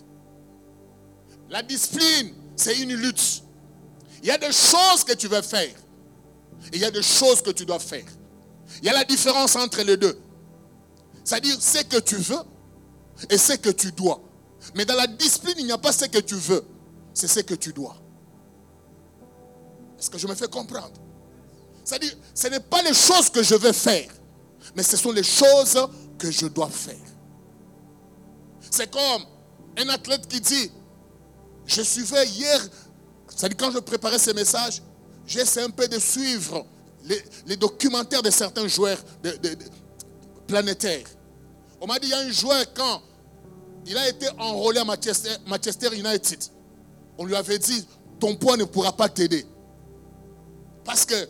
La 1.49 1.63
discipline, 1.63 2.33
c'est 2.55 2.77
une 2.77 2.93
lutte. 2.93 3.43
Il 4.21 4.27
y 4.27 4.31
a 4.31 4.37
des 4.37 4.51
choses 4.51 5.03
que 5.03 5.13
tu 5.13 5.27
veux 5.27 5.41
faire. 5.41 5.73
Et 6.71 6.75
il 6.75 6.81
y 6.81 6.85
a 6.85 6.91
des 6.91 7.01
choses 7.01 7.41
que 7.41 7.49
tu 7.49 7.65
dois 7.65 7.79
faire. 7.79 8.05
Il 8.77 8.85
y 8.85 8.89
a 8.89 8.93
la 8.93 9.03
différence 9.03 9.55
entre 9.55 9.81
les 9.81 9.97
deux. 9.97 10.19
C'est-à-dire 11.23 11.61
ce 11.61 11.83
que 11.83 11.99
tu 11.99 12.15
veux 12.15 12.43
et 13.29 13.37
ce 13.37 13.53
que 13.53 13.69
tu 13.69 13.91
dois. 13.91 14.21
Mais 14.75 14.85
dans 14.85 14.95
la 14.95 15.07
discipline, 15.07 15.55
il 15.59 15.65
n'y 15.65 15.71
a 15.71 15.77
pas 15.77 15.91
ce 15.91 16.05
que 16.05 16.19
tu 16.19 16.35
veux. 16.35 16.65
C'est 17.13 17.27
ce 17.27 17.39
que 17.41 17.55
tu 17.55 17.73
dois. 17.73 17.95
Est-ce 19.99 20.09
que 20.09 20.17
je 20.17 20.27
me 20.27 20.35
fais 20.35 20.47
comprendre? 20.47 20.93
C'est-à-dire, 21.83 22.15
ce 22.33 22.47
n'est 22.47 22.59
pas 22.59 22.81
les 22.83 22.93
choses 22.93 23.29
que 23.29 23.43
je 23.43 23.55
vais 23.55 23.73
faire, 23.73 24.09
mais 24.75 24.83
ce 24.83 24.95
sont 24.95 25.11
les 25.11 25.23
choses 25.23 25.77
que 26.17 26.29
je 26.31 26.45
dois 26.45 26.69
faire. 26.69 26.95
C'est 28.69 28.89
comme 28.91 29.23
un 29.77 29.89
athlète 29.89 30.27
qui 30.27 30.39
dit, 30.39 30.71
je 31.65 31.81
suivais 31.81 32.27
hier, 32.27 32.61
c'est-à-dire 33.27 33.57
quand 33.57 33.71
je 33.71 33.79
préparais 33.79 34.19
ces 34.19 34.33
messages, 34.33 34.81
j'essaie 35.25 35.63
un 35.63 35.69
peu 35.69 35.87
de 35.87 35.99
suivre 35.99 36.65
les, 37.45 37.57
documentaires 37.57 38.21
de 38.21 38.29
certains 38.29 38.67
joueurs 38.67 38.99
planétaires. 40.47 41.07
On 41.81 41.87
m'a 41.87 41.99
dit, 41.99 42.07
il 42.07 42.11
y 42.11 42.13
a 42.13 42.19
un 42.19 42.31
joueur 42.31 42.65
quand 42.73 43.01
il 43.85 43.97
a 43.97 44.07
été 44.09 44.27
enrôlé 44.37 44.79
à 44.79 44.85
Manchester, 44.85 45.97
United, 45.97 46.43
on 47.17 47.25
lui 47.25 47.35
avait 47.35 47.59
dit, 47.59 47.85
ton 48.19 48.35
poids 48.35 48.57
ne 48.57 48.65
pourra 48.65 48.91
pas 48.95 49.09
t'aider. 49.09 49.45
Parce 50.83 51.05
que 51.05 51.27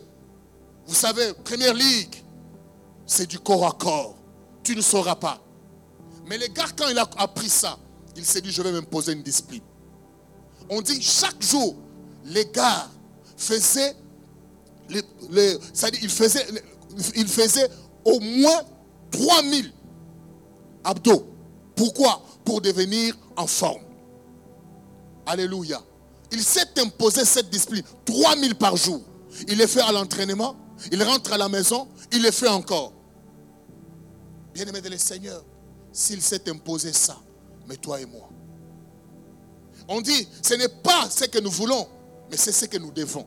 vous 0.86 0.94
savez, 0.94 1.32
Première 1.44 1.74
Ligue, 1.74 2.16
c'est 3.06 3.26
du 3.26 3.38
corps 3.38 3.66
à 3.66 3.72
corps. 3.72 4.16
Tu 4.62 4.74
ne 4.76 4.82
sauras 4.82 5.16
pas. 5.16 5.40
Mais 6.26 6.38
le 6.38 6.46
gars, 6.48 6.66
quand 6.76 6.88
il 6.88 6.98
a 6.98 7.08
appris 7.16 7.48
ça, 7.48 7.78
il 8.16 8.24
s'est 8.24 8.40
dit, 8.40 8.50
je 8.50 8.62
vais 8.62 8.72
m'imposer 8.72 9.12
une 9.12 9.22
discipline. 9.22 9.62
On 10.68 10.80
dit, 10.80 11.00
chaque 11.00 11.42
jour, 11.42 11.76
les 12.24 12.46
gars 12.46 12.88
faisaient, 13.36 13.96
les, 14.90 15.58
il 16.02 16.10
faisait, 16.10 16.46
il 17.16 17.26
au 18.04 18.20
moins 18.20 18.62
3000 19.10 19.72
abdos. 20.84 21.26
Pourquoi? 21.74 22.22
Pour 22.44 22.60
devenir 22.60 23.16
en 23.36 23.46
forme. 23.46 23.82
Alléluia. 25.26 25.80
Il 26.32 26.42
s'est 26.42 26.78
imposé 26.78 27.24
cette 27.24 27.50
discipline. 27.50 27.82
3000 28.04 28.54
par 28.54 28.76
jour. 28.76 29.00
Il 29.48 29.58
les 29.58 29.66
fait 29.66 29.80
à 29.80 29.92
l'entraînement. 29.92 30.56
Il 30.90 31.02
rentre 31.02 31.32
à 31.32 31.38
la 31.38 31.48
maison, 31.48 31.88
il 32.12 32.22
le 32.22 32.30
fait 32.30 32.48
encore. 32.48 32.92
Bien-aimé 34.54 34.80
de 34.80 34.88
le 34.88 34.96
Seigneur, 34.96 35.44
s'il 35.92 36.22
s'est 36.22 36.48
imposé 36.48 36.92
ça, 36.92 37.18
mais 37.68 37.76
toi 37.76 38.00
et 38.00 38.06
moi. 38.06 38.28
On 39.88 40.00
dit, 40.00 40.26
ce 40.42 40.54
n'est 40.54 40.68
pas 40.68 41.08
ce 41.10 41.24
que 41.24 41.38
nous 41.38 41.50
voulons, 41.50 41.86
mais 42.30 42.36
c'est 42.36 42.52
ce 42.52 42.64
que 42.64 42.78
nous 42.78 42.92
devons. 42.92 43.26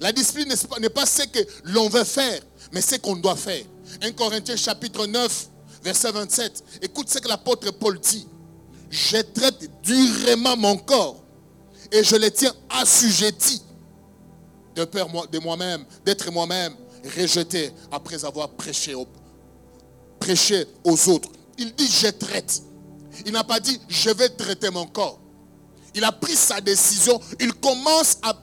La 0.00 0.12
discipline 0.12 0.52
n'est 0.80 0.90
pas 0.90 1.06
ce 1.06 1.22
que 1.22 1.40
l'on 1.64 1.88
veut 1.88 2.04
faire, 2.04 2.40
mais 2.72 2.80
ce 2.80 2.96
qu'on 2.96 3.16
doit 3.16 3.36
faire. 3.36 3.64
1 4.02 4.12
Corinthiens 4.12 4.56
chapitre 4.56 5.06
9, 5.06 5.48
verset 5.82 6.12
27. 6.12 6.64
Écoute 6.82 7.08
ce 7.08 7.18
que 7.18 7.28
l'apôtre 7.28 7.70
Paul 7.72 7.98
dit. 7.98 8.26
Je 8.90 9.18
traite 9.18 9.70
durement 9.82 10.56
mon 10.56 10.76
corps 10.76 11.22
et 11.92 12.02
je 12.02 12.16
le 12.16 12.30
tiens 12.30 12.54
assujetti 12.70 13.62
de 14.74 14.84
peur 14.84 15.08
de 15.30 15.38
moi-même, 15.40 15.84
d'être 16.04 16.30
moi-même 16.30 16.74
rejeté 17.16 17.70
après 17.90 18.24
avoir 18.24 18.50
prêché, 18.50 18.94
prêché 20.18 20.66
aux 20.84 21.08
autres. 21.08 21.30
Il 21.58 21.74
dit, 21.74 21.88
je 21.88 22.08
traite. 22.08 22.62
Il 23.26 23.32
n'a 23.32 23.44
pas 23.44 23.60
dit, 23.60 23.80
je 23.88 24.10
vais 24.10 24.28
traiter 24.28 24.70
mon 24.70 24.86
corps. 24.86 25.18
Il 25.94 26.04
a 26.04 26.12
pris 26.12 26.36
sa 26.36 26.60
décision. 26.60 27.20
Il 27.40 27.52
commence 27.54 28.18
à, 28.22 28.36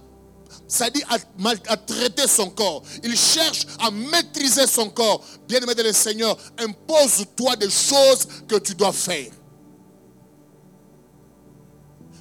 ça 0.67 0.89
dit, 0.89 1.03
à, 1.09 1.77
traiter 1.77 2.27
son 2.27 2.49
corps. 2.49 2.81
Il 3.03 3.15
cherche 3.15 3.65
à 3.79 3.91
maîtriser 3.91 4.65
son 4.67 4.89
corps. 4.89 5.23
Bien-aimé 5.47 5.75
de 5.75 5.83
le 5.83 5.93
Seigneur, 5.93 6.37
impose-toi 6.57 7.55
des 7.57 7.69
choses 7.69 8.27
que 8.47 8.55
tu 8.55 8.73
dois 8.73 8.93
faire. 8.93 9.31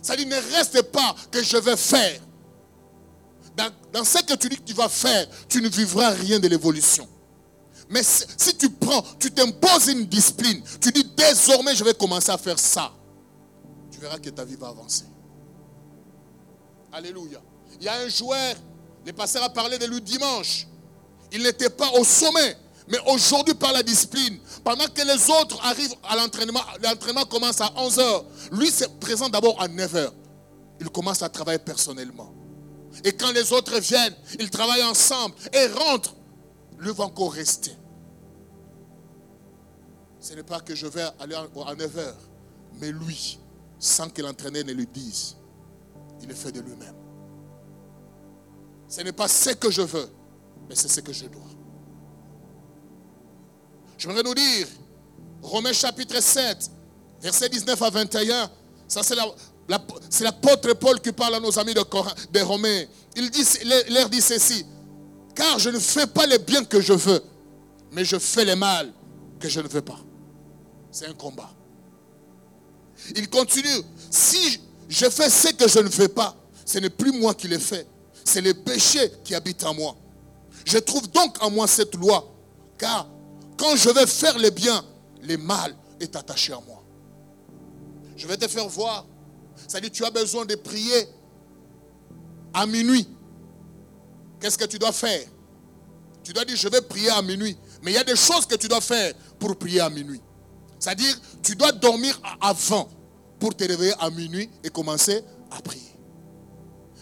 Ça 0.02 0.14
dit, 0.16 0.26
ne 0.26 0.36
reste 0.54 0.82
pas 0.82 1.14
que 1.30 1.42
je 1.42 1.56
vais 1.56 1.76
faire. 1.76 2.20
Dans, 3.56 3.70
dans, 3.92 4.04
ce 4.04 4.18
que 4.18 4.34
tu 4.34 4.48
dis 4.48 4.56
que 4.56 4.64
tu 4.64 4.74
vas 4.74 4.88
faire, 4.88 5.26
tu 5.48 5.62
ne 5.62 5.68
vivras 5.68 6.10
rien 6.10 6.38
de 6.38 6.48
l'évolution. 6.48 7.08
Mais 7.88 8.02
si, 8.02 8.56
tu 8.56 8.68
prends, 8.70 9.02
tu 9.18 9.30
t'imposes 9.30 9.88
une 9.88 10.06
discipline, 10.06 10.62
tu 10.80 10.90
dis 10.90 11.04
désormais 11.16 11.74
je 11.74 11.84
vais 11.84 11.94
commencer 11.94 12.30
à 12.30 12.38
faire 12.38 12.58
ça, 12.58 12.92
tu 13.90 14.00
verras 14.00 14.18
que 14.18 14.30
ta 14.30 14.44
vie 14.44 14.56
va 14.56 14.68
avancer. 14.68 15.04
Alléluia. 16.92 17.40
Il 17.78 17.84
y 17.84 17.88
a 17.88 17.96
un 17.96 18.08
joueur, 18.08 18.54
le 19.04 19.12
pasteur 19.12 19.42
a 19.42 19.50
parlé 19.50 19.78
de 19.78 19.86
lui 19.86 20.00
dimanche. 20.00 20.66
Il 21.32 21.42
n'était 21.42 21.70
pas 21.70 21.90
au 21.92 22.04
sommet. 22.04 22.56
Mais 22.88 22.98
aujourd'hui, 23.06 23.54
par 23.54 23.72
la 23.72 23.82
discipline, 23.82 24.38
pendant 24.62 24.86
que 24.86 25.02
les 25.02 25.30
autres 25.30 25.58
arrivent 25.64 25.94
à 26.02 26.16
l'entraînement, 26.16 26.60
l'entraînement 26.82 27.24
commence 27.24 27.60
à 27.60 27.68
11h. 27.68 28.24
Lui 28.52 28.70
se 28.70 28.84
présente 29.00 29.32
d'abord 29.32 29.60
à 29.60 29.68
9h. 29.68 30.10
Il 30.80 30.90
commence 30.90 31.22
à 31.22 31.28
travailler 31.28 31.58
personnellement. 31.58 32.32
Et 33.02 33.12
quand 33.12 33.32
les 33.32 33.52
autres 33.52 33.78
viennent, 33.78 34.14
ils 34.38 34.50
travaillent 34.50 34.84
ensemble 34.84 35.34
et 35.52 35.66
rentrent. 35.66 36.14
Lui 36.78 36.92
va 36.92 37.04
encore 37.04 37.32
rester. 37.32 37.72
Ce 40.20 40.34
n'est 40.34 40.42
pas 40.42 40.60
que 40.60 40.74
je 40.74 40.86
vais 40.86 41.04
aller 41.18 41.34
à 41.34 41.44
9h, 41.74 42.14
mais 42.80 42.92
lui, 42.92 43.38
sans 43.78 44.08
que 44.08 44.22
l'entraîneur 44.22 44.64
ne 44.64 44.72
lui 44.72 44.86
dise, 44.86 45.36
il 46.20 46.28
le 46.28 46.34
fait 46.34 46.52
de 46.52 46.60
lui-même. 46.60 47.03
Ce 48.94 49.00
n'est 49.00 49.10
pas 49.12 49.26
ce 49.26 49.50
que 49.50 49.72
je 49.72 49.82
veux, 49.82 50.08
mais 50.68 50.76
c'est 50.76 50.86
ce 50.86 51.00
que 51.00 51.12
je 51.12 51.26
dois. 51.26 51.42
Je 53.98 54.06
voudrais 54.06 54.22
nous 54.22 54.36
dire, 54.36 54.68
Romains 55.42 55.72
chapitre 55.72 56.22
7, 56.22 56.70
verset 57.20 57.48
19 57.48 57.82
à 57.82 57.90
21, 57.90 58.50
ça 58.86 59.02
c'est 59.02 59.16
l'apôtre 60.22 60.74
Paul 60.74 61.00
qui 61.00 61.10
parle 61.10 61.34
à 61.34 61.40
nos 61.40 61.58
amis 61.58 61.74
de, 61.74 61.80
de 61.80 62.40
Romains. 62.44 62.84
Il, 63.16 63.30
dit, 63.30 63.44
leur 63.90 64.08
dit 64.08 64.20
ceci, 64.20 64.64
car 65.34 65.58
je 65.58 65.70
ne 65.70 65.80
fais 65.80 66.06
pas 66.06 66.26
les 66.26 66.38
biens 66.38 66.64
que 66.64 66.80
je 66.80 66.92
veux, 66.92 67.20
mais 67.90 68.04
je 68.04 68.16
fais 68.16 68.44
les 68.44 68.54
mal 68.54 68.92
que 69.40 69.48
je 69.48 69.58
ne 69.58 69.66
veux 69.66 69.82
pas. 69.82 69.98
C'est 70.92 71.06
un 71.06 71.14
combat. 71.14 71.50
Il 73.16 73.28
continue, 73.28 73.82
si 74.08 74.60
je 74.88 75.10
fais 75.10 75.28
ce 75.30 75.48
que 75.48 75.66
je 75.68 75.80
ne 75.80 75.88
fais 75.88 76.08
pas, 76.08 76.36
ce 76.64 76.78
n'est 76.78 76.90
plus 76.90 77.10
moi 77.10 77.34
qui 77.34 77.48
le 77.48 77.58
fais, 77.58 77.88
c'est 78.24 78.40
le 78.40 78.54
péché 78.54 79.12
qui 79.22 79.34
habite 79.34 79.64
en 79.64 79.74
moi. 79.74 79.96
Je 80.64 80.78
trouve 80.78 81.10
donc 81.10 81.42
en 81.42 81.50
moi 81.50 81.66
cette 81.66 81.94
loi, 81.94 82.34
car 82.78 83.06
quand 83.56 83.76
je 83.76 83.90
vais 83.90 84.06
faire 84.06 84.38
le 84.38 84.50
bien, 84.50 84.84
le 85.22 85.36
mal 85.36 85.74
est 86.00 86.16
attaché 86.16 86.52
à 86.52 86.60
moi. 86.66 86.82
Je 88.16 88.26
vais 88.26 88.36
te 88.36 88.48
faire 88.48 88.68
voir. 88.68 89.06
Dit, 89.80 89.90
tu 89.90 90.04
as 90.04 90.10
besoin 90.10 90.44
de 90.44 90.54
prier 90.54 91.08
à 92.52 92.66
minuit. 92.66 93.08
Qu'est-ce 94.40 94.58
que 94.58 94.64
tu 94.64 94.78
dois 94.78 94.92
faire? 94.92 95.26
Tu 96.22 96.32
dois 96.32 96.44
dire, 96.44 96.56
je 96.56 96.68
vais 96.68 96.80
prier 96.80 97.10
à 97.10 97.22
minuit. 97.22 97.56
Mais 97.82 97.92
il 97.92 97.94
y 97.94 97.98
a 97.98 98.04
des 98.04 98.16
choses 98.16 98.46
que 98.46 98.56
tu 98.56 98.68
dois 98.68 98.80
faire 98.80 99.14
pour 99.38 99.56
prier 99.56 99.80
à 99.80 99.90
minuit. 99.90 100.20
C'est-à-dire, 100.78 101.18
tu 101.42 101.56
dois 101.56 101.72
dormir 101.72 102.20
avant 102.40 102.88
pour 103.38 103.54
te 103.54 103.64
réveiller 103.64 103.94
à 103.98 104.10
minuit 104.10 104.50
et 104.62 104.70
commencer 104.70 105.22
à 105.50 105.60
prier. 105.60 105.93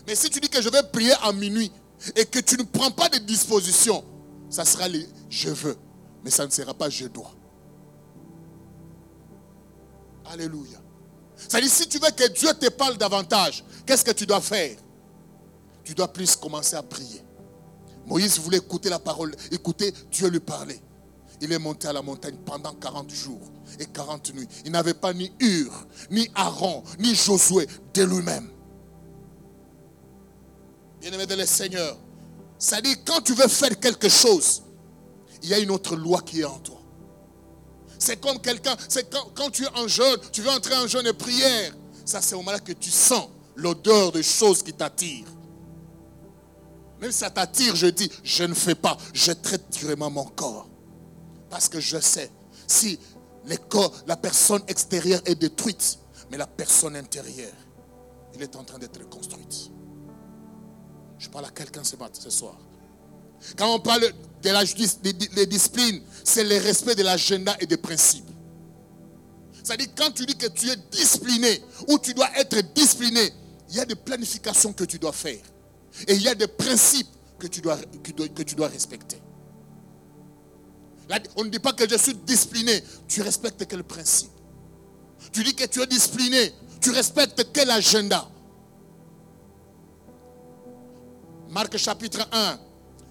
Mais 0.06 0.14
si 0.14 0.30
tu 0.30 0.40
dis 0.40 0.48
que 0.48 0.60
je 0.60 0.68
vais 0.68 0.82
prier 0.92 1.12
à 1.22 1.32
minuit 1.32 1.70
et 2.16 2.24
que 2.24 2.40
tu 2.40 2.56
ne 2.56 2.64
prends 2.64 2.90
pas 2.90 3.08
de 3.08 3.18
dispositions, 3.18 4.04
ça 4.50 4.64
sera 4.64 4.88
les 4.88 5.06
je 5.30 5.50
veux, 5.50 5.76
mais 6.24 6.30
ça 6.30 6.46
ne 6.46 6.50
sera 6.50 6.74
pas 6.74 6.88
je 6.90 7.06
dois. 7.06 7.32
Alléluia. 10.26 10.78
C'est-à-dire, 11.36 11.70
si 11.70 11.88
tu 11.88 11.98
veux 11.98 12.10
que 12.10 12.28
Dieu 12.28 12.48
te 12.54 12.68
parle 12.70 12.96
davantage, 12.96 13.64
qu'est-ce 13.84 14.04
que 14.04 14.12
tu 14.12 14.26
dois 14.26 14.40
faire? 14.40 14.76
Tu 15.84 15.94
dois 15.94 16.08
plus 16.08 16.36
commencer 16.36 16.76
à 16.76 16.82
prier. 16.82 17.20
Moïse 18.06 18.38
voulait 18.38 18.58
écouter 18.58 18.88
la 18.88 18.98
parole, 18.98 19.34
écouter 19.50 19.92
Dieu 20.10 20.28
lui 20.28 20.40
parler. 20.40 20.80
Il 21.40 21.52
est 21.52 21.58
monté 21.58 21.88
à 21.88 21.92
la 21.92 22.02
montagne 22.02 22.36
pendant 22.44 22.72
40 22.72 23.10
jours 23.10 23.50
et 23.80 23.86
40 23.86 24.34
nuits. 24.34 24.48
Il 24.64 24.70
n'avait 24.70 24.94
pas 24.94 25.12
ni 25.12 25.32
Hur, 25.40 25.86
ni 26.10 26.28
Aaron, 26.34 26.84
ni 27.00 27.14
Josué 27.14 27.66
de 27.94 28.04
lui-même. 28.04 28.51
Bien-aimé 31.02 31.26
de 31.26 31.34
le 31.34 31.46
Seigneur, 31.46 31.98
ça 32.56 32.80
dit 32.80 32.94
quand 33.04 33.20
tu 33.22 33.34
veux 33.34 33.48
faire 33.48 33.76
quelque 33.80 34.08
chose, 34.08 34.62
il 35.42 35.48
y 35.48 35.54
a 35.54 35.58
une 35.58 35.72
autre 35.72 35.96
loi 35.96 36.22
qui 36.22 36.42
est 36.42 36.44
en 36.44 36.60
toi. 36.60 36.80
C'est 37.98 38.20
comme 38.20 38.38
quelqu'un, 38.40 38.76
c'est 38.88 39.12
quand, 39.34 39.50
tu 39.50 39.64
es 39.64 39.68
en 39.76 39.88
jeûne, 39.88 40.16
tu 40.30 40.42
veux 40.42 40.50
entrer 40.50 40.76
en 40.76 40.86
jeûne 40.86 41.08
et 41.08 41.12
prière. 41.12 41.74
Ça, 42.04 42.22
c'est 42.22 42.36
au 42.36 42.38
moment-là 42.38 42.60
que 42.60 42.70
tu 42.70 42.90
sens 42.90 43.28
l'odeur 43.56 44.12
des 44.12 44.22
choses 44.22 44.62
qui 44.62 44.72
t'attirent. 44.72 45.26
Même 47.00 47.10
si 47.10 47.18
ça 47.18 47.30
t'attire, 47.30 47.74
je 47.74 47.88
dis, 47.88 48.08
je 48.22 48.44
ne 48.44 48.54
fais 48.54 48.76
pas, 48.76 48.96
je 49.12 49.32
traite 49.32 49.70
directement 49.70 50.08
mon 50.08 50.24
corps. 50.24 50.68
Parce 51.50 51.68
que 51.68 51.80
je 51.80 51.98
sais, 51.98 52.30
si 52.68 52.96
le 53.44 53.56
corps, 53.56 53.92
la 54.06 54.16
personne 54.16 54.62
extérieure 54.68 55.20
est 55.24 55.34
détruite, 55.34 55.98
mais 56.30 56.36
la 56.36 56.46
personne 56.46 56.94
intérieure, 56.94 57.56
il 58.36 58.42
est 58.42 58.54
en 58.54 58.62
train 58.62 58.78
d'être 58.78 59.08
construite. 59.08 59.72
Je 61.22 61.28
parle 61.28 61.44
à 61.44 61.50
quelqu'un 61.50 61.82
ce 61.84 62.30
soir. 62.30 62.56
Quand 63.56 63.72
on 63.72 63.78
parle 63.78 64.12
de 64.42 64.50
la 64.50 64.64
justice, 64.64 65.00
des, 65.00 65.46
disciplines, 65.46 66.02
c'est 66.24 66.42
le 66.42 66.58
respect 66.58 66.96
de 66.96 67.04
l'agenda 67.04 67.56
et 67.60 67.66
des 67.66 67.76
principes. 67.76 68.28
C'est-à-dire 69.62 69.86
quand 69.96 70.10
tu 70.10 70.26
dis 70.26 70.36
que 70.36 70.48
tu 70.48 70.68
es 70.68 70.74
discipliné 70.90 71.62
ou 71.86 71.96
tu 72.00 72.12
dois 72.12 72.28
être 72.36 72.60
discipliné, 72.74 73.32
il 73.68 73.76
y 73.76 73.80
a 73.80 73.84
des 73.84 73.94
planifications 73.94 74.72
que 74.72 74.82
tu 74.82 74.98
dois 74.98 75.12
faire. 75.12 75.38
Et 76.08 76.14
il 76.14 76.22
y 76.22 76.28
a 76.28 76.34
des 76.34 76.48
principes 76.48 77.06
que 77.38 77.46
tu 77.46 77.60
dois, 77.60 77.78
que 78.02 78.42
tu 78.42 78.56
dois 78.56 78.66
respecter. 78.66 79.22
on 81.36 81.44
ne 81.44 81.50
dit 81.50 81.60
pas 81.60 81.72
que 81.72 81.88
je 81.88 81.96
suis 81.98 82.14
discipliné. 82.14 82.82
Tu 83.06 83.22
respectes 83.22 83.64
quel 83.68 83.84
principe? 83.84 84.32
Tu 85.30 85.44
dis 85.44 85.54
que 85.54 85.66
tu 85.66 85.80
es 85.82 85.86
discipliné. 85.86 86.52
Tu 86.80 86.90
respectes 86.90 87.46
quel 87.52 87.70
agenda? 87.70 88.28
Marc 91.52 91.76
chapitre 91.76 92.26
1, 92.32 92.58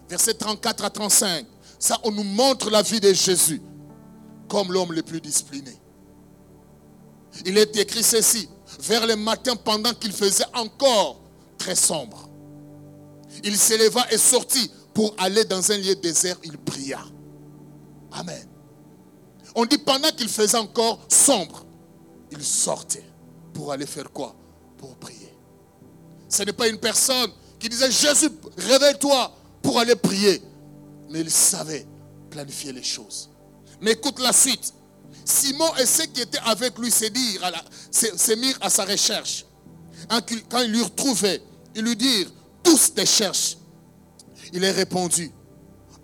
verset 0.09 0.33
34 0.33 0.83
à 0.83 0.89
35. 0.89 1.45
Ça, 1.77 1.99
on 2.03 2.11
nous 2.11 2.23
montre 2.23 2.71
la 2.71 2.81
vie 2.81 2.99
de 2.99 3.13
Jésus 3.13 3.61
comme 4.49 4.73
l'homme 4.73 4.93
le 4.93 5.03
plus 5.03 5.21
discipliné. 5.21 5.79
Il 7.45 7.55
est 7.55 7.77
écrit 7.77 8.03
ceci, 8.03 8.49
vers 8.79 9.05
le 9.05 9.15
matin 9.15 9.55
pendant 9.55 9.93
qu'il 9.93 10.11
faisait 10.11 10.45
encore 10.55 11.21
très 11.59 11.75
sombre. 11.75 12.29
Il 13.43 13.55
s'éleva 13.55 14.11
et 14.11 14.17
sortit 14.17 14.71
pour 14.91 15.13
aller 15.19 15.45
dans 15.45 15.71
un 15.71 15.77
lieu 15.77 15.95
désert, 15.95 16.37
il 16.43 16.57
pria. 16.57 16.99
Amen. 18.11 18.47
On 19.53 19.65
dit 19.65 19.77
pendant 19.77 20.09
qu'il 20.09 20.29
faisait 20.29 20.57
encore 20.57 20.99
sombre, 21.07 21.63
il 22.31 22.43
sortait 22.43 23.05
pour 23.53 23.71
aller 23.71 23.85
faire 23.85 24.11
quoi? 24.11 24.35
Pour 24.79 24.97
prier. 24.97 25.37
Ce 26.27 26.41
n'est 26.41 26.53
pas 26.53 26.67
une 26.67 26.79
personne 26.79 27.31
qui 27.61 27.69
disait, 27.69 27.91
Jésus, 27.91 28.29
réveille-toi 28.57 29.31
pour 29.61 29.79
aller 29.79 29.95
prier. 29.95 30.41
Mais 31.09 31.21
il 31.21 31.29
savait 31.29 31.85
planifier 32.29 32.73
les 32.73 32.83
choses. 32.83 33.29
Mais 33.79 33.91
écoute 33.91 34.19
la 34.19 34.33
suite. 34.33 34.73
Simon 35.23 35.75
et 35.75 35.85
ceux 35.85 36.05
qui 36.05 36.21
étaient 36.21 36.39
avec 36.39 36.77
lui 36.79 36.89
se 36.89 38.35
mirent 38.35 38.57
à 38.61 38.69
sa 38.69 38.85
recherche. 38.85 39.45
Quand 40.09 40.59
il 40.61 40.71
lui 40.71 40.81
retrouvait, 40.81 41.43
ils 41.75 41.83
lui 41.83 41.95
dirent, 41.95 42.31
tous 42.63 42.93
te 42.93 43.05
cherchent. 43.05 43.57
Il 44.51 44.63
est 44.63 44.71
répondu, 44.71 45.31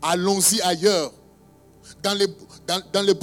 allons-y 0.02 0.62
ailleurs, 0.62 1.12
dans 2.04 2.14
les, 2.14 2.28
dans, 2.68 2.82
dans 2.94 3.02
les 3.02 3.16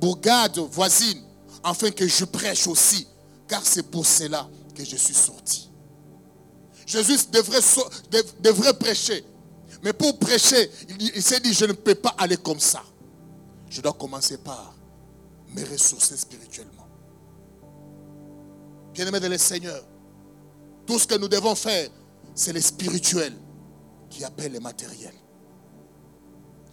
bourgades 0.00 0.58
voisines, 0.58 1.22
afin 1.64 1.90
que 1.90 2.06
je 2.06 2.24
prêche 2.24 2.66
aussi, 2.66 3.06
car 3.48 3.64
c'est 3.64 3.82
pour 3.82 4.06
cela 4.06 4.48
que 4.74 4.84
je 4.84 4.96
suis 4.96 5.14
sorti. 5.14 5.67
Jésus 6.88 7.18
devrait, 8.40 8.72
prêcher. 8.72 9.22
Mais 9.82 9.92
pour 9.92 10.18
prêcher, 10.18 10.70
il, 10.98 11.22
s'est 11.22 11.38
dit, 11.38 11.52
je 11.52 11.66
ne 11.66 11.72
peux 11.74 11.94
pas 11.94 12.14
aller 12.16 12.38
comme 12.38 12.58
ça. 12.58 12.82
Je 13.68 13.82
dois 13.82 13.92
commencer 13.92 14.38
par 14.38 14.74
me 15.54 15.62
ressourcer 15.70 16.16
spirituellement. 16.16 16.88
Bien-aimé 18.94 19.20
de 19.20 19.26
le 19.26 19.36
Seigneur, 19.36 19.84
tout 20.86 20.98
ce 20.98 21.06
que 21.06 21.16
nous 21.16 21.28
devons 21.28 21.54
faire, 21.54 21.90
c'est 22.34 22.54
le 22.54 22.60
spirituel 22.62 23.34
qui 24.08 24.24
appelle 24.24 24.52
le 24.52 24.60
matériel. 24.60 25.12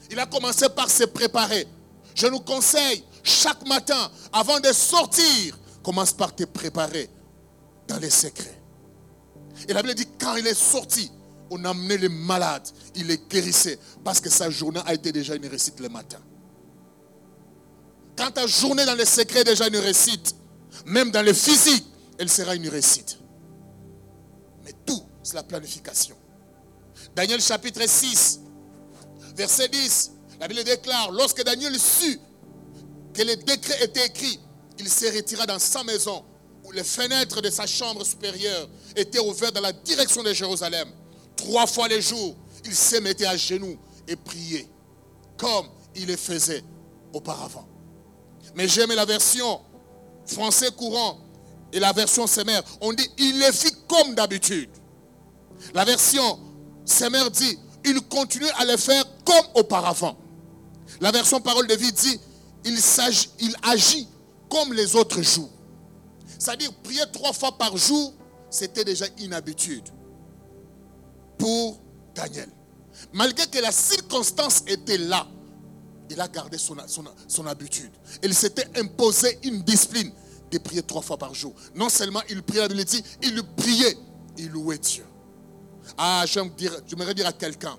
Il 0.10 0.18
a 0.18 0.28
commencé 0.28 0.70
par 0.70 0.90
se 0.90 1.04
préparer. 1.04 1.68
Je 2.16 2.28
nous 2.28 2.40
conseille 2.40 3.04
chaque 3.22 3.68
matin, 3.68 4.10
avant 4.32 4.62
de 4.62 4.72
sortir, 4.72 5.60
commence 5.84 6.14
par 6.14 6.34
te 6.34 6.46
préparer 6.46 7.10
dans 7.90 7.98
les 7.98 8.10
secrets. 8.10 8.55
Et 9.68 9.74
la 9.74 9.82
Bible 9.82 9.96
dit, 9.96 10.08
quand 10.20 10.36
il 10.36 10.48
est 10.48 10.54
sorti, 10.54 11.12
on 11.50 11.64
a 11.66 11.70
amené 11.70 11.98
les 11.98 12.10
malades, 12.10 12.68
il 12.96 13.08
les 13.08 13.18
guérissait, 13.18 13.80
parce 14.04 14.20
que 14.20 14.30
sa 14.30 14.50
journée 14.50 14.82
a 14.86 14.94
été 14.94 15.12
déjà 15.12 15.36
une 15.36 15.46
réussite 15.46 15.80
le 15.80 15.90
matin. 15.90 16.20
Quand 18.18 18.32
ta 18.32 18.48
journée 18.48 18.86
dans 18.86 18.96
les 18.96 19.06
secrets 19.06 19.42
est 19.42 19.46
déjà 19.46 19.68
une 19.68 19.78
réussite, 19.78 20.36
même 20.86 21.12
dans 21.12 21.22
le 21.22 21.34
physique, 21.34 21.86
elle 22.18 22.30
sera 22.30 22.56
une 22.56 22.68
réussite. 22.68 23.18
Mais 24.64 24.74
tout, 24.86 25.04
c'est 25.24 25.36
la 25.36 25.44
planification. 25.44 26.16
Daniel 27.16 27.42
chapitre 27.42 27.82
6, 27.88 28.42
verset 29.36 29.68
10, 29.68 30.12
la 30.40 30.48
Bible 30.48 30.64
déclare, 30.64 31.12
lorsque 31.12 31.44
Daniel 31.44 31.80
sut 31.80 32.20
que 33.14 33.22
les 33.22 33.38
décrets 33.38 33.84
étaient 33.84 34.06
écrits, 34.06 34.40
il 34.80 34.90
se 34.90 35.06
retira 35.16 35.46
dans 35.46 35.60
sa 35.60 35.84
maison 35.84 36.26
les 36.76 36.84
fenêtres 36.84 37.42
de 37.42 37.50
sa 37.50 37.66
chambre 37.66 38.06
supérieure 38.06 38.68
étaient 38.96 39.20
ouvertes 39.20 39.56
dans 39.56 39.62
la 39.62 39.72
direction 39.72 40.22
de 40.22 40.34
Jérusalem. 40.34 40.90
Trois 41.36 41.66
fois 41.66 41.88
les 41.88 42.02
jours, 42.02 42.36
il 42.66 42.76
se 42.76 42.98
mettait 42.98 43.26
à 43.26 43.38
genoux 43.38 43.78
et 44.08 44.16
priait, 44.16 44.68
comme 45.38 45.68
il 45.96 46.06
le 46.08 46.18
faisait 46.18 46.64
auparavant. 47.14 47.68
Mais 48.56 48.68
j'aime 48.68 48.92
la 48.92 49.06
version 49.06 49.62
français 50.26 50.70
courant 50.72 51.18
et 51.72 51.80
la 51.80 51.94
version 51.94 52.28
Semer. 52.28 52.60
On 52.82 52.92
dit, 52.94 53.10
il 53.18 53.40
le 53.40 53.52
fit 53.52 53.74
comme 53.88 54.14
d'habitude. 54.14 54.70
La 55.74 55.86
version 55.86 56.40
Semer 56.84 57.30
dit, 57.32 57.58
il 57.86 58.02
continue 58.02 58.50
à 58.58 58.66
le 58.66 58.78
faire 58.78 59.04
comme 59.24 59.46
auparavant. 59.56 60.18
La 61.00 61.12
version 61.12 61.40
parole 61.40 61.68
de 61.68 61.76
vie 61.76 61.92
dit, 61.92 62.20
il, 62.66 62.78
il 63.40 63.56
agit 63.64 64.08
comme 64.50 64.74
les 64.74 64.96
autres 64.96 65.22
jours. 65.22 65.50
C'est-à-dire, 66.38 66.74
prier 66.84 67.04
trois 67.12 67.34
fois 67.34 67.58
par 67.58 67.76
jour, 67.78 68.14
c'était 68.50 68.84
déjà 68.84 69.06
une 69.20 69.34
habitude 69.34 69.88
pour 71.38 71.80
Daniel. 72.14 72.50
Malgré 73.14 73.48
que 73.48 73.60
la 73.60 73.72
circonstance 73.72 74.64
était 74.68 74.98
là, 74.98 75.28
il 76.10 76.22
a 76.22 76.28
gardé 76.28 76.58
son, 76.58 76.78
habitude. 77.48 77.92
Il 78.24 78.34
s'était 78.34 78.68
imposé 78.80 79.40
une 79.44 79.62
discipline 79.64 80.12
de 80.52 80.58
prier 80.60 80.84
trois 80.84 81.02
fois 81.02 81.18
par 81.18 81.34
jour. 81.34 81.54
Non 81.74 81.90
seulement 81.90 82.22
il 82.30 82.44
priait, 82.44 82.68
il 82.70 82.86
dit, 82.86 83.04
il 83.24 83.42
priait, 83.58 83.98
il 84.38 84.50
louait 84.50 84.78
Dieu. 84.78 85.06
Ah, 85.98 86.24
j'aimerais 86.28 87.14
dire 87.14 87.28
à 87.28 87.34
quelqu'un, 87.34 87.78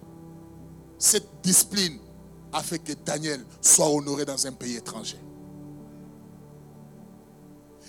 cette 0.99 1.29
discipline 1.43 1.99
a 2.53 2.63
fait 2.63 2.79
que 2.79 2.93
Daniel 3.05 3.45
soit 3.61 3.89
honoré 3.89 4.25
dans 4.25 4.47
un 4.47 4.53
pays 4.53 4.77
étranger. 4.77 5.19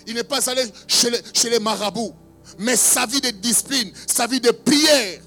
Il 0.08 0.14
n'est 0.14 0.24
pas 0.24 0.48
allé 0.48 0.62
chez 0.86 1.50
les, 1.50 1.58
marabouts, 1.60 2.14
mais 2.58 2.76
sa 2.76 3.04
vie 3.04 3.20
de 3.20 3.28
discipline, 3.28 3.92
sa 4.06 4.26
vie 4.26 4.40
de 4.40 4.50
prière. 4.50 5.20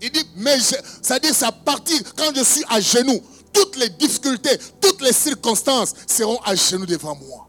Il 0.00 0.12
dit, 0.12 0.24
mais 0.36 0.58
ça 1.02 1.18
dit, 1.18 1.34
sa 1.34 1.50
partie, 1.50 2.00
quand 2.16 2.32
je 2.32 2.44
suis 2.44 2.64
à 2.68 2.80
genoux, 2.80 3.20
toutes 3.52 3.76
les 3.76 3.88
difficultés, 3.88 4.56
toutes 4.80 5.02
les 5.02 5.12
circonstances 5.12 5.94
seront 6.06 6.38
à 6.44 6.54
genoux 6.54 6.86
devant 6.86 7.16
moi. 7.16 7.48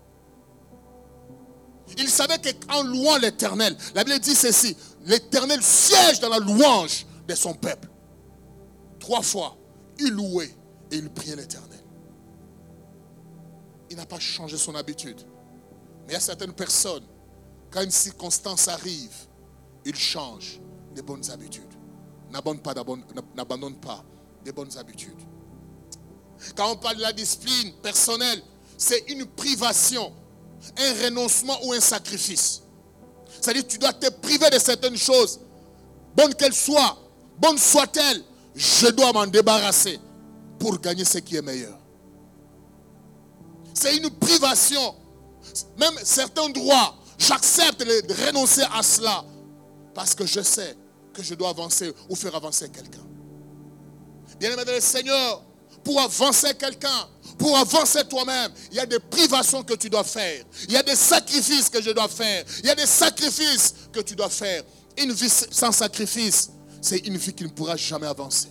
Il 1.96 2.10
savait 2.10 2.40
qu'en 2.68 2.82
louant 2.82 3.18
l'éternel, 3.18 3.78
la 3.94 4.04
Bible 4.04 4.20
dit 4.20 4.34
ceci, 4.34 4.76
l'éternel 5.06 5.62
siège 5.62 6.22
dans 6.22 6.30
la 6.30 6.40
louange 6.40 7.06
de 7.28 7.36
son 7.36 7.54
peuple. 7.54 7.88
Trois 9.00 9.22
fois, 9.22 9.56
il 10.00 10.10
louait 10.10 10.56
et 10.90 10.96
il 10.96 11.12
priait 11.12 11.36
l'éternel. 11.36 11.84
Il 13.92 13.98
n'a 13.98 14.08
pas 14.08 14.20
changé 14.20 14.58
son 14.58 14.74
habitude. 14.74 15.24
Mais 16.06 16.10
il 16.10 16.14
y 16.14 16.18
a 16.18 16.20
certaines 16.20 16.54
personnes, 16.54 17.04
quand 17.72 17.82
une 17.82 17.92
circonstance 17.92 18.68
arrive, 18.68 19.14
ils 19.86 19.96
changent 19.96 20.60
des 20.94 21.02
bonnes 21.02 21.30
habitudes. 21.32 21.64
N'abandonne 22.32 22.62
pas, 22.62 22.74
n'abandonne 23.36 23.76
pas 23.76 24.04
des 24.44 24.52
bonnes 24.52 24.76
habitudes. 24.78 25.20
Quand 26.56 26.72
on 26.72 26.76
parle 26.76 26.98
de 26.98 27.02
la 27.02 27.14
discipline 27.14 27.74
personnelle, 27.82 28.42
c'est 28.78 29.10
une 29.10 29.26
privation, 29.26 30.12
un 30.78 31.04
renoncement 31.06 31.58
ou 31.64 31.74
un 31.74 31.80
sacrifice. 31.80 32.62
C'est-à-dire 33.40 33.68
tu 33.68 33.78
dois 33.78 33.94
te 33.94 34.10
priver 34.10 34.50
de 34.50 34.60
certaines 34.60 34.98
choses, 34.98 35.40
bonnes 36.16 36.34
qu'elles 36.34 36.54
soient, 36.54 36.98
bonnes 37.40 37.58
soient-elles, 37.58 38.24
je 38.56 38.88
dois 38.88 39.12
m'en 39.14 39.28
débarrasser 39.28 40.00
pour 40.60 40.80
gagner 40.80 41.06
ce 41.06 41.18
qui 41.20 41.36
est 41.36 41.42
meilleur. 41.42 41.78
C'est 43.74 43.98
une 43.98 44.10
privation. 44.12 44.96
Même 45.78 45.94
certains 46.04 46.50
droits, 46.50 46.96
j'accepte 47.18 47.82
de 47.82 48.26
renoncer 48.26 48.64
à 48.74 48.84
cela 48.84 49.24
parce 49.94 50.16
que 50.16 50.26
je 50.26 50.42
sais 50.42 50.76
que 51.14 51.22
je 51.22 51.36
dois 51.36 51.50
avancer 51.50 51.94
ou 52.10 52.16
faire 52.16 52.36
avancer 52.36 52.70
quelqu'un. 52.70 53.06
Bien-aimé 54.40 54.64
le 54.66 54.82
Seigneur, 54.82 55.44
pour 55.84 56.00
avancer 56.00 56.54
quelqu'un, 56.56 57.08
pour 57.38 57.58
avancer 57.58 58.04
toi-même, 58.06 58.52
il 58.72 58.78
y 58.78 58.80
a 58.80 58.86
des 58.86 59.00
privations 59.00 59.64
que 59.64 59.74
tu 59.74 59.90
dois 59.90 60.04
faire. 60.04 60.44
Il 60.68 60.74
y 60.74 60.78
a 60.78 60.84
des 60.84 60.96
sacrifices 60.96 61.70
que 61.70 61.82
je 61.82 61.92
dois 61.92 62.08
faire. 62.08 62.44
Il 62.60 62.66
y 62.66 62.70
a 62.70 62.76
des 62.76 62.86
sacrifices 62.86 63.74
que 63.92 64.00
tu 64.00 64.16
dois 64.16 64.30
faire. 64.30 64.64
Une 64.98 65.12
vie 65.12 65.30
sans 65.30 65.72
sacrifice, 65.72 66.50
c'est 66.82 67.00
une 67.00 67.18
vie 67.18 67.34
qui 67.34 67.44
ne 67.44 67.50
pourra 67.50 67.76
jamais 67.76 68.08
avancer. 68.08 68.48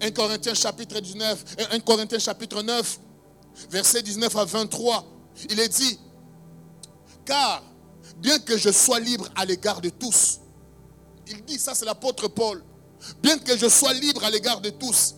1 0.00 0.10
Corinthiens 0.12 0.54
chapitre 0.54 1.00
19, 1.00 1.44
1 1.58 1.74
euh, 1.74 1.78
Corinthiens 1.80 2.18
chapitre 2.18 2.62
9, 2.62 3.00
verset 3.70 4.02
19 4.02 4.34
à 4.36 4.44
23, 4.44 5.06
il 5.50 5.60
est 5.60 5.68
dit, 5.68 5.98
car 7.24 7.62
bien 8.18 8.38
que 8.38 8.56
je 8.56 8.70
sois 8.70 9.00
libre 9.00 9.28
à 9.36 9.44
l'égard 9.44 9.80
de 9.80 9.90
tous, 9.90 10.40
il 11.26 11.44
dit, 11.44 11.58
ça 11.58 11.74
c'est 11.74 11.84
l'apôtre 11.84 12.28
Paul, 12.28 12.62
bien 13.22 13.38
que 13.38 13.56
je 13.56 13.68
sois 13.68 13.92
libre 13.92 14.24
à 14.24 14.30
l'égard 14.30 14.60
de 14.60 14.70
tous, 14.70 15.14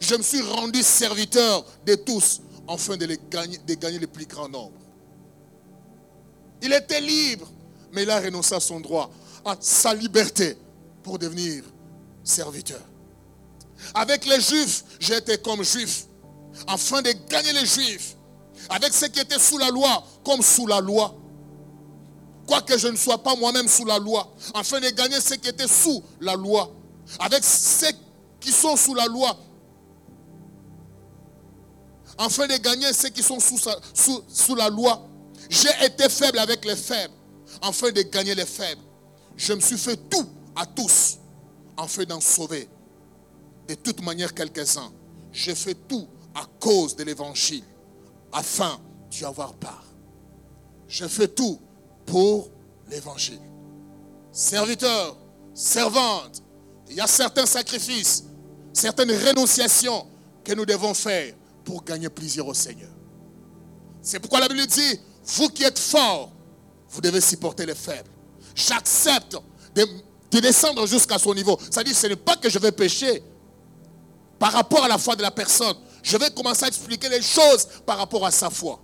je 0.00 0.14
me 0.14 0.22
suis 0.22 0.42
rendu 0.42 0.82
serviteur 0.82 1.64
de 1.84 1.94
tous, 1.94 2.40
afin 2.68 2.96
de, 2.96 3.06
gagner, 3.30 3.58
de 3.58 3.74
gagner 3.74 3.98
le 3.98 4.06
plus 4.06 4.26
grand 4.26 4.48
nombre. 4.48 4.78
Il 6.62 6.72
était 6.72 7.00
libre, 7.00 7.48
mais 7.92 8.02
il 8.02 8.10
a 8.10 8.20
renoncé 8.20 8.54
à 8.54 8.60
son 8.60 8.80
droit, 8.80 9.10
à 9.44 9.56
sa 9.60 9.94
liberté, 9.94 10.56
pour 11.02 11.18
devenir 11.18 11.62
serviteur. 12.24 12.80
Avec 13.94 14.24
les 14.26 14.40
juifs, 14.40 14.84
j'étais 14.98 15.38
comme 15.38 15.62
juif, 15.62 16.06
afin 16.66 17.02
de 17.02 17.12
gagner 17.28 17.52
les 17.52 17.66
juifs. 17.66 18.16
Avec 18.68 18.92
ceux 18.92 19.08
qui 19.08 19.20
étaient 19.20 19.38
sous 19.38 19.58
la 19.58 19.70
loi, 19.70 20.04
comme 20.24 20.42
sous 20.42 20.66
la 20.66 20.80
loi. 20.80 21.14
Quoique 22.46 22.78
je 22.78 22.88
ne 22.88 22.96
sois 22.96 23.22
pas 23.22 23.34
moi-même 23.36 23.68
sous 23.68 23.84
la 23.84 23.98
loi, 23.98 24.32
afin 24.54 24.80
de 24.80 24.88
gagner 24.90 25.20
ceux 25.20 25.36
qui 25.36 25.48
étaient 25.48 25.68
sous 25.68 26.02
la 26.20 26.34
loi. 26.34 26.70
Avec 27.18 27.44
ceux 27.44 27.92
qui 28.40 28.50
sont 28.52 28.76
sous 28.76 28.94
la 28.94 29.06
loi, 29.06 29.36
afin 32.18 32.46
de 32.46 32.56
gagner 32.56 32.92
ceux 32.92 33.08
qui 33.08 33.22
sont 33.22 33.40
sous, 33.40 33.58
sous, 33.94 34.22
sous 34.28 34.54
la 34.54 34.68
loi. 34.68 35.06
J'ai 35.48 35.70
été 35.84 36.08
faible 36.08 36.38
avec 36.38 36.64
les 36.64 36.76
faibles, 36.76 37.14
afin 37.62 37.90
de 37.90 38.02
gagner 38.02 38.34
les 38.34 38.46
faibles. 38.46 38.82
Je 39.36 39.52
me 39.52 39.60
suis 39.60 39.78
fait 39.78 39.96
tout 40.08 40.26
à 40.54 40.66
tous, 40.66 41.18
afin 41.76 42.04
d'en 42.04 42.20
sauver 42.20 42.68
de 43.68 43.74
toute 43.74 44.02
manière 44.02 44.32
quelques-uns. 44.34 44.92
Je 45.32 45.52
fais 45.52 45.74
tout 45.74 46.06
à 46.36 46.44
cause 46.60 46.94
de 46.94 47.02
l'évangile, 47.02 47.64
afin 48.30 48.78
d'y 49.10 49.24
avoir 49.24 49.54
part. 49.54 49.84
Je 50.86 51.06
fais 51.06 51.28
tout 51.28 51.58
pour 52.04 52.50
l'évangile. 52.90 53.40
Serviteur, 54.32 55.16
servante, 55.54 56.42
il 56.90 56.96
y 56.96 57.00
a 57.00 57.06
certains 57.06 57.46
sacrifices, 57.46 58.24
certaines 58.74 59.10
renonciations 59.10 60.06
que 60.44 60.52
nous 60.52 60.66
devons 60.66 60.92
faire 60.92 61.34
pour 61.64 61.82
gagner 61.82 62.10
plaisir 62.10 62.46
au 62.46 62.54
Seigneur. 62.54 62.92
C'est 64.02 64.20
pourquoi 64.20 64.40
la 64.40 64.48
Bible 64.48 64.66
dit, 64.66 65.00
vous 65.24 65.48
qui 65.48 65.64
êtes 65.64 65.78
forts, 65.78 66.30
vous 66.90 67.00
devez 67.00 67.22
supporter 67.22 67.64
les 67.64 67.74
faibles. 67.74 68.10
J'accepte 68.54 69.38
de, 69.74 69.86
de, 70.30 70.40
descendre 70.40 70.86
jusqu'à 70.86 71.18
son 71.18 71.34
niveau. 71.34 71.58
Ça 71.70 71.82
dit, 71.82 71.94
ce 71.94 72.06
n'est 72.06 72.16
pas 72.16 72.36
que 72.36 72.50
je 72.50 72.58
vais 72.58 72.72
pécher, 72.72 73.22
par 74.38 74.52
rapport 74.52 74.84
à 74.84 74.88
la 74.88 74.98
foi 74.98 75.16
de 75.16 75.22
la 75.22 75.30
personne. 75.30 75.76
Je 76.06 76.16
vais 76.18 76.30
commencer 76.30 76.64
à 76.64 76.68
expliquer 76.68 77.08
les 77.08 77.20
choses 77.20 77.66
par 77.84 77.98
rapport 77.98 78.24
à 78.24 78.30
sa 78.30 78.48
foi. 78.48 78.78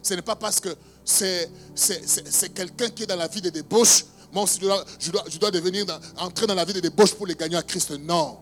Ce 0.00 0.14
n'est 0.14 0.22
pas 0.22 0.34
parce 0.34 0.60
que 0.60 0.70
c'est 1.04 2.54
quelqu'un 2.54 2.88
qui 2.88 3.02
est 3.02 3.06
dans 3.06 3.16
la 3.16 3.28
vie 3.28 3.42
de 3.42 3.50
débauche. 3.50 4.06
Moi 4.32 4.44
aussi, 4.44 4.58
je 4.58 4.64
dois, 5.10 5.24
je 5.28 5.38
dois, 5.38 5.50
devenir 5.50 5.84
entrer 6.16 6.46
dans 6.46 6.54
la 6.54 6.64
vie 6.64 6.72
de 6.72 6.80
débauche 6.80 7.12
pour 7.12 7.26
les 7.26 7.34
gagner 7.34 7.56
à 7.56 7.62
Christ. 7.62 7.90
Non. 7.98 8.38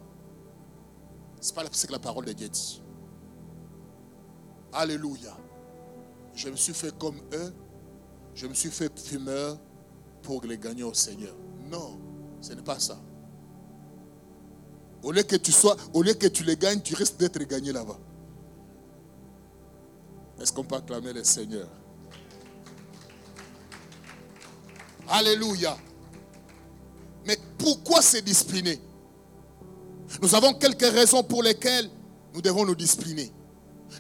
Ce 1.41 1.49
n'est 1.49 1.55
pas 1.57 1.65
que 1.65 1.93
la 1.93 1.99
parole 1.99 2.27
de 2.27 2.33
Dieu 2.33 2.49
dit. 2.49 2.81
Alléluia. 4.73 5.37
Je 6.37 6.49
me 6.49 6.55
suis 6.55 6.75
fait 6.75 6.97
comme 6.97 7.21
eux. 7.33 7.53
Je 8.37 8.47
me 8.47 8.55
suis 8.55 8.71
fait 8.71 8.97
fumeur 9.01 9.59
pour 10.23 10.45
les 10.45 10.59
gagner 10.59 10.85
au 10.85 10.95
Seigneur. 10.95 11.35
Non, 11.69 11.99
ce 12.41 12.53
n'est 12.53 12.63
pas 12.63 12.79
ça. 12.79 13.01
Au 15.03 15.13
lieu 15.13 15.23
que 15.23 15.37
tu 15.37 15.53
sois, 15.53 15.77
au 15.95 16.03
lieu 16.03 16.15
que 16.15 16.27
tu 16.27 16.45
les 16.45 16.57
gagnes, 16.57 16.81
tu 16.81 16.95
risques 16.95 17.17
d'être 17.17 17.43
gagné 17.45 17.73
là-bas. 17.73 17.99
Est-ce 20.41 20.53
qu'on 20.53 20.65
peut 20.65 20.77
acclamer 20.77 21.13
le 21.13 21.25
Seigneur? 21.25 21.69
Alléluia. 25.09 25.77
Mais 27.27 27.39
pourquoi 27.59 28.01
se 28.01 28.19
discipliner? 28.19 28.81
Nous 30.23 30.35
avons 30.35 30.55
quelques 30.55 30.83
raisons 30.83 31.23
pour 31.23 31.43
lesquelles 31.43 31.91
nous 32.35 32.43
devons 32.43 32.65
nous 32.65 32.75
discipliner. 32.75 33.33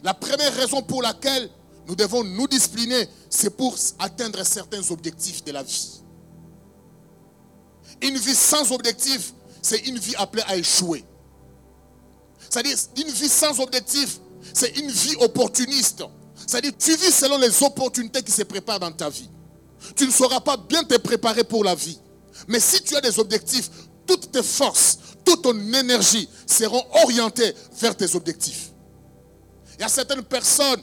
La 0.02 0.14
première 0.14 0.54
raison 0.54 0.82
pour 0.82 1.02
laquelle 1.02 1.50
nous 1.86 1.94
devons 1.96 2.22
nous 2.22 2.46
discipliner, 2.46 3.08
c'est 3.28 3.50
pour 3.50 3.76
atteindre 3.98 4.44
certains 4.44 4.88
objectifs 4.90 5.44
de 5.44 5.52
la 5.52 5.62
vie. 5.62 6.00
Une 8.00 8.16
vie 8.16 8.34
sans 8.34 8.70
objectif, 8.72 9.34
c'est 9.62 9.78
une 9.86 9.98
vie 9.98 10.14
appelée 10.16 10.42
à 10.46 10.56
échouer. 10.56 11.04
C'est-à-dire, 12.48 12.76
une 12.96 13.10
vie 13.10 13.28
sans 13.28 13.58
objectif, 13.60 14.18
c'est 14.52 14.76
une 14.78 14.90
vie 14.90 15.16
opportuniste. 15.20 16.02
C'est-à-dire, 16.46 16.72
tu 16.78 16.96
vis 16.96 17.12
selon 17.12 17.38
les 17.38 17.62
opportunités 17.62 18.22
qui 18.22 18.32
se 18.32 18.42
préparent 18.42 18.80
dans 18.80 18.92
ta 18.92 19.08
vie. 19.08 19.30
Tu 19.94 20.06
ne 20.06 20.10
sauras 20.10 20.40
pas 20.40 20.56
bien 20.56 20.82
te 20.84 20.96
préparer 20.96 21.44
pour 21.44 21.64
la 21.64 21.74
vie. 21.74 21.98
Mais 22.48 22.60
si 22.60 22.82
tu 22.82 22.96
as 22.96 23.00
des 23.00 23.18
objectifs, 23.18 23.70
toutes 24.06 24.32
tes 24.32 24.42
forces, 24.42 24.98
toute 25.24 25.42
ton 25.42 25.56
énergie 25.74 26.28
seront 26.46 26.84
orientées 27.04 27.54
vers 27.78 27.96
tes 27.96 28.14
objectifs. 28.16 28.72
Il 29.78 29.82
y 29.82 29.84
a 29.84 29.88
certaines 29.88 30.22
personnes 30.24 30.82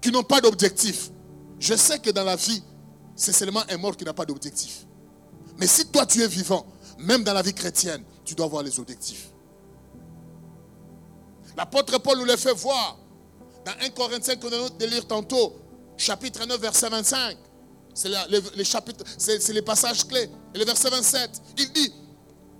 qui 0.00 0.10
n'ont 0.10 0.22
pas 0.22 0.40
d'objectif. 0.40 1.10
Je 1.58 1.74
sais 1.74 1.98
que 1.98 2.10
dans 2.10 2.24
la 2.24 2.36
vie, 2.36 2.62
c'est 3.16 3.32
seulement 3.32 3.62
un 3.68 3.76
mort 3.78 3.96
qui 3.96 4.04
n'a 4.04 4.12
pas 4.12 4.24
d'objectif. 4.24 4.86
Mais 5.58 5.66
si 5.66 5.86
toi 5.86 6.06
tu 6.06 6.22
es 6.22 6.28
vivant, 6.28 6.66
même 6.98 7.22
dans 7.24 7.32
la 7.32 7.42
vie 7.42 7.54
chrétienne, 7.54 8.02
tu 8.24 8.34
dois 8.34 8.46
avoir 8.46 8.62
les 8.62 8.78
objectifs. 8.78 9.28
L'apôtre 11.56 11.98
Paul 11.98 12.18
nous 12.18 12.24
le 12.24 12.36
fait 12.36 12.52
voir 12.52 12.98
dans 13.64 13.72
1 13.84 13.90
Corinthiens 13.90 14.36
que 14.36 14.46
nous 14.46 14.76
de 14.76 14.86
lire 14.86 15.06
tantôt, 15.06 15.56
chapitre 15.96 16.46
9, 16.46 16.60
verset 16.60 16.88
25. 16.88 17.36
C'est 17.94 18.08
les, 18.54 18.64
chapitres, 18.64 19.04
les 19.52 19.62
passages 19.62 20.06
clés. 20.06 20.30
Et 20.54 20.58
le 20.58 20.64
verset 20.64 20.88
27, 20.88 21.42
il 21.58 21.72
dit, 21.72 21.92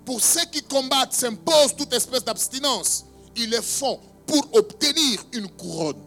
pour 0.05 0.21
ceux 0.21 0.45
qui 0.51 0.63
combattent 0.63 1.13
s'imposent 1.13 1.77
toute 1.77 1.93
espèce 1.93 2.25
d'abstinence. 2.25 3.05
Ils 3.37 3.51
le 3.51 3.61
font 3.61 4.01
pour 4.27 4.49
obtenir 4.55 5.25
une 5.33 5.49
couronne. 5.49 6.03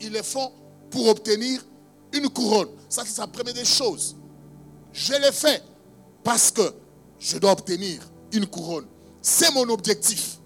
Ils 0.00 0.12
le 0.12 0.22
font 0.22 0.52
pour 0.90 1.06
obtenir 1.08 1.64
une 2.12 2.28
couronne. 2.28 2.70
Ça, 2.88 3.02
c'est 3.06 3.20
la 3.20 3.26
première 3.26 3.54
des 3.54 3.64
choses. 3.64 4.16
Je 4.92 5.12
l'ai 5.12 5.32
fait 5.32 5.62
parce 6.24 6.50
que 6.50 6.74
je 7.18 7.38
dois 7.38 7.52
obtenir 7.52 8.00
une 8.32 8.46
couronne. 8.46 8.86
C'est 9.22 9.52
mon 9.52 9.68
objectif. 9.68 10.38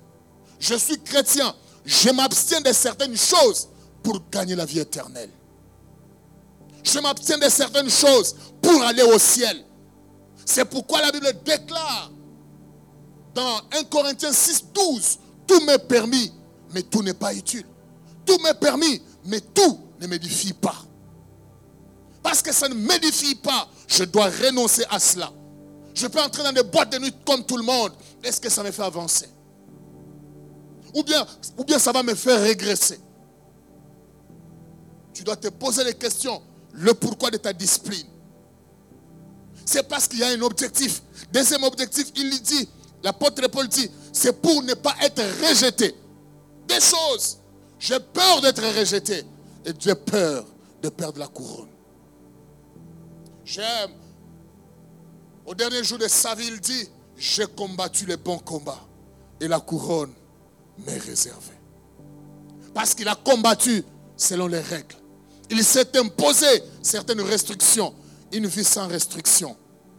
Je 0.58 0.74
suis 0.74 1.00
chrétien. 1.00 1.54
Je 1.84 2.10
m'abstiens 2.10 2.60
de 2.60 2.72
certaines 2.72 3.16
choses 3.16 3.68
pour 4.02 4.20
gagner 4.30 4.54
la 4.54 4.64
vie 4.64 4.78
éternelle. 4.78 5.30
Je 6.82 6.98
m'abstiens 6.98 7.38
de 7.38 7.48
certaines 7.48 7.90
choses 7.90 8.34
pour 8.60 8.82
aller 8.82 9.02
au 9.02 9.18
ciel. 9.18 9.64
C'est 10.44 10.64
pourquoi 10.64 11.00
la 11.00 11.12
Bible 11.12 11.32
déclare 11.44 12.10
dans 13.34 13.60
1 13.72 13.84
Corinthiens 13.84 14.32
6, 14.32 14.64
12, 14.74 15.18
tout 15.46 15.60
m'est 15.64 15.78
permis, 15.78 16.32
mais 16.74 16.82
tout 16.82 17.02
n'est 17.02 17.14
pas 17.14 17.32
utile. 17.32 17.64
Tout 18.26 18.38
m'est 18.42 18.54
permis, 18.54 19.00
mais 19.24 19.40
tout 19.40 19.78
ne 20.00 20.06
m'édifie 20.06 20.52
pas. 20.52 20.76
Parce 22.22 22.42
que 22.42 22.52
ça 22.52 22.68
ne 22.68 22.74
m'édifie 22.74 23.34
pas, 23.34 23.68
je 23.88 24.04
dois 24.04 24.28
renoncer 24.28 24.84
à 24.90 24.98
cela. 24.98 25.32
Je 25.94 26.06
peux 26.06 26.20
entrer 26.20 26.42
dans 26.42 26.52
des 26.52 26.62
boîtes 26.62 26.92
de 26.92 26.98
nuit 26.98 27.14
comme 27.24 27.44
tout 27.44 27.56
le 27.56 27.64
monde. 27.64 27.92
Est-ce 28.22 28.40
que 28.40 28.48
ça 28.48 28.62
me 28.62 28.70
fait 28.70 28.82
avancer? 28.82 29.28
Ou 30.94 31.02
bien, 31.02 31.26
ou 31.56 31.64
bien 31.64 31.78
ça 31.78 31.92
va 31.92 32.02
me 32.02 32.14
faire 32.14 32.40
régresser? 32.40 33.00
Tu 35.12 35.22
dois 35.22 35.36
te 35.36 35.48
poser 35.48 35.84
les 35.84 35.94
questions 35.94 36.42
le 36.72 36.94
pourquoi 36.94 37.30
de 37.30 37.36
ta 37.36 37.52
discipline? 37.52 38.06
C'est 39.64 39.86
parce 39.86 40.08
qu'il 40.08 40.18
y 40.18 40.24
a 40.24 40.28
un 40.28 40.40
objectif. 40.40 41.02
Deuxième 41.32 41.62
objectif, 41.64 42.08
il 42.16 42.42
dit, 42.42 42.68
l'apôtre 43.02 43.46
Paul 43.48 43.68
dit, 43.68 43.90
c'est 44.12 44.40
pour 44.40 44.62
ne 44.62 44.74
pas 44.74 44.94
être 45.02 45.22
rejeté. 45.46 45.94
Des 46.66 46.80
choses. 46.80 47.38
J'ai 47.78 48.00
peur 48.00 48.40
d'être 48.40 48.62
rejeté 48.62 49.24
et 49.64 49.72
j'ai 49.78 49.94
peur 49.94 50.46
de 50.82 50.88
perdre 50.88 51.18
la 51.18 51.28
couronne. 51.28 51.68
J'aime. 53.44 54.01
Au 55.44 55.54
dernier 55.54 55.82
jour 55.82 55.98
de 55.98 56.08
sa 56.08 56.34
vie, 56.34 56.46
il 56.48 56.60
dit, 56.60 56.88
j'ai 57.16 57.46
combattu 57.46 58.06
les 58.06 58.16
bons 58.16 58.38
combats 58.38 58.80
et 59.40 59.48
la 59.48 59.60
couronne 59.60 60.12
m'est 60.86 60.98
réservée. 60.98 61.58
Parce 62.74 62.94
qu'il 62.94 63.08
a 63.08 63.14
combattu 63.14 63.84
selon 64.16 64.46
les 64.46 64.60
règles. 64.60 64.96
Il 65.50 65.62
s'est 65.64 65.96
imposé 65.98 66.46
certaines 66.82 67.20
restrictions. 67.20 67.94
Une 68.32 68.46
vie 68.46 68.64
sans 68.64 68.88
restriction, 68.88 69.56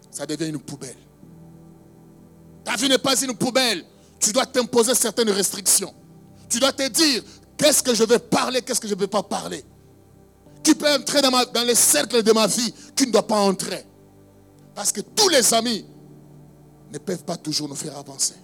ça 0.10 0.26
devient 0.26 0.48
une 0.48 0.60
poubelle. 0.60 0.98
Ta 2.64 2.76
vie 2.76 2.90
n'est 2.90 2.98
pas 2.98 3.22
une 3.22 3.36
poubelle. 3.36 3.86
Tu 4.20 4.32
dois 4.32 4.46
t'imposer 4.46 4.96
certaines 4.96 5.30
restrictions. 5.30 5.94
Tu 6.50 6.60
dois 6.60 6.72
te 6.72 6.88
dire, 6.88 7.22
qu'est-ce 7.58 7.84
que 7.84 7.94
je 7.94 8.04
vais 8.04 8.18
parler, 8.20 8.62
qu'est-ce 8.62 8.80
que 8.80 8.88
je 8.88 8.96
ne 8.96 9.00
vais 9.00 9.08
pas 9.08 9.22
parler? 9.22 9.64
Tu 10.64 10.74
peux 10.74 10.90
entrer 10.92 11.22
dans, 11.22 11.30
dans 11.30 11.64
les 11.64 11.76
cercles 11.76 12.24
de 12.24 12.32
ma 12.32 12.48
vie, 12.48 12.74
tu 12.96 13.06
ne 13.06 13.12
dois 13.12 13.28
pas 13.28 13.40
entrer? 13.40 13.86
Parce 14.76 14.92
que 14.92 15.02
tous 15.02 15.30
les 15.30 15.54
amis 15.54 15.86
ne 16.92 16.98
peuvent 16.98 17.24
pas 17.24 17.38
toujours 17.38 17.70
nous 17.70 17.76
faire 17.76 17.98
avancer. 17.98 18.36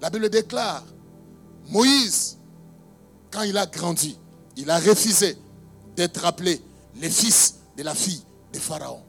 La 0.00 0.10
Bible 0.10 0.28
déclare, 0.28 0.84
Moïse, 1.68 2.38
quand 3.30 3.42
il 3.42 3.56
a 3.56 3.66
grandi, 3.66 4.18
il 4.56 4.70
a 4.70 4.78
refusé 4.78 5.36
d'être 5.94 6.24
appelé 6.24 6.60
le 7.00 7.08
fils 7.08 7.56
de 7.76 7.82
la 7.82 7.94
fille 7.94 8.22
de 8.52 8.58
Pharaon. 8.58 9.02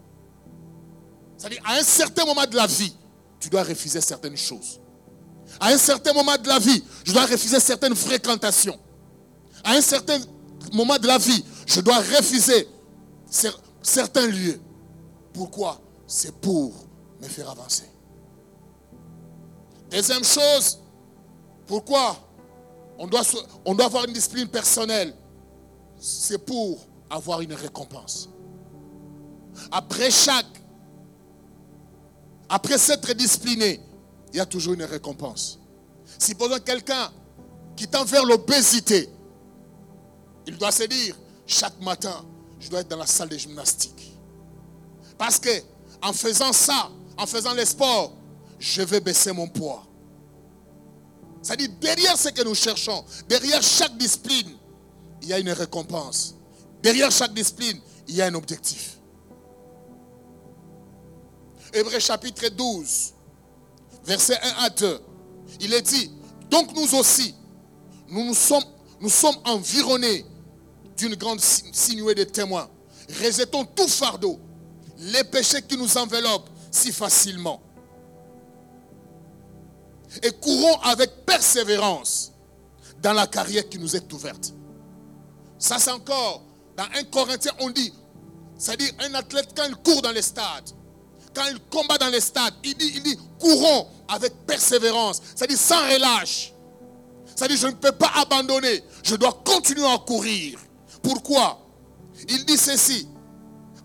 C'est-à-dire, 1.37 1.61
à 1.65 1.73
un 1.75 1.83
certain 1.83 2.25
moment 2.25 2.45
de 2.45 2.55
la 2.55 2.67
vie, 2.67 2.93
tu 3.39 3.49
dois 3.49 3.63
refuser 3.63 4.01
certaines 4.01 4.37
choses. 4.37 4.79
À 5.59 5.67
un 5.67 5.77
certain 5.77 6.13
moment 6.13 6.35
de 6.37 6.47
la 6.47 6.59
vie, 6.59 6.83
je 7.05 7.13
dois 7.13 7.25
refuser 7.25 7.59
certaines 7.59 7.95
fréquentations. 7.95 8.77
À 9.63 9.73
un 9.73 9.81
certain 9.81 10.17
moment 10.73 10.97
de 10.97 11.07
la 11.07 11.17
vie, 11.17 11.43
je 11.65 11.79
dois 11.81 11.97
refuser 11.97 12.67
certains 13.81 14.27
lieux. 14.27 14.59
Pourquoi? 15.33 15.79
C'est 16.07 16.33
pour 16.33 16.73
me 17.21 17.27
faire 17.27 17.49
avancer. 17.49 17.89
Deuxième 19.91 20.23
chose, 20.23 20.79
pourquoi 21.65 22.17
on 22.97 23.07
doit, 23.07 23.23
avoir 23.85 24.05
une 24.05 24.13
discipline 24.13 24.47
personnelle? 24.47 25.13
C'est 25.99 26.37
pour 26.37 26.79
avoir 27.09 27.41
une 27.41 27.53
récompense. 27.53 28.29
Après 29.71 30.09
chaque, 30.09 30.63
après 32.49 32.77
s'être 32.77 33.13
discipliné, 33.13 33.81
il 34.31 34.37
y 34.37 34.39
a 34.39 34.45
toujours 34.45 34.73
une 34.73 34.83
récompense. 34.83 35.59
Si 36.17 36.33
besoin 36.33 36.59
quelqu'un 36.59 37.11
qui 37.75 37.87
tend 37.87 38.05
vers 38.05 38.25
l'obésité, 38.25 39.09
il 40.45 40.57
doit 40.57 40.71
se 40.71 40.83
dire, 40.83 41.17
chaque 41.45 41.79
matin, 41.81 42.25
je 42.59 42.69
dois 42.69 42.79
être 42.79 42.87
dans 42.87 42.97
la 42.97 43.05
salle 43.05 43.29
de 43.29 43.37
gymnastique. 43.37 44.17
Parce 45.17 45.39
que 45.39 45.49
en 46.01 46.13
faisant 46.13 46.53
ça, 46.53 46.89
en 47.17 47.25
faisant 47.25 47.53
les 47.53 47.65
sports, 47.65 48.13
je 48.59 48.81
vais 48.81 48.99
baisser 48.99 49.31
mon 49.31 49.47
poids. 49.47 49.83
C'est-à-dire, 51.41 51.69
derrière 51.79 52.17
ce 52.17 52.29
que 52.29 52.43
nous 52.43 52.55
cherchons, 52.55 53.05
derrière 53.27 53.61
chaque 53.61 53.97
discipline, 53.97 54.57
il 55.21 55.29
y 55.29 55.33
a 55.33 55.39
une 55.39 55.51
récompense. 55.51 56.35
Derrière 56.81 57.11
chaque 57.11 57.33
discipline, 57.33 57.79
il 58.07 58.15
y 58.15 58.21
a 58.21 58.25
un 58.25 58.33
objectif. 58.33 58.97
Hébreu 61.73 61.99
chapitre 61.99 62.49
12, 62.49 63.13
verset 64.05 64.37
1 64.41 64.63
à 64.63 64.69
2. 64.69 64.99
Il 65.61 65.73
est 65.73 65.81
dit, 65.81 66.11
donc 66.49 66.73
nous 66.75 66.95
aussi, 66.95 67.35
nous, 68.09 68.33
sommes 68.33 69.35
environnés 69.45 70.25
d'une 70.97 71.15
grande 71.15 71.41
sinuée 71.41 72.15
de 72.15 72.23
témoins. 72.23 72.69
Rejetons 73.23 73.65
tout 73.65 73.87
fardeau, 73.87 74.39
les 74.97 75.23
péchés 75.23 75.61
qui 75.61 75.77
nous 75.77 75.97
enveloppent 75.97 76.49
si 76.71 76.91
facilement. 76.91 77.61
Et 80.23 80.31
courons 80.31 80.79
avec 80.81 81.25
persévérance 81.25 82.31
dans 83.01 83.13
la 83.13 83.27
carrière 83.27 83.67
qui 83.69 83.77
nous 83.77 83.95
est 83.95 84.11
ouverte. 84.13 84.53
Ça, 85.59 85.77
c'est 85.79 85.91
encore, 85.91 86.43
dans 86.75 86.85
un 86.95 87.03
Corinthien, 87.03 87.51
on 87.59 87.69
dit, 87.69 87.93
c'est-à-dire 88.57 88.91
un 88.99 89.13
athlète, 89.13 89.49
quand 89.55 89.65
il 89.67 89.75
court 89.75 90.01
dans 90.01 90.11
les 90.11 90.21
stades, 90.21 90.69
quand 91.33 91.45
il 91.51 91.59
combat 91.69 91.97
dans 91.97 92.09
les 92.09 92.21
stades, 92.21 92.53
il 92.63 92.75
dit, 92.75 92.91
il 92.95 93.03
dit, 93.03 93.19
courons 93.39 93.87
avec 94.07 94.33
persévérance, 94.45 95.21
c'est-à-dire 95.35 95.57
sans 95.57 95.81
relâche. 95.81 96.53
C'est-à-dire, 97.35 97.57
je 97.57 97.67
ne 97.67 97.73
peux 97.73 97.91
pas 97.91 98.11
abandonner, 98.15 98.83
je 99.03 99.15
dois 99.15 99.41
continuer 99.45 99.85
à 99.85 99.97
courir. 99.99 100.59
Pourquoi? 101.03 101.59
Il 102.27 102.45
dit 102.45 102.57
ceci, 102.57 103.07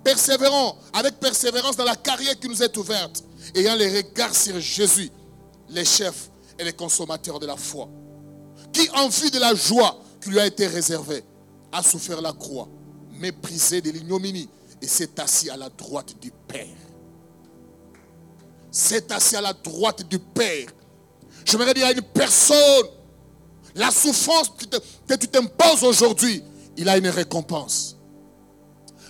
persévérons 0.03 0.77
avec 0.93 1.19
persévérance 1.19 1.77
dans 1.77 1.85
la 1.85 1.97
carrière 1.97 2.39
qui 2.39 2.49
nous 2.49 2.63
est 2.63 2.77
ouverte, 2.77 3.25
ayant 3.55 3.75
les 3.75 3.97
regards 3.97 4.35
sur 4.35 4.59
Jésus, 4.61 5.11
les 5.69 5.85
chefs 5.85 6.31
et 6.59 6.65
les 6.65 6.73
consommateurs 6.73 7.39
de 7.39 7.47
la 7.47 7.57
foi, 7.57 7.89
qui 8.73 8.89
en 8.95 9.09
vue 9.09 9.31
de 9.31 9.39
la 9.39 9.55
joie 9.55 9.99
qui 10.21 10.31
lui 10.31 10.41
a 10.41 10.47
été 10.47 10.67
réservée 10.67 11.25
a 11.73 11.83
souffert 11.83 12.21
la 12.21 12.33
croix, 12.33 12.69
méprisé 13.13 13.81
de 13.81 13.91
l'ignominie, 13.91 14.49
et 14.81 14.87
s'est 14.87 15.21
assis 15.21 15.49
à 15.49 15.57
la 15.57 15.69
droite 15.69 16.15
du 16.21 16.31
Père. 16.47 16.67
S'est 18.71 19.13
assis 19.13 19.37
à 19.37 19.41
la 19.41 19.53
droite 19.53 20.03
du 20.09 20.19
Père. 20.19 20.69
Je 21.45 21.57
me 21.57 21.73
dire 21.73 21.87
à 21.87 21.93
une 21.93 22.03
personne, 22.03 22.87
la 23.75 23.91
souffrance 23.91 24.51
que 25.07 25.15
tu 25.15 25.29
t'imposes 25.29 25.85
aujourd'hui, 25.85 26.43
il 26.77 26.89
a 26.89 26.97
une 26.97 27.09
récompense. 27.09 27.97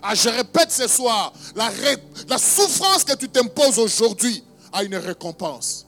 Ah, 0.03 0.15
je 0.15 0.29
répète 0.29 0.73
ce 0.73 0.89
soir, 0.89 1.33
la, 1.55 1.71
souffrance 2.39 3.05
que 3.05 3.15
tu 3.15 3.29
t'imposes 3.29 3.79
aujourd'hui 3.79 4.43
a 4.73 4.83
une 4.83 4.97
récompense. 4.97 5.87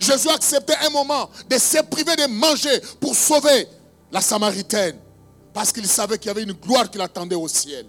Jésus 0.00 0.28
a 0.28 0.34
accepté 0.34 0.72
un 0.86 0.90
moment 0.90 1.28
de 1.48 1.58
se 1.58 1.82
priver 1.82 2.14
de 2.16 2.26
manger 2.26 2.80
pour 3.00 3.14
sauver 3.14 3.68
la 4.12 4.20
Samaritaine. 4.20 4.96
Parce 5.52 5.72
qu'il 5.72 5.86
savait 5.88 6.18
qu'il 6.18 6.28
y 6.28 6.30
avait 6.30 6.42
une 6.42 6.52
gloire 6.52 6.90
qui 6.90 6.98
l'attendait 6.98 7.34
au 7.34 7.48
ciel. 7.48 7.86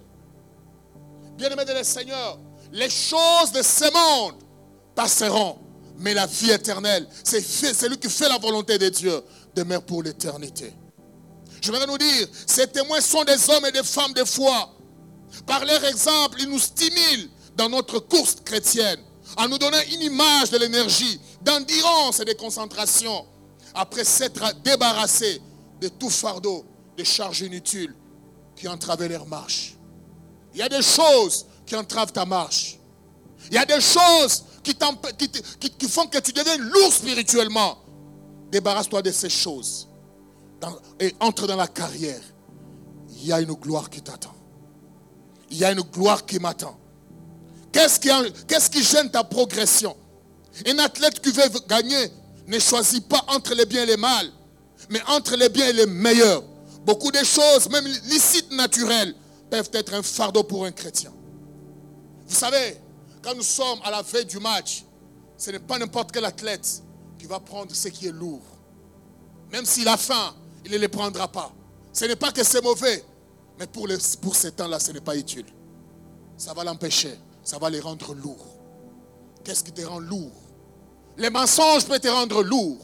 Bien-aimé 1.37 1.65
de 1.65 1.73
le 1.73 1.83
Seigneur, 1.83 2.39
les 2.71 2.89
choses 2.89 3.51
de 3.53 3.61
ce 3.61 3.83
monde 3.93 4.35
passeront. 4.95 5.59
Mais 5.99 6.13
la 6.13 6.25
vie 6.25 6.51
éternelle, 6.51 7.07
c'est 7.23 7.41
celui 7.41 7.97
qui 7.97 8.09
fait 8.09 8.29
la 8.29 8.37
volonté 8.37 8.77
de 8.77 8.89
Dieu, 8.89 9.21
demeure 9.55 9.83
pour 9.83 10.03
l'éternité. 10.03 10.73
Je 11.61 11.71
voudrais 11.71 11.87
nous 11.87 11.97
dire, 11.97 12.27
ces 12.45 12.67
témoins 12.67 13.01
sont 13.01 13.23
des 13.23 13.49
hommes 13.49 13.65
et 13.65 13.71
des 13.71 13.83
femmes 13.83 14.13
de 14.13 14.23
foi. 14.23 14.76
Par 15.45 15.63
leur 15.65 15.83
exemple, 15.85 16.41
ils 16.41 16.49
nous 16.49 16.59
stimulent 16.59 17.29
dans 17.55 17.69
notre 17.69 17.99
course 17.99 18.35
chrétienne, 18.43 18.99
en 19.37 19.47
nous 19.47 19.57
donnant 19.57 19.81
une 19.91 20.01
image 20.01 20.51
de 20.51 20.57
l'énergie, 20.57 21.19
d'endurance 21.41 22.19
et 22.19 22.25
de 22.25 22.33
concentration, 22.33 23.25
après 23.73 24.03
s'être 24.03 24.53
débarrassés 24.63 25.41
de 25.81 25.87
tout 25.87 26.09
fardeau, 26.09 26.65
de 26.97 27.03
charges 27.03 27.41
inutiles 27.41 27.93
qui 28.55 28.67
entravaient 28.67 29.07
leur 29.07 29.27
marche. 29.27 29.75
Il 30.53 30.59
y 30.59 30.63
a 30.63 30.69
des 30.69 30.81
choses 30.81 31.45
qui 31.65 31.75
entravent 31.75 32.11
ta 32.11 32.25
marche. 32.25 32.79
Il 33.49 33.53
y 33.53 33.57
a 33.57 33.65
des 33.65 33.79
choses 33.79 34.43
qui, 34.63 34.75
qui 34.75 35.87
font 35.87 36.07
que 36.07 36.17
tu 36.17 36.31
deviens 36.31 36.57
lourd 36.57 36.91
spirituellement. 36.91 37.77
Débarrasse-toi 38.49 39.01
de 39.01 39.11
ces 39.11 39.29
choses 39.29 39.87
et 40.99 41.13
entre 41.19 41.47
dans 41.47 41.55
la 41.55 41.67
carrière. 41.67 42.21
Il 43.09 43.27
y 43.27 43.31
a 43.31 43.41
une 43.41 43.53
gloire 43.53 43.89
qui 43.89 44.01
t'attend. 44.01 44.33
Il 45.49 45.57
y 45.57 45.65
a 45.65 45.71
une 45.71 45.81
gloire 45.81 46.25
qui 46.25 46.39
m'attend. 46.39 46.77
Qu'est-ce 47.71 48.69
qui, 48.69 48.83
gêne 48.83 49.09
ta 49.09 49.23
progression? 49.23 49.95
Un 50.65 50.79
athlète 50.79 51.19
qui 51.21 51.31
veut 51.31 51.43
gagner 51.67 52.11
ne 52.47 52.59
choisit 52.59 53.07
pas 53.07 53.23
entre 53.27 53.53
les 53.53 53.65
biens 53.65 53.83
et 53.83 53.85
les 53.85 53.97
mal, 53.97 54.31
mais 54.89 55.01
entre 55.07 55.35
les 55.35 55.49
biens 55.49 55.67
et 55.67 55.73
les 55.73 55.85
meilleurs. 55.85 56.43
Beaucoup 56.85 57.11
de 57.11 57.23
choses, 57.23 57.69
même 57.69 57.85
licites 58.05 58.51
naturelles, 58.51 59.13
peuvent 59.49 59.69
être 59.73 59.93
un 59.93 60.01
fardeau 60.01 60.43
pour 60.43 60.65
un 60.65 60.71
chrétien. 60.71 61.11
Vous 62.27 62.35
savez, 62.35 62.77
quand 63.21 63.35
nous 63.35 63.43
sommes 63.43 63.79
à 63.83 63.91
la 63.91 64.01
veille 64.01 64.25
du 64.25 64.39
match, 64.39 64.83
ce 65.37 65.51
n'est 65.51 65.59
pas 65.59 65.77
n'importe 65.77 66.11
quel 66.11 66.25
athlète 66.25 66.81
qui 67.19 67.25
va 67.25 67.39
prendre 67.39 67.73
ce 67.73 67.89
qui 67.89 68.07
est 68.07 68.11
lourd. 68.11 68.41
Même 69.51 69.65
s'il 69.65 69.87
a 69.87 69.97
faim, 69.97 70.35
il 70.65 70.71
ne 70.71 70.77
les 70.77 70.87
prendra 70.87 71.27
pas. 71.31 71.51
Ce 71.93 72.05
n'est 72.05 72.15
pas 72.15 72.31
que 72.31 72.43
c'est 72.43 72.61
mauvais, 72.61 73.03
mais 73.59 73.67
pour, 73.67 74.35
ces 74.35 74.51
temps-là, 74.51 74.79
ce 74.79 74.91
n'est 74.91 75.01
pas 75.01 75.15
utile. 75.15 75.45
Ça 76.37 76.53
va 76.53 76.63
l'empêcher, 76.63 77.17
ça 77.43 77.57
va 77.57 77.69
les 77.69 77.79
rendre 77.79 78.13
lourds. 78.13 78.45
Qu'est-ce 79.43 79.63
qui 79.63 79.71
te 79.71 79.81
rend 79.81 79.99
lourd? 79.99 80.31
Les 81.17 81.29
mensonges 81.29 81.85
peuvent 81.85 81.99
te 81.99 82.07
rendre 82.07 82.43
lourd. 82.43 82.77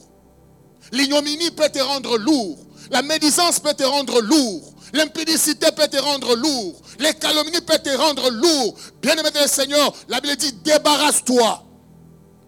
L'ignominie 0.91 1.51
peut 1.51 1.69
te 1.69 1.80
rendre 1.80 2.17
lourd. 2.17 2.57
La 2.89 3.01
médisance 3.01 3.59
peut 3.59 3.74
te 3.74 3.84
rendre 3.84 4.21
lourd. 4.21 4.74
L'impudicité 4.93 5.71
peut 5.71 5.88
te 5.88 5.97
rendre 5.97 6.36
lourd. 6.36 6.82
Les 6.99 7.13
calomnies 7.13 7.61
peuvent 7.61 7.82
te 7.82 7.95
rendre 7.95 8.30
lourd. 8.30 8.76
Bien-aimé 9.01 9.30
le 9.39 9.47
Seigneur, 9.47 9.93
la 10.07 10.19
Bible 10.19 10.36
dit 10.36 10.53
débarrasse-toi. 10.63 11.63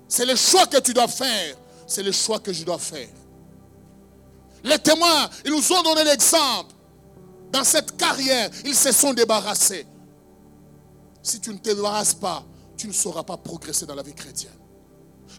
C'est 0.08 0.26
le 0.26 0.36
choix 0.36 0.66
que 0.68 0.80
tu 0.80 0.94
dois 0.94 1.08
faire. 1.08 1.58
C'est 1.88 2.04
le 2.04 2.12
choix 2.12 2.40
que 2.40 2.52
je 2.52 2.64
dois 2.64 2.80
faire. 2.80 3.10
Les 4.64 4.80
témoins, 4.80 5.30
ils 5.46 5.52
nous 5.52 5.72
ont 5.72 5.84
donné 5.84 6.04
l'exemple. 6.04 6.75
Dans 7.52 7.64
cette 7.64 7.96
carrière, 7.98 8.50
ils 8.66 8.76
se 8.76 8.92
sont 8.92 9.14
débarrassés. 9.14 9.86
Si 11.24 11.40
tu 11.40 11.52
ne 11.52 11.58
te 11.58 11.70
débarrasses 11.70 12.14
pas, 12.14 12.44
tu 12.78 12.88
ne 12.88 12.94
sauras 12.94 13.24
pas 13.24 13.38
progresser 13.38 13.86
dans 13.86 13.96
la 13.96 14.04
vie 14.04 14.14
chrétienne. 14.14 14.52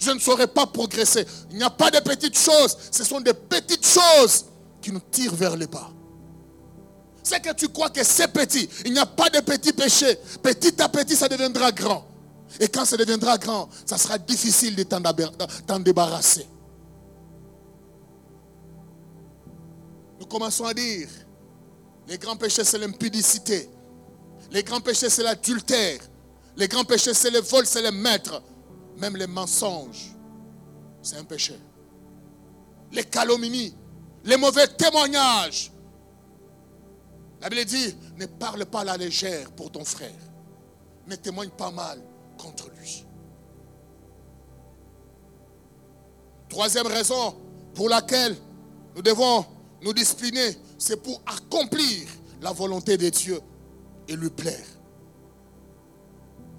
Je 0.00 0.10
ne 0.10 0.18
saurais 0.18 0.46
pas 0.46 0.66
progresser. 0.66 1.26
Il 1.50 1.58
n'y 1.58 1.62
a 1.62 1.70
pas 1.70 1.90
de 1.90 2.00
petites 2.00 2.38
choses. 2.38 2.76
Ce 2.90 3.04
sont 3.04 3.20
des 3.20 3.34
petites 3.34 3.86
choses 3.86 4.46
qui 4.80 4.92
nous 4.92 5.00
tirent 5.10 5.34
vers 5.34 5.56
le 5.56 5.66
bas. 5.66 5.90
C'est 7.22 7.40
que 7.42 7.52
tu 7.54 7.68
crois 7.68 7.90
que 7.90 8.04
c'est 8.04 8.28
petit. 8.28 8.68
Il 8.84 8.92
n'y 8.92 8.98
a 8.98 9.06
pas 9.06 9.28
de 9.30 9.40
petits 9.40 9.72
péchés. 9.72 10.16
Petit 10.42 10.80
à 10.80 10.88
petit, 10.88 11.16
ça 11.16 11.28
deviendra 11.28 11.72
grand. 11.72 12.06
Et 12.60 12.68
quand 12.68 12.84
ça 12.84 12.96
deviendra 12.96 13.36
grand, 13.36 13.68
ça 13.84 13.98
sera 13.98 14.16
difficile 14.18 14.76
de 14.76 14.84
t'en 14.84 15.78
débarrasser. 15.80 16.46
Nous 20.20 20.26
commençons 20.26 20.64
à 20.64 20.74
dire, 20.74 21.08
les 22.06 22.18
grands 22.18 22.36
péchés, 22.36 22.64
c'est 22.64 22.78
l'impudicité. 22.78 23.68
Les 24.50 24.62
grands 24.62 24.80
péchés, 24.80 25.10
c'est 25.10 25.22
l'adultère. 25.22 26.00
Les 26.56 26.68
grands 26.68 26.84
péchés, 26.84 27.14
c'est 27.14 27.30
le 27.30 27.40
vol, 27.40 27.66
c'est 27.66 27.82
le 27.82 27.90
maître. 27.90 28.42
Même 28.96 29.16
les 29.16 29.26
mensonges, 29.26 30.14
c'est 31.02 31.16
un 31.16 31.24
péché. 31.24 31.58
Les 32.92 33.04
calomnies, 33.04 33.74
les 34.24 34.36
mauvais 34.36 34.68
témoignages, 34.68 35.70
la 37.40 37.50
Bible 37.50 37.64
dit, 37.64 37.94
ne 38.16 38.26
parle 38.26 38.64
pas 38.66 38.84
la 38.84 38.96
légère 38.96 39.50
pour 39.52 39.70
ton 39.70 39.84
frère. 39.84 40.10
Ne 41.06 41.16
témoigne 41.16 41.50
pas 41.50 41.70
mal 41.70 42.00
contre 42.38 42.70
lui. 42.70 43.04
Troisième 46.48 46.86
raison 46.86 47.36
pour 47.74 47.88
laquelle 47.88 48.36
nous 48.94 49.02
devons 49.02 49.44
nous 49.82 49.92
discipliner, 49.92 50.56
c'est 50.78 51.02
pour 51.02 51.20
accomplir 51.26 52.06
la 52.42 52.52
volonté 52.52 52.96
de 52.96 53.08
Dieu 53.08 53.40
et 54.08 54.16
lui 54.16 54.30
plaire. 54.30 54.66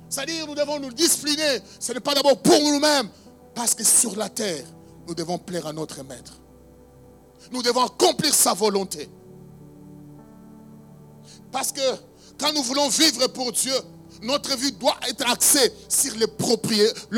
C'est-à-dire, 0.10 0.48
nous 0.48 0.56
devons 0.56 0.80
nous 0.80 0.92
discipliner. 0.92 1.60
Ce 1.80 1.92
n'est 1.92 2.00
pas 2.00 2.14
d'abord 2.14 2.42
pour 2.42 2.60
nous-mêmes, 2.60 3.10
parce 3.54 3.76
que 3.76 3.84
sur 3.84 4.16
la 4.16 4.30
terre, 4.30 4.66
nous 5.08 5.14
devons 5.14 5.38
plaire 5.38 5.68
à 5.68 5.74
notre 5.74 6.04
Maître. 6.04 6.40
Nous 7.52 7.62
devons 7.62 7.84
accomplir 7.84 8.34
sa 8.34 8.54
volonté. 8.54 9.10
Parce 11.52 11.72
que 11.72 11.82
quand 12.38 12.54
nous 12.54 12.64
voulons 12.64 12.90
vivre 12.90 13.28
pour 13.28 13.52
Dieu, 13.52 13.74
notre 14.22 14.56
vie 14.58 14.72
doit 14.74 14.98
être 15.10 15.30
axée 15.30 15.72
sur 15.88 16.14
les, 16.16 16.28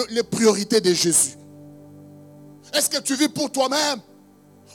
les 0.09 0.23
priorités 0.23 0.81
de 0.81 0.93
Jésus. 0.93 1.35
Est-ce 2.73 2.89
que 2.89 2.99
tu 2.99 3.15
vis 3.15 3.29
pour 3.29 3.51
toi-même 3.51 3.99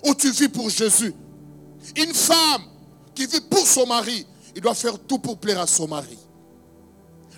ou 0.05 0.15
tu 0.15 0.31
vis 0.31 0.49
pour 0.49 0.71
Jésus? 0.71 1.15
Une 1.97 2.15
femme 2.15 2.63
qui 3.15 3.27
vit 3.27 3.41
pour 3.41 3.67
son 3.67 3.87
mari, 3.87 4.27
il 4.55 4.63
doit 4.63 4.75
faire 4.75 4.99
tout 4.99 5.19
pour 5.19 5.39
plaire 5.39 5.61
à 5.61 5.67
son 5.67 5.89
mari. 5.89 6.19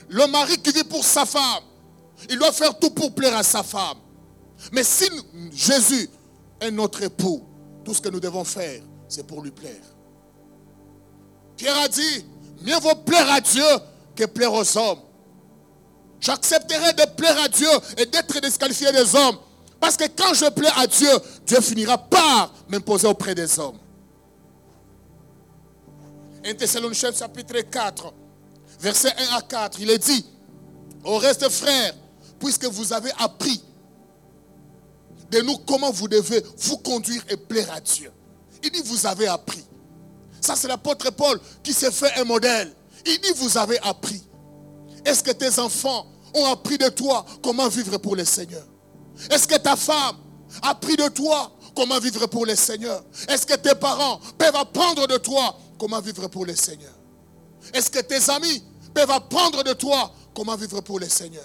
Le 0.09 0.27
mari 0.27 0.59
qui 0.59 0.71
vit 0.71 0.85
pour 0.85 1.05
sa 1.05 1.27
femme, 1.27 1.65
il 2.31 2.39
doit 2.39 2.53
faire 2.53 2.79
tout 2.79 2.91
pour 2.91 3.15
plaire 3.15 3.37
à 3.37 3.43
sa 3.43 3.63
femme. 3.63 3.99
Mais 4.73 4.85
si 4.85 5.05
Jésus 5.53 6.09
est 6.61 6.71
notre 6.71 7.03
époux, 7.03 7.43
tout 7.85 7.95
ce 7.95 8.01
que 8.01 8.09
nous 8.09 8.21
devons 8.21 8.45
faire, 8.45 8.83
c'est 9.09 9.27
pour 9.27 9.43
lui 9.43 9.51
plaire. 9.51 9.83
Pierre 11.57 11.77
a 11.79 11.89
dit, 11.89 12.25
mieux 12.63 12.79
vaut 12.81 12.95
plaire 12.95 13.31
à 13.31 13.41
Dieu 13.41 13.65
que 14.15 14.25
plaire 14.25 14.53
aux 14.53 14.79
hommes. 14.79 15.01
J'accepterai 16.21 16.93
de 16.95 17.05
plaire 17.17 17.39
à 17.43 17.49
Dieu 17.49 17.69
et 17.99 18.07
d'être 18.07 18.41
disqualifié 18.41 18.91
des 18.93 19.15
hommes. 19.15 19.39
Parce 19.79 19.97
que 19.97 20.05
quand 20.17 20.33
je 20.35 20.49
plais 20.51 20.71
à 20.77 20.87
Dieu, 20.87 21.11
Dieu 21.47 21.61
finira 21.61 21.99
par 21.99 22.53
m'imposer 22.69 23.07
auprès 23.07 23.35
des 23.35 23.59
hommes. 23.59 23.79
1 26.47 26.55
Thessaloniciens 26.55 27.13
chapitre 27.13 27.61
4, 27.61 28.15
verset 28.81 29.13
1 29.33 29.37
à 29.37 29.43
4, 29.43 29.81
il 29.81 29.91
est 29.91 29.99
dit, 29.99 30.25
au 31.05 31.19
reste 31.19 31.49
frères, 31.49 31.95
puisque 32.39 32.67
vous 32.67 32.93
avez 32.93 33.11
appris 33.19 33.63
de 35.31 35.41
nous 35.41 35.59
comment 35.59 35.91
vous 35.91 36.07
devez 36.07 36.45
vous 36.59 36.77
conduire 36.79 37.23
et 37.29 37.37
plaire 37.37 37.73
à 37.73 37.81
Dieu. 37.81 38.13
Il 38.63 38.71
dit, 38.71 38.83
vous 38.85 39.07
avez 39.07 39.27
appris. 39.27 39.65
Ça, 40.41 40.55
c'est 40.55 40.69
l'apôtre 40.69 41.11
Paul 41.11 41.41
qui 41.63 41.73
s'est 41.73 41.91
fait 41.91 42.13
un 42.17 42.25
modèle. 42.25 42.73
Il 43.05 43.21
dit, 43.21 43.33
vous 43.37 43.59
avez 43.59 43.79
appris. 43.81 44.23
Est-ce 45.05 45.25
que 45.25 45.33
tes 45.33 45.59
enfants 45.59 46.07
ont 46.35 46.47
appris 46.47 46.79
de 46.79 46.89
toi 46.89 47.27
comment 47.43 47.69
vivre 47.69 47.97
pour 47.99 48.15
le 48.15 48.25
Seigneur? 48.25 48.65
Est-ce 49.31 49.49
que 49.49 49.57
ta 49.57 49.75
femme 49.75 50.17
a 50.63 50.71
appris 50.71 50.97
de 50.97 51.09
toi 51.09 51.51
comment 51.75 51.99
vivre 51.99 52.27
pour 52.27 52.47
le 52.47 52.55
Seigneur? 52.55 53.05
Est-ce 53.29 53.47
que 53.47 53.55
tes 53.55 53.75
parents 53.75 54.21
peuvent 54.39 54.57
apprendre 54.57 55.07
de 55.09 55.17
toi 55.17 55.57
comment 55.79 56.01
vivre 56.01 56.29
pour 56.29 56.47
le 56.47 56.55
Seigneur? 56.55 56.93
Est-ce 57.73 57.91
que 57.91 58.01
tes 58.01 58.31
amis 58.31 58.63
peuvent 58.95 59.11
apprendre 59.11 59.63
de 59.63 59.73
toi 59.73 60.13
comment 60.35 60.57
vivre 60.57 60.81
pour 60.81 60.99
le 60.99 61.09
Seigneur? 61.09 61.45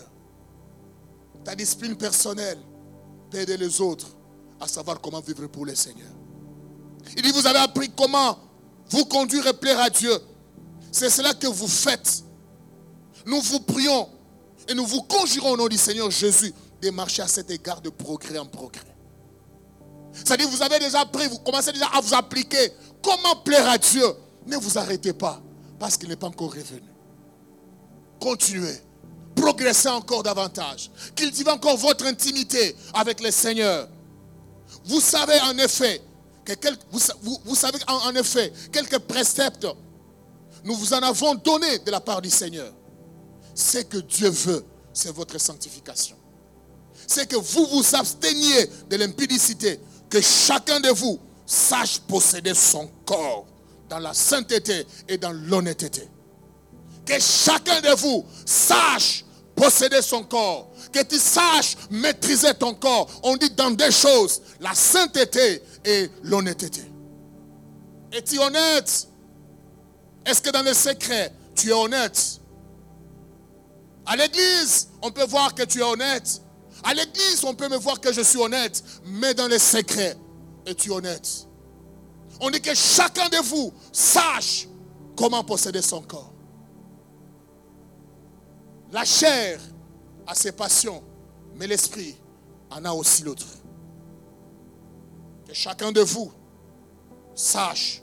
Ta 1.43 1.55
discipline 1.55 1.95
personnelle 1.95 2.59
peut 3.29 3.39
aider 3.39 3.57
les 3.57 3.81
autres 3.81 4.07
à 4.59 4.67
savoir 4.67 5.01
comment 5.01 5.21
vivre 5.21 5.47
pour 5.47 5.65
le 5.65 5.73
Seigneur. 5.75 6.09
Il 7.15 7.23
dit, 7.23 7.31
vous 7.31 7.47
avez 7.47 7.59
appris 7.59 7.89
comment 7.95 8.37
vous 8.89 9.05
conduire 9.05 9.47
et 9.47 9.53
plaire 9.53 9.79
à 9.79 9.89
Dieu. 9.89 10.13
C'est 10.91 11.09
cela 11.09 11.33
que 11.33 11.47
vous 11.47 11.67
faites. 11.67 12.23
Nous 13.25 13.41
vous 13.41 13.59
prions 13.61 14.09
et 14.67 14.73
nous 14.73 14.85
vous 14.85 15.01
conjurons 15.03 15.51
au 15.51 15.57
nom 15.57 15.67
du 15.67 15.77
Seigneur 15.77 16.11
Jésus 16.11 16.53
de 16.81 16.89
marcher 16.89 17.21
à 17.21 17.27
cet 17.27 17.49
égard 17.49 17.81
de 17.81 17.89
progrès 17.89 18.37
en 18.37 18.45
progrès. 18.45 18.81
C'est-à-dire, 20.13 20.49
vous 20.49 20.61
avez 20.61 20.79
déjà 20.79 21.05
pris, 21.05 21.27
vous 21.27 21.39
commencez 21.39 21.71
déjà 21.71 21.87
à 21.87 22.01
vous 22.01 22.13
appliquer. 22.13 22.73
Comment 23.01 23.35
plaire 23.43 23.69
à 23.69 23.77
Dieu? 23.77 24.05
Ne 24.45 24.57
vous 24.57 24.77
arrêtez 24.77 25.13
pas 25.13 25.41
parce 25.79 25.97
qu'il 25.97 26.09
n'est 26.09 26.15
pas 26.15 26.27
encore 26.27 26.53
revenu. 26.53 26.83
Continuez. 28.19 28.79
Progressez 29.35 29.89
encore 29.89 30.23
davantage. 30.23 30.91
Cultivez 31.15 31.49
encore 31.49 31.77
votre 31.77 32.05
intimité 32.05 32.75
avec 32.93 33.21
le 33.21 33.31
Seigneur. 33.31 33.87
Vous 34.85 35.01
savez 35.01 35.39
en 35.41 35.57
effet, 35.57 36.01
que 36.45 36.69
vous, 36.91 37.55
savez 37.55 37.79
en 37.87 38.13
effet 38.15 38.51
quelques 38.71 38.99
préceptes, 38.99 39.67
nous 40.63 40.75
vous 40.75 40.93
en 40.93 40.99
avons 40.99 41.35
donné 41.35 41.79
de 41.79 41.91
la 41.91 41.99
part 41.99 42.21
du 42.21 42.29
Seigneur. 42.29 42.71
Ce 43.55 43.79
que 43.79 43.97
Dieu 43.97 44.29
veut, 44.29 44.63
c'est 44.93 45.11
votre 45.11 45.39
sanctification. 45.39 46.15
C'est 47.07 47.27
que 47.27 47.35
vous 47.35 47.65
vous 47.65 47.95
absteniez 47.95 48.67
de 48.89 48.95
l'impudicité, 48.97 49.79
que 50.09 50.21
chacun 50.21 50.79
de 50.79 50.89
vous 50.89 51.19
sache 51.51 51.99
posséder 51.99 52.53
son 52.53 52.87
corps 53.05 53.45
dans 53.89 53.99
la 53.99 54.13
sainteté 54.13 54.87
et 55.09 55.17
dans 55.17 55.33
l'honnêteté. 55.33 56.07
Que 57.05 57.19
chacun 57.19 57.81
de 57.81 57.93
vous 57.99 58.25
sache 58.45 59.25
posséder 59.53 60.01
son 60.01 60.23
corps. 60.23 60.71
Que 60.93 61.03
tu 61.03 61.19
saches 61.19 61.75
maîtriser 61.89 62.53
ton 62.53 62.73
corps. 62.73 63.09
On 63.23 63.35
dit 63.35 63.49
dans 63.49 63.71
deux 63.71 63.91
choses, 63.91 64.41
la 64.61 64.73
sainteté 64.73 65.61
et 65.83 66.09
l'honnêteté. 66.23 66.83
Es-tu 68.13 68.39
honnête? 68.39 69.07
Est-ce 70.25 70.41
que 70.41 70.51
dans 70.51 70.63
le 70.63 70.73
secret, 70.73 71.33
tu 71.55 71.69
es 71.69 71.73
honnête? 71.73 72.39
À 74.05 74.15
l'église, 74.15 74.87
on 75.01 75.11
peut 75.11 75.25
voir 75.25 75.53
que 75.53 75.63
tu 75.63 75.79
es 75.79 75.83
honnête. 75.83 76.41
À 76.83 76.93
l'église, 76.93 77.43
on 77.43 77.53
peut 77.53 77.67
me 77.67 77.77
voir 77.77 77.99
que 77.99 78.13
je 78.13 78.21
suis 78.21 78.39
honnête. 78.39 78.81
Mais 79.05 79.33
dans 79.33 79.47
le 79.47 79.59
secret, 79.59 80.15
es-tu 80.71 80.91
honnête 80.91 81.47
On 82.39 82.49
dit 82.49 82.61
que 82.61 82.73
chacun 82.73 83.29
de 83.29 83.37
vous 83.37 83.71
sache 83.91 84.67
comment 85.15 85.43
posséder 85.43 85.81
son 85.81 86.01
corps. 86.01 86.31
La 88.91 89.05
chair 89.05 89.59
a 90.27 90.35
ses 90.35 90.51
passions, 90.51 91.03
mais 91.55 91.67
l'esprit 91.67 92.15
en 92.69 92.83
a 92.85 92.91
aussi 92.91 93.23
l'autre. 93.23 93.45
Que 95.47 95.53
chacun 95.53 95.91
de 95.91 96.01
vous 96.01 96.31
sache 97.35 98.01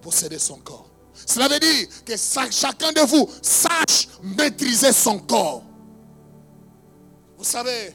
posséder 0.00 0.38
son 0.38 0.56
corps. 0.58 0.88
Cela 1.26 1.48
veut 1.48 1.58
dire 1.60 1.88
que 2.04 2.16
chacun 2.16 2.92
de 2.92 3.06
vous 3.06 3.28
sache 3.40 4.08
maîtriser 4.22 4.92
son 4.92 5.18
corps. 5.20 5.62
Vous 7.36 7.44
savez, 7.44 7.94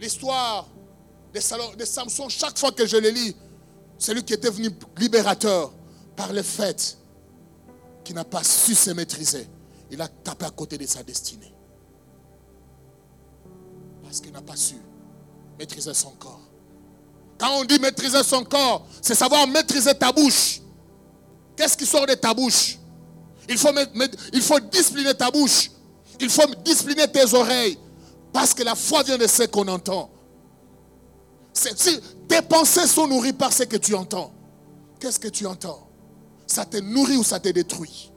l'histoire 0.00 0.68
de 1.32 1.84
Samson, 1.84 2.28
chaque 2.28 2.58
fois 2.58 2.72
que 2.72 2.86
je 2.86 2.96
le 2.96 3.08
lis, 3.08 3.34
celui 3.98 4.22
qui 4.22 4.34
est 4.34 4.42
devenu 4.42 4.70
libérateur 4.98 5.72
par 6.16 6.32
le 6.32 6.42
fait 6.42 6.98
qu'il 8.04 8.14
n'a 8.14 8.24
pas 8.24 8.42
su 8.44 8.74
se 8.74 8.90
maîtriser 8.90 9.48
il 9.92 10.00
a 10.00 10.08
tapé 10.08 10.46
à 10.46 10.50
côté 10.50 10.78
de 10.78 10.86
sa 10.86 11.02
destinée. 11.02 11.52
Parce 14.02 14.20
qu'il 14.20 14.32
n'a 14.32 14.40
pas 14.40 14.56
su 14.56 14.76
maîtriser 15.58 15.92
son 15.92 16.12
corps. 16.12 16.40
Quand 17.38 17.60
on 17.60 17.64
dit 17.64 17.78
maîtriser 17.78 18.22
son 18.22 18.42
corps, 18.42 18.86
c'est 19.02 19.14
savoir 19.14 19.46
maîtriser 19.46 19.94
ta 19.94 20.10
bouche. 20.10 20.62
Qu'est-ce 21.54 21.76
qui 21.76 21.84
sort 21.84 22.06
de 22.06 22.14
ta 22.14 22.32
bouche? 22.32 22.78
Il 23.48 23.58
faut, 23.58 23.68
il 24.32 24.40
faut 24.40 24.60
discipliner 24.60 25.14
ta 25.14 25.30
bouche. 25.30 25.70
Il 26.18 26.30
faut 26.30 26.46
discipliner 26.64 27.06
tes 27.08 27.34
oreilles. 27.34 27.78
Parce 28.32 28.54
que 28.54 28.62
la 28.62 28.74
foi 28.74 29.02
vient 29.02 29.18
de 29.18 29.26
ce 29.26 29.42
qu'on 29.42 29.68
entend. 29.68 30.10
Si 31.52 32.00
tes 32.28 32.42
pensées 32.42 32.86
sont 32.86 33.06
nourries 33.06 33.32
par 33.32 33.52
ce 33.52 33.64
que 33.64 33.76
tu 33.76 33.94
entends, 33.94 34.32
qu'est-ce 34.98 35.20
que 35.20 35.28
tu 35.28 35.46
entends? 35.46 35.88
Ça 36.46 36.64
te 36.64 36.78
nourrit 36.78 37.16
ou 37.16 37.24
ça 37.24 37.40
te 37.40 37.48
détruit? 37.48 38.12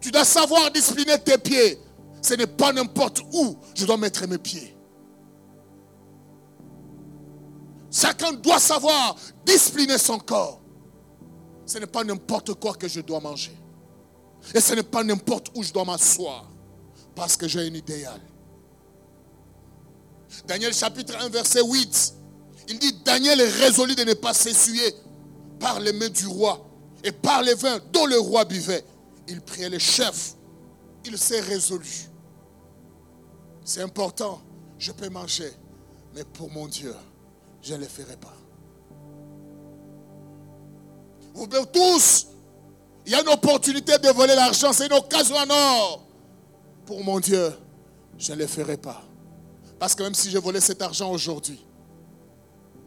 Tu 0.00 0.10
dois 0.10 0.24
savoir 0.24 0.70
discipliner 0.70 1.18
tes 1.18 1.38
pieds. 1.38 1.80
Ce 2.22 2.34
n'est 2.34 2.46
pas 2.46 2.72
n'importe 2.72 3.20
où 3.32 3.56
je 3.74 3.86
dois 3.86 3.96
mettre 3.96 4.26
mes 4.26 4.38
pieds. 4.38 4.76
Chacun 7.90 8.32
doit 8.32 8.58
savoir 8.58 9.16
discipliner 9.44 9.96
son 9.96 10.18
corps. 10.18 10.60
Ce 11.64 11.78
n'est 11.78 11.86
pas 11.86 12.04
n'importe 12.04 12.54
quoi 12.54 12.74
que 12.74 12.88
je 12.88 13.00
dois 13.00 13.20
manger. 13.20 13.56
Et 14.54 14.60
ce 14.60 14.74
n'est 14.74 14.82
pas 14.82 15.02
n'importe 15.02 15.48
où 15.54 15.62
je 15.62 15.72
dois 15.72 15.84
m'asseoir. 15.84 16.50
Parce 17.14 17.36
que 17.36 17.48
j'ai 17.48 17.60
un 17.60 17.74
idéal. 17.74 18.20
Daniel 20.46 20.74
chapitre 20.74 21.16
1 21.18 21.28
verset 21.30 21.62
8. 21.62 22.14
Il 22.68 22.78
dit 22.78 22.92
Daniel 23.04 23.40
est 23.40 23.48
résolu 23.48 23.94
de 23.94 24.04
ne 24.04 24.14
pas 24.14 24.34
s'essuyer 24.34 24.94
par 25.60 25.80
les 25.80 25.92
mains 25.92 26.08
du 26.08 26.26
roi 26.26 26.68
et 27.04 27.12
par 27.12 27.42
les 27.42 27.54
vins 27.54 27.78
dont 27.92 28.06
le 28.06 28.18
roi 28.18 28.44
buvait 28.44 28.84
il 29.28 29.40
priait 29.40 29.68
le 29.68 29.78
chef. 29.78 30.34
Il 31.04 31.18
s'est 31.18 31.40
résolu. 31.40 32.08
C'est 33.64 33.82
important, 33.82 34.40
je 34.78 34.92
peux 34.92 35.08
manger, 35.08 35.52
mais 36.14 36.24
pour 36.24 36.50
mon 36.50 36.66
Dieu, 36.66 36.94
je 37.62 37.74
ne 37.74 37.80
le 37.80 37.86
ferai 37.86 38.16
pas. 38.16 38.34
Vous 41.34 41.46
tous, 41.46 42.28
il 43.04 43.12
y 43.12 43.14
a 43.14 43.20
une 43.20 43.28
opportunité 43.28 43.98
de 43.98 44.08
voler 44.08 44.34
l'argent, 44.34 44.72
c'est 44.72 44.86
une 44.86 44.92
occasion 44.92 45.36
en 45.36 45.50
or. 45.50 46.06
Pour 46.86 47.02
mon 47.02 47.20
Dieu, 47.20 47.52
je 48.18 48.32
ne 48.32 48.38
le 48.38 48.46
ferai 48.46 48.76
pas. 48.76 49.02
Parce 49.78 49.94
que 49.94 50.02
même 50.02 50.14
si 50.14 50.30
je 50.30 50.38
volais 50.38 50.60
cet 50.60 50.80
argent 50.80 51.10
aujourd'hui, 51.10 51.65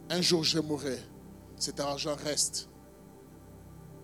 un 0.09 0.21
jour 0.21 0.43
je 0.43 0.59
mourrai, 0.59 0.99
cet 1.57 1.79
argent 1.79 2.15
reste. 2.23 2.67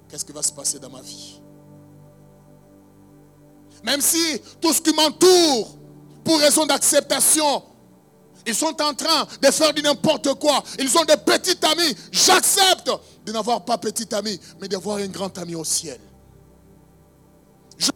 Qu'est-ce 0.07 0.23
qui 0.23 0.31
va 0.31 0.43
se 0.43 0.51
passer 0.51 0.79
dans 0.79 0.89
ma 0.89 1.01
vie? 1.01 1.41
Même 3.83 4.01
si 4.01 4.41
tout 4.61 4.73
ce 4.73 4.81
qui 4.81 4.93
m'entoure, 4.93 5.77
pour 6.23 6.39
raison 6.39 6.65
d'acceptation, 6.65 7.63
ils 8.47 8.55
sont 8.55 8.79
en 8.81 8.93
train 8.93 9.27
de 9.41 9.47
faire 9.51 9.73
du 9.73 9.81
n'importe 9.81 10.33
quoi. 10.35 10.63
Ils 10.79 10.95
ont 10.97 11.05
des 11.05 11.17
petits 11.17 11.57
amis. 11.65 11.95
J'accepte 12.11 12.91
de 13.25 13.31
n'avoir 13.31 13.65
pas 13.65 13.77
petit 13.77 14.13
ami, 14.13 14.39
mais 14.61 14.67
d'avoir 14.67 14.97
un 14.97 15.07
grand 15.07 15.35
ami 15.37 15.55
au 15.55 15.63
ciel. 15.63 15.99
Je 17.77 17.91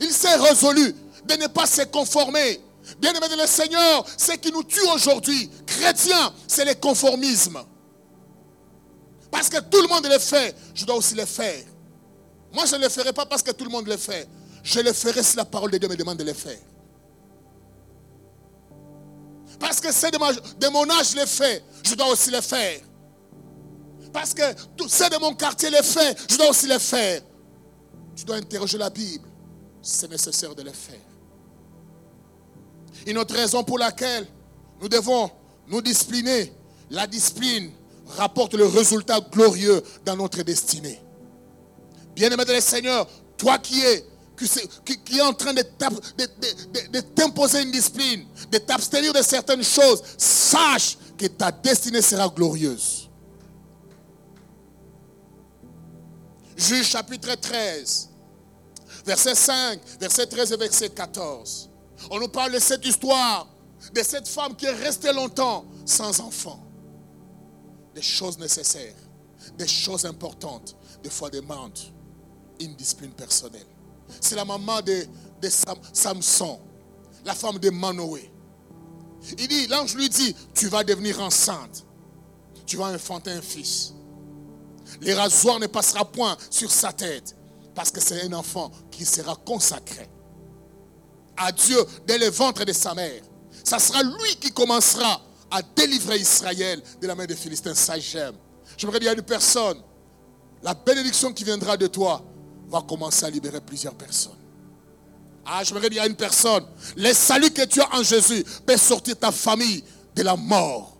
il 0.00 0.10
s'est 0.10 0.36
résolu 0.36 0.94
de 1.24 1.34
ne 1.34 1.46
pas 1.46 1.66
se 1.66 1.82
conformer. 1.82 2.60
Bien 2.98 3.12
aimé 3.12 3.28
de 3.28 3.40
le 3.40 3.46
Seigneur, 3.46 4.04
ce 4.16 4.32
qui 4.32 4.50
nous 4.50 4.62
tue 4.62 4.86
aujourd'hui, 4.94 5.50
chrétiens, 5.66 6.32
c'est 6.46 6.64
le 6.64 6.74
conformisme. 6.74 7.62
Parce 9.30 9.48
que 9.48 9.60
tout 9.60 9.80
le 9.82 9.88
monde 9.88 10.06
le 10.06 10.18
fait, 10.18 10.56
je 10.74 10.84
dois 10.84 10.96
aussi 10.96 11.14
le 11.14 11.24
faire. 11.26 11.62
Moi, 12.52 12.64
je 12.66 12.76
ne 12.76 12.82
le 12.82 12.88
ferai 12.88 13.12
pas 13.12 13.26
parce 13.26 13.42
que 13.42 13.50
tout 13.50 13.64
le 13.64 13.70
monde 13.70 13.86
le 13.86 13.96
fait. 13.96 14.26
Je 14.62 14.80
le 14.80 14.92
ferai 14.92 15.22
si 15.22 15.36
la 15.36 15.44
parole 15.44 15.70
de 15.70 15.78
Dieu 15.78 15.88
me 15.88 15.96
demande 15.96 16.18
de 16.18 16.24
le 16.24 16.32
faire. 16.32 16.58
Parce 19.58 19.80
que 19.80 19.92
c'est 19.92 20.10
de, 20.10 20.68
mon 20.68 20.88
âge 20.90 21.14
le 21.14 21.26
fait, 21.26 21.64
je 21.84 21.94
dois 21.94 22.08
aussi 22.08 22.30
le 22.30 22.40
faire. 22.40 22.80
Parce 24.12 24.32
que 24.32 24.42
c'est 24.88 25.10
de 25.10 25.18
mon 25.18 25.34
quartier 25.34 25.70
le 25.70 25.82
fait, 25.82 26.16
je 26.30 26.36
dois 26.36 26.48
aussi 26.50 26.66
le 26.66 26.78
faire. 26.78 27.20
Tu 28.16 28.24
dois 28.24 28.36
interroger 28.36 28.78
la 28.78 28.90
Bible. 28.90 29.28
C'est 29.82 30.10
nécessaire 30.10 30.54
de 30.54 30.62
le 30.62 30.72
faire. 30.72 31.00
Une 33.08 33.16
autre 33.16 33.34
raison 33.34 33.64
pour 33.64 33.78
laquelle 33.78 34.26
nous 34.82 34.88
devons 34.88 35.30
nous 35.66 35.80
discipliner. 35.80 36.52
La 36.90 37.06
discipline 37.06 37.70
rapporte 38.06 38.52
le 38.52 38.66
résultat 38.66 39.18
glorieux 39.32 39.82
dans 40.04 40.14
notre 40.14 40.42
destinée. 40.42 41.00
Bien-aimé 42.14 42.44
de 42.44 42.52
le 42.52 42.60
Seigneur, 42.60 43.08
toi 43.38 43.56
qui 43.58 43.80
es 43.80 44.04
qui, 45.06 45.22
en 45.22 45.32
train 45.32 45.54
de 45.54 45.62
t'imposer 47.14 47.62
une 47.62 47.70
discipline, 47.70 48.26
de 48.52 48.58
t'abstenir 48.58 49.14
de 49.14 49.22
certaines 49.22 49.64
choses, 49.64 50.02
sache 50.18 50.98
que 51.16 51.26
ta 51.28 51.50
destinée 51.50 52.02
sera 52.02 52.28
glorieuse. 52.28 53.08
Juge 56.58 56.88
chapitre 56.88 57.34
13, 57.34 58.10
verset 59.06 59.34
5, 59.34 59.80
verset 59.98 60.26
13 60.26 60.52
et 60.52 60.56
verset 60.58 60.90
14. 60.90 61.67
On 62.10 62.20
nous 62.20 62.28
parle 62.28 62.52
de 62.52 62.58
cette 62.58 62.84
histoire, 62.86 63.46
de 63.92 64.02
cette 64.02 64.28
femme 64.28 64.54
qui 64.56 64.66
est 64.66 64.74
restée 64.74 65.12
longtemps 65.12 65.64
sans 65.84 66.20
enfant. 66.20 66.64
Des 67.94 68.02
choses 68.02 68.38
nécessaires, 68.38 68.94
des 69.56 69.66
choses 69.66 70.04
importantes, 70.04 70.76
des 71.02 71.10
fois 71.10 71.30
demandent 71.30 71.78
une 72.60 72.74
discipline 72.74 73.12
personnelle. 73.12 73.66
C'est 74.20 74.36
la 74.36 74.44
maman 74.44 74.80
de, 74.82 75.06
Samson, 75.92 76.60
la 77.24 77.34
femme 77.34 77.58
de 77.58 77.70
Manoé. 77.70 78.30
Il 79.36 79.48
dit, 79.48 79.66
l'ange 79.66 79.94
lui 79.94 80.08
dit, 80.08 80.34
tu 80.54 80.68
vas 80.68 80.84
devenir 80.84 81.20
enceinte. 81.20 81.84
Tu 82.66 82.76
vas 82.76 82.86
enfanter 82.86 83.32
un 83.32 83.42
fils. 83.42 83.94
Les 85.00 85.14
rasoirs 85.14 85.58
ne 85.58 85.66
passera 85.66 86.04
point 86.04 86.36
sur 86.50 86.70
sa 86.70 86.92
tête. 86.92 87.36
Parce 87.74 87.90
que 87.90 88.00
c'est 88.00 88.22
un 88.22 88.32
enfant 88.32 88.70
qui 88.90 89.04
sera 89.04 89.36
consacré 89.36 90.08
à 91.38 91.52
Dieu 91.52 91.78
dès 92.06 92.18
le 92.18 92.28
ventre 92.30 92.64
de 92.64 92.72
sa 92.72 92.94
mère. 92.94 93.22
Ça 93.64 93.78
sera 93.78 94.02
lui 94.02 94.36
qui 94.40 94.50
commencera 94.50 95.20
à 95.50 95.62
délivrer 95.62 96.18
Israël 96.18 96.82
de 97.00 97.06
la 97.06 97.14
main 97.14 97.26
des 97.26 97.36
Philistins. 97.36 97.74
Ça, 97.74 97.98
j'aime. 97.98 98.34
J'aimerais 98.76 99.00
dire 99.00 99.10
à 99.10 99.14
une 99.14 99.22
personne, 99.22 99.78
la 100.62 100.74
bénédiction 100.74 101.32
qui 101.32 101.44
viendra 101.44 101.76
de 101.76 101.86
toi 101.86 102.22
va 102.68 102.82
commencer 102.82 103.24
à 103.24 103.30
libérer 103.30 103.60
plusieurs 103.60 103.94
personnes. 103.94 104.32
Ah, 105.46 105.64
j'aimerais 105.64 105.88
dire 105.88 106.02
à 106.02 106.06
une 106.06 106.16
personne, 106.16 106.64
le 106.96 107.12
salut 107.14 107.50
que 107.50 107.64
tu 107.64 107.80
as 107.80 107.94
en 107.94 108.02
Jésus 108.02 108.44
peut 108.66 108.76
sortir 108.76 109.18
ta 109.18 109.32
famille 109.32 109.82
de 110.14 110.22
la 110.22 110.36
mort. 110.36 110.98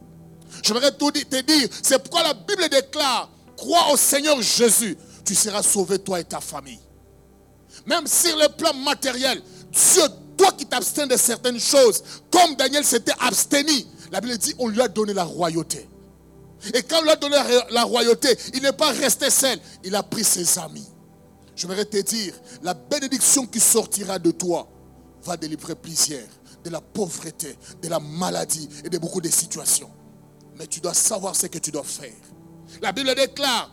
J'aimerais 0.63 0.91
te 0.91 1.41
dire, 1.43 1.69
c'est 1.83 1.99
pourquoi 1.99 2.23
la 2.23 2.35
Bible 2.35 2.69
déclare, 2.71 3.31
crois 3.57 3.93
au 3.93 3.97
Seigneur 3.97 4.41
Jésus, 4.41 4.97
tu 5.25 5.35
seras 5.35 5.63
sauvé 5.63 5.99
toi 5.99 6.21
et 6.21 6.25
ta 6.25 6.41
famille. 6.41 6.81
Même 7.87 8.07
sur 8.07 8.37
le 8.37 8.49
plan 8.57 8.73
matériel, 8.73 9.43
Dieu, 9.71 10.03
toi 10.39 10.53
qui 10.53 10.65
t'abstiens 10.65 11.07
de 11.07 11.17
certaines 11.17 11.61
choses, 11.61 12.03
comme 12.31 12.55
Daniel 12.57 12.85
s'était 12.85 13.13
abstenu, 13.21 13.85
la 14.11 14.23
Bible 14.23 14.39
dit, 14.39 14.55
on 14.59 14.69
lui 14.69 14.81
a 14.81 14.89
donné 14.89 15.13
la 15.13 15.25
royauté. 15.25 15.87
Et 16.73 16.83
quand 16.83 17.01
on 17.01 17.03
lui 17.03 17.11
a 17.11 17.17
donné 17.17 17.37
la 17.71 17.85
royauté, 17.85 18.29
il 18.55 18.63
n'est 18.63 18.73
pas 18.73 18.91
resté 18.91 19.29
seul, 19.29 19.59
il 19.85 19.95
a 19.95 20.03
pris 20.03 20.25
ses 20.25 20.59
amis. 20.59 20.87
Je 21.55 21.67
voudrais 21.67 21.85
te 21.85 21.99
dire, 21.99 22.35
la 22.63 22.73
bénédiction 22.73 23.47
qui 23.47 23.61
sortira 23.61 24.19
de 24.19 24.31
toi 24.31 24.69
va 25.25 25.37
délivrer 25.37 25.75
plusieurs 25.75 26.27
de 26.65 26.71
la 26.71 26.81
pauvreté, 26.81 27.57
de 27.83 27.89
la 27.89 28.01
maladie 28.01 28.69
et 28.85 28.89
de 28.89 28.99
beaucoup 28.99 29.21
de 29.21 29.29
situations. 29.29 29.91
Mais 30.57 30.67
tu 30.67 30.81
dois 30.81 30.95
savoir 30.95 31.37
ce 31.37 31.47
que 31.47 31.59
tu 31.59 31.71
dois 31.71 31.85
faire. 31.85 32.15
La 32.83 32.93
Bible 32.93 33.15
déclare, 33.15 33.71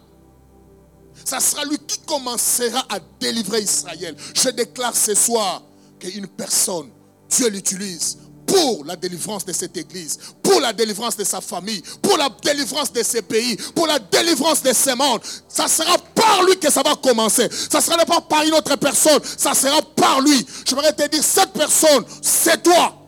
ça 1.23 1.39
sera 1.39 1.63
lui 1.65 1.77
qui 1.79 1.99
commencera 1.99 2.85
à 2.89 2.99
délivrer 3.19 3.61
Israël. 3.61 4.15
Je 4.33 4.49
déclare 4.49 4.95
ce 4.95 5.15
soir 5.15 5.63
qu'une 6.11 6.27
personne, 6.27 6.89
Dieu 7.29 7.49
l'utilise 7.49 8.17
pour 8.45 8.85
la 8.85 8.95
délivrance 8.95 9.43
de 9.43 9.51
cette 9.51 9.75
église, 9.75 10.19
pour 10.43 10.59
la 10.59 10.71
délivrance 10.71 11.17
de 11.17 11.23
sa 11.23 11.41
famille, 11.41 11.81
pour 12.01 12.17
la 12.17 12.29
délivrance 12.43 12.93
de 12.93 13.01
ses 13.01 13.23
pays, 13.23 13.57
pour 13.73 13.87
la 13.87 13.97
délivrance 13.97 14.61
de 14.61 14.71
ses 14.71 14.93
mondes. 14.93 15.21
Ça 15.47 15.67
sera 15.67 15.97
par 15.97 16.43
lui 16.43 16.57
que 16.59 16.71
ça 16.71 16.83
va 16.83 16.95
commencer. 16.95 17.49
Ça 17.51 17.79
ne 17.79 17.83
sera 17.83 18.05
pas 18.05 18.21
par 18.21 18.43
une 18.43 18.53
autre 18.53 18.75
personne, 18.75 19.19
ça 19.37 19.53
sera 19.53 19.81
par 19.81 20.21
lui. 20.21 20.45
Je 20.67 20.75
voudrais 20.75 20.93
te 20.93 21.07
dire, 21.07 21.23
cette 21.23 21.53
personne, 21.53 22.05
c'est 22.21 22.61
toi. 22.61 23.01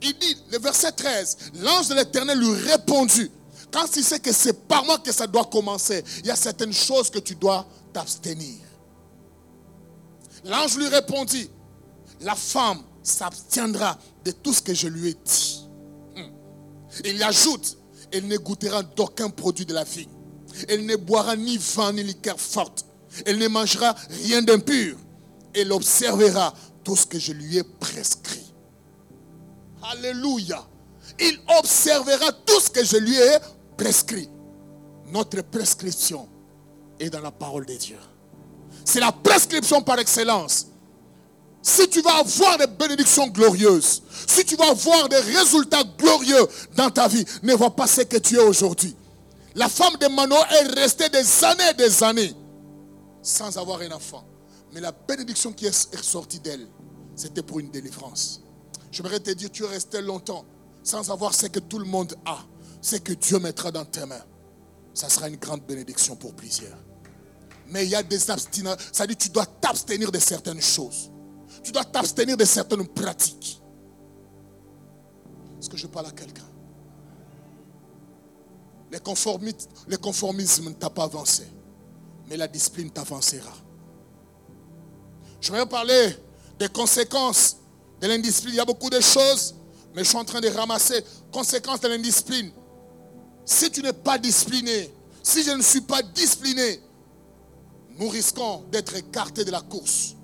Il 0.00 0.16
dit, 0.16 0.36
le 0.52 0.58
verset 0.60 0.92
13, 0.92 1.36
l'ange 1.56 1.88
de 1.88 1.94
l'éternel 1.94 2.38
lui 2.38 2.54
répondit, 2.70 3.30
quand 3.72 3.88
il 3.96 4.04
sait 4.04 4.20
que 4.20 4.32
c'est 4.32 4.66
par 4.68 4.84
moi 4.84 4.98
que 4.98 5.12
ça 5.12 5.26
doit 5.26 5.44
commencer, 5.44 6.04
il 6.20 6.26
y 6.26 6.30
a 6.30 6.36
certaines 6.36 6.72
choses 6.72 7.10
que 7.10 7.18
tu 7.18 7.34
dois 7.34 7.66
t'abstenir. 7.92 8.67
L'ange 10.44 10.76
lui 10.76 10.88
répondit, 10.88 11.50
la 12.20 12.34
femme 12.34 12.82
s'abstiendra 13.02 13.98
de 14.24 14.30
tout 14.30 14.52
ce 14.52 14.62
que 14.62 14.74
je 14.74 14.88
lui 14.88 15.10
ai 15.10 15.14
dit. 15.14 15.68
Hmm. 16.16 16.30
Il 17.04 17.22
ajoute, 17.22 17.78
elle 18.12 18.26
ne 18.26 18.36
goûtera 18.36 18.82
d'aucun 18.82 19.30
produit 19.30 19.66
de 19.66 19.74
la 19.74 19.84
vigne. 19.84 20.08
Elle 20.68 20.86
ne 20.86 20.96
boira 20.96 21.36
ni 21.36 21.58
vin 21.58 21.92
ni 21.92 22.02
liqueur 22.02 22.40
forte. 22.40 22.84
Elle 23.26 23.38
ne 23.38 23.48
mangera 23.48 23.94
rien 24.24 24.42
d'impur. 24.42 24.96
Elle 25.54 25.72
observera 25.72 26.54
tout 26.84 26.96
ce 26.96 27.06
que 27.06 27.18
je 27.18 27.32
lui 27.32 27.58
ai 27.58 27.62
prescrit. 27.62 28.52
Alléluia. 29.82 30.66
Il 31.20 31.40
observera 31.58 32.32
tout 32.32 32.60
ce 32.60 32.70
que 32.70 32.84
je 32.84 32.96
lui 32.96 33.16
ai 33.16 33.36
prescrit. 33.76 34.28
Notre 35.06 35.42
prescription 35.42 36.28
est 37.00 37.10
dans 37.10 37.20
la 37.20 37.30
parole 37.30 37.66
de 37.66 37.74
Dieu. 37.74 37.98
C'est 38.88 39.00
la 39.00 39.12
prescription 39.12 39.82
par 39.82 39.98
excellence. 39.98 40.66
Si 41.60 41.86
tu 41.90 42.00
vas 42.00 42.20
avoir 42.20 42.56
des 42.56 42.66
bénédictions 42.66 43.26
glorieuses, 43.26 44.02
si 44.26 44.46
tu 44.46 44.56
vas 44.56 44.70
avoir 44.70 45.10
des 45.10 45.18
résultats 45.18 45.84
glorieux 45.98 46.48
dans 46.74 46.88
ta 46.88 47.06
vie, 47.06 47.22
ne 47.42 47.52
vois 47.52 47.76
pas 47.76 47.86
ce 47.86 48.00
que 48.00 48.16
tu 48.16 48.36
es 48.36 48.42
aujourd'hui. 48.42 48.96
La 49.54 49.68
femme 49.68 49.94
de 50.00 50.06
Manoah 50.06 50.46
est 50.54 50.80
restée 50.80 51.10
des 51.10 51.44
années 51.44 51.68
et 51.70 51.74
des 51.74 52.02
années 52.02 52.34
sans 53.20 53.58
avoir 53.58 53.82
un 53.82 53.90
enfant. 53.90 54.24
Mais 54.72 54.80
la 54.80 54.92
bénédiction 54.92 55.52
qui 55.52 55.66
est 55.66 56.02
sortie 56.02 56.40
d'elle, 56.40 56.66
c'était 57.14 57.42
pour 57.42 57.60
une 57.60 57.70
délivrance. 57.70 58.40
J'aimerais 58.90 59.20
te 59.20 59.32
dire, 59.32 59.50
tu 59.50 59.64
es 59.64 59.68
resté 59.68 60.00
longtemps 60.00 60.46
sans 60.82 61.10
avoir 61.10 61.34
ce 61.34 61.48
que 61.48 61.60
tout 61.60 61.78
le 61.78 61.84
monde 61.84 62.14
a, 62.24 62.38
ce 62.80 62.96
que 62.96 63.12
Dieu 63.12 63.38
mettra 63.38 63.70
dans 63.70 63.84
tes 63.84 64.06
mains. 64.06 64.24
Ça 64.94 65.10
sera 65.10 65.28
une 65.28 65.36
grande 65.36 65.60
bénédiction 65.66 66.16
pour 66.16 66.32
plusieurs. 66.32 66.87
Mais 67.68 67.84
il 67.84 67.90
y 67.90 67.94
a 67.94 68.02
des 68.02 68.30
abstinences. 68.30 68.78
Ça 68.92 69.06
dit, 69.06 69.16
tu 69.16 69.28
dois 69.28 69.46
t'abstenir 69.46 70.10
de 70.10 70.18
certaines 70.18 70.62
choses. 70.62 71.10
Tu 71.62 71.72
dois 71.72 71.84
t'abstenir 71.84 72.36
de 72.36 72.44
certaines 72.44 72.86
pratiques. 72.86 73.60
Est-ce 75.58 75.68
que 75.68 75.76
je 75.76 75.86
parle 75.86 76.06
à 76.06 76.12
quelqu'un? 76.12 76.44
Le 78.90 79.96
conformisme 79.98 80.68
ne 80.68 80.74
t'a 80.74 80.88
pas 80.88 81.04
avancé, 81.04 81.46
mais 82.28 82.36
la 82.36 82.48
discipline 82.48 82.90
t'avancera. 82.90 83.52
Je 85.40 85.52
vais 85.52 85.66
parler 85.66 86.16
des 86.58 86.68
conséquences 86.68 87.58
de 88.00 88.06
l'indiscipline. 88.06 88.54
Il 88.54 88.56
y 88.56 88.60
a 88.60 88.64
beaucoup 88.64 88.88
de 88.88 89.00
choses, 89.00 89.54
mais 89.94 90.04
je 90.04 90.08
suis 90.08 90.16
en 90.16 90.24
train 90.24 90.40
de 90.40 90.48
ramasser 90.48 91.04
conséquences 91.30 91.80
de 91.80 91.88
l'indiscipline. 91.88 92.50
Si 93.44 93.70
tu 93.70 93.82
n'es 93.82 93.92
pas 93.92 94.16
discipliné, 94.16 94.90
si 95.22 95.42
je 95.42 95.50
ne 95.50 95.62
suis 95.62 95.82
pas 95.82 96.02
discipliné, 96.02 96.80
nous 97.98 98.08
risquons 98.08 98.64
d'être 98.70 98.94
écartés 98.94 99.44
de 99.44 99.50
la 99.50 99.60
course. 99.60 100.14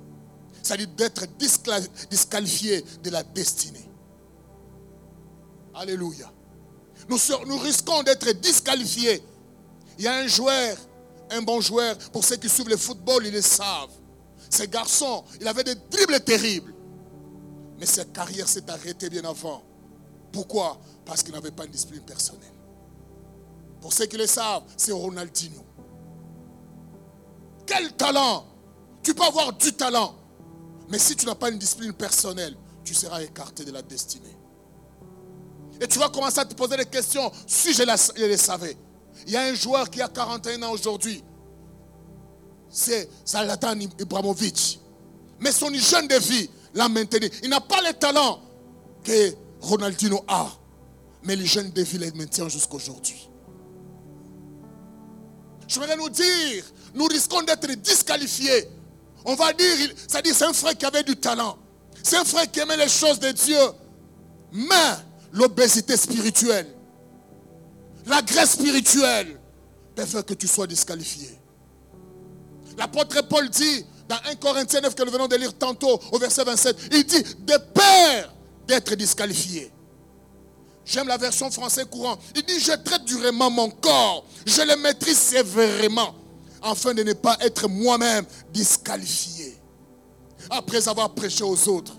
C'est-à-dire 0.62 0.89
d'être 0.89 1.27
disqualifiés 2.09 2.85
de 3.03 3.11
la 3.11 3.22
destinée. 3.22 3.91
Alléluia. 5.75 6.33
Nous, 7.09 7.59
risquons 7.59 8.03
d'être 8.03 8.31
disqualifiés. 8.41 9.22
Il 9.99 10.05
y 10.05 10.09
a 10.09 10.16
un 10.16 10.27
joueur, 10.27 10.77
un 11.31 11.43
bon 11.43 11.61
joueur, 11.61 11.99
pour 12.12 12.25
ceux 12.25 12.37
qui 12.37 12.49
suivent 12.49 12.68
le 12.68 12.77
football, 12.77 13.27
ils 13.27 13.33
le 13.33 13.43
savent. 13.43 13.91
Ce 14.49 14.62
garçon, 14.62 15.25
il 15.41 15.49
avait 15.49 15.64
des 15.64 15.75
dribbles 15.75 16.20
terribles. 16.20 16.72
Mais 17.79 17.87
sa 17.87 18.05
carrière 18.05 18.49
s'est 18.49 18.70
arrêtée 18.70 19.11
bien 19.11 19.25
avant. 19.25 19.62
Pourquoi? 20.33 20.81
Parce 21.05 21.22
qu'il 21.22 21.35
n'avait 21.35 21.51
pas 21.51 21.64
une 21.64 21.72
discipline 21.72 22.03
personnelle. 22.03 22.55
Pour 23.81 23.93
ceux 23.93 24.07
qui 24.07 24.16
le 24.16 24.27
savent, 24.27 24.62
c'est 24.77 24.93
Ronaldinho. 24.93 25.62
Quel 27.66 27.92
talent? 27.92 28.46
Tu 29.02 29.14
peux 29.14 29.24
avoir 29.24 29.52
du 29.52 29.72
talent. 29.72 30.14
Mais 30.88 30.98
si 30.98 31.16
tu 31.16 31.26
n'as 31.26 31.34
pas 31.34 31.50
une 31.50 31.58
discipline 31.58 31.92
personnelle, 31.92 32.56
tu 32.84 32.94
seras 32.94 33.22
écarté 33.22 33.64
de 33.64 33.72
la 33.72 33.82
destinée. 33.82 34.36
Et 35.80 35.88
tu 35.88 35.98
vas 35.98 36.08
commencer 36.08 36.38
à 36.38 36.44
te 36.44 36.54
poser 36.54 36.76
des 36.76 36.86
questions 36.86 37.30
si 37.46 37.74
je, 37.74 37.82
les 38.26 38.36
savais. 38.36 38.76
Il 39.26 39.32
y 39.32 39.36
a 39.36 39.42
un 39.42 39.54
joueur 39.54 39.90
qui 39.90 40.00
a 40.00 40.08
41 40.08 40.62
ans 40.62 40.72
aujourd'hui. 40.72 41.22
C'est 42.68 43.08
Zlatan 43.26 43.78
Ibrahimovic. 43.98 44.80
Mais 45.40 45.52
son 45.52 45.72
jeune 45.74 46.08
de 46.08 46.16
vie 46.16 46.48
l'a 46.74 46.88
maintenu. 46.88 47.28
Il 47.42 47.50
n'a 47.50 47.60
pas 47.60 47.80
le 47.82 47.92
talent 47.94 48.40
que 49.02 49.34
Ronaldinho 49.60 50.24
a. 50.28 50.50
Mais 51.22 51.36
le 51.36 51.44
jeune 51.44 51.70
de 51.70 51.82
vie 51.82 51.98
le 51.98 52.10
maintient 52.12 52.48
jusqu'aujourd'hui. 52.48 53.28
Je 55.66 55.80
voudrais 55.80 55.96
nous 55.96 56.10
dire, 56.10 56.64
nous 56.95 57.07
risquons 57.07 57.42
d'être 57.42 57.66
disqualifiés. 57.74 58.68
On 59.24 59.34
va 59.34 59.53
dire, 59.53 59.92
c'est-à-dire 59.97 60.34
c'est 60.34 60.45
un 60.45 60.53
frère 60.53 60.76
qui 60.76 60.86
avait 60.86 61.03
du 61.03 61.16
talent. 61.16 61.59
C'est 62.03 62.16
un 62.16 62.24
frère 62.24 62.51
qui 62.51 62.61
aimait 62.61 62.76
les 62.76 62.88
choses 62.88 63.18
de 63.18 63.30
Dieu. 63.30 63.59
Mais 64.53 64.92
l'obésité 65.32 65.97
spirituelle, 65.97 66.68
la 68.07 68.22
graisse 68.22 68.53
spirituelle 68.53 69.40
peut 69.95 70.05
faire 70.05 70.24
que 70.24 70.34
tu 70.34 70.47
sois 70.47 70.66
disqualifié. 70.66 71.38
L'apôtre 72.76 73.22
Paul 73.22 73.49
dit 73.49 73.84
dans 74.09 74.16
1 74.30 74.34
Corinthiens 74.36 74.80
9 74.80 74.95
que 74.95 75.03
nous 75.03 75.12
venons 75.12 75.28
de 75.28 75.36
lire 75.36 75.57
tantôt 75.57 76.01
au 76.12 76.18
verset 76.18 76.45
27, 76.45 76.76
il 76.92 77.05
dit 77.05 77.22
de 77.22 77.57
peur 77.72 78.34
d'être 78.66 78.95
disqualifié. 78.95 79.72
J'aime 80.84 81.09
la 81.09 81.16
version 81.16 81.51
française 81.51 81.86
courant. 81.90 82.18
Il 82.36 82.42
dit, 82.42 82.61
je 82.61 82.72
traite 82.72 83.05
durement 83.07 83.51
mon 83.51 83.70
corps. 83.70 84.26
Je 84.45 84.61
le 84.61 84.76
maîtrise 84.76 85.16
sévèrement. 85.16 86.14
Afin 86.64 86.94
de 86.94 87.02
ne 87.02 87.12
pas 87.12 87.36
être 87.40 87.68
moi-même 87.68 88.24
disqualifié. 88.52 89.60
Après 90.50 90.88
avoir 90.88 91.14
prêché 91.14 91.44
aux 91.44 91.68
autres. 91.68 91.92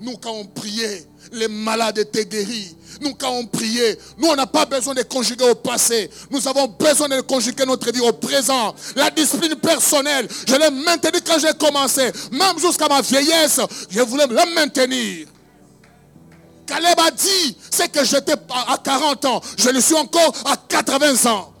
Nous, 0.00 0.16
quand 0.16 0.32
on 0.32 0.44
priait, 0.46 1.06
les 1.32 1.46
malades 1.46 1.98
étaient 1.98 2.26
guéris. 2.26 2.76
Nous, 3.00 3.14
quand 3.14 3.30
on 3.30 3.46
priait, 3.46 3.96
nous, 4.18 4.28
on 4.28 4.34
n'a 4.34 4.46
pas 4.46 4.66
besoin 4.66 4.94
de 4.94 5.02
conjuguer 5.02 5.48
au 5.48 5.54
passé. 5.54 6.10
Nous 6.30 6.46
avons 6.48 6.66
besoin 6.66 7.08
de 7.08 7.20
conjuguer 7.20 7.64
notre 7.64 7.92
vie 7.92 8.00
au 8.00 8.12
présent. 8.12 8.74
La 8.96 9.10
discipline 9.10 9.54
personnelle, 9.54 10.28
je 10.48 10.56
l'ai 10.56 10.70
maintenue 10.70 11.20
quand 11.24 11.38
j'ai 11.38 11.54
commencé. 11.56 12.10
Même 12.32 12.58
jusqu'à 12.58 12.88
ma 12.88 13.00
vieillesse, 13.00 13.60
je 13.88 14.00
voulais 14.00 14.26
la 14.26 14.46
maintenir. 14.46 15.28
Caleb 16.66 16.98
a 16.98 17.10
dit, 17.10 17.56
c'est 17.70 17.92
que 17.92 18.04
j'étais 18.04 18.32
à 18.32 18.78
40 18.82 19.24
ans, 19.26 19.40
je 19.56 19.68
le 19.70 19.80
suis 19.80 19.94
encore 19.94 20.32
à 20.46 20.56
80 20.56 21.30
ans. 21.30 21.53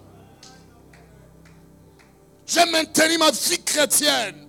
J'ai 2.46 2.64
maintenu 2.66 3.18
ma 3.18 3.30
vie 3.30 3.62
chrétienne. 3.64 4.46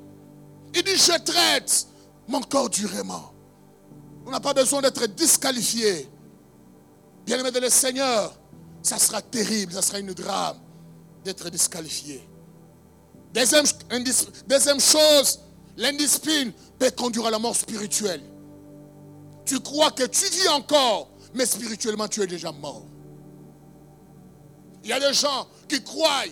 Il 0.74 0.84
dit, 0.84 0.98
je 0.98 1.18
traite 1.24 1.88
mon 2.28 2.42
corps 2.42 2.70
durement. 2.70 3.32
On 4.26 4.32
n'a 4.32 4.40
pas 4.40 4.54
besoin 4.54 4.82
d'être 4.82 5.06
disqualifié. 5.08 6.10
Bien-aimé 7.26 7.52
de 7.52 7.60
le 7.60 7.70
Seigneur, 7.70 8.38
ça 8.82 8.98
sera 8.98 9.22
terrible, 9.22 9.74
ça 9.74 9.82
sera 9.82 10.00
une 10.00 10.14
drame 10.14 10.58
d'être 11.24 11.50
disqualifié. 11.50 12.28
Deuxième, 13.34 13.66
deuxième 14.48 14.80
chose, 14.80 15.40
l'indiscipline 15.78 16.52
peut 16.78 16.92
conduire 16.92 17.28
à 17.28 17.32
la 17.32 17.40
mort 17.40 17.56
spirituelle. 17.56 18.22
Tu 19.46 19.60
crois 19.60 19.92
que 19.92 20.04
tu 20.04 20.26
vis 20.26 20.48
encore, 20.50 21.10
mais 21.34 21.46
spirituellement 21.46 22.08
tu 22.08 22.22
es 22.22 22.28
déjà 22.28 22.52
mort. 22.52 22.86
Il 24.84 24.90
y 24.90 24.94
a 24.94 25.00
des 25.00 25.14
gens 25.14 25.48
qui 25.68 25.84
croient 25.84 26.26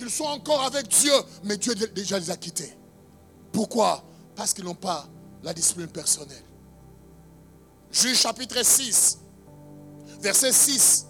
qu'ils 0.00 0.10
sont 0.10 0.24
encore 0.24 0.62
avec 0.62 0.88
Dieu, 0.88 1.12
mais 1.44 1.58
Dieu 1.58 1.74
déjà 1.74 2.18
les 2.18 2.30
a 2.30 2.36
quittés. 2.36 2.72
Pourquoi? 3.52 4.02
Parce 4.34 4.54
qu'ils 4.54 4.64
n'ont 4.64 4.74
pas 4.74 5.06
la 5.42 5.52
discipline 5.52 5.88
personnelle. 5.88 6.44
Juge 7.90 8.18
chapitre 8.18 8.64
6, 8.64 9.18
verset 10.20 10.52
6. 10.52 11.06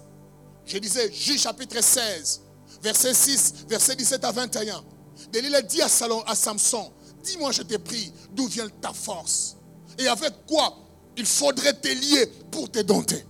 Je 0.65 0.77
disais 0.77 1.11
Juge 1.11 1.39
chapitre 1.39 1.81
16, 1.81 2.41
verset 2.81 3.13
6, 3.13 3.53
verset 3.69 3.95
17 3.95 4.25
à 4.25 4.31
21. 4.31 4.83
Délile 5.31 5.65
dit 5.69 5.81
à, 5.81 5.87
à 6.25 6.35
Samson, 6.35 6.91
dis-moi 7.23 7.51
je 7.51 7.61
t'ai 7.61 7.77
pris, 7.77 8.11
d'où 8.31 8.47
vient 8.47 8.67
ta 8.81 8.91
force? 8.91 9.55
Et 9.97 10.07
avec 10.07 10.45
quoi 10.45 10.77
il 11.15 11.25
faudrait 11.25 11.79
te 11.79 11.87
lier 11.87 12.25
pour 12.51 12.69
te 12.69 12.79
dompter? 12.79 13.25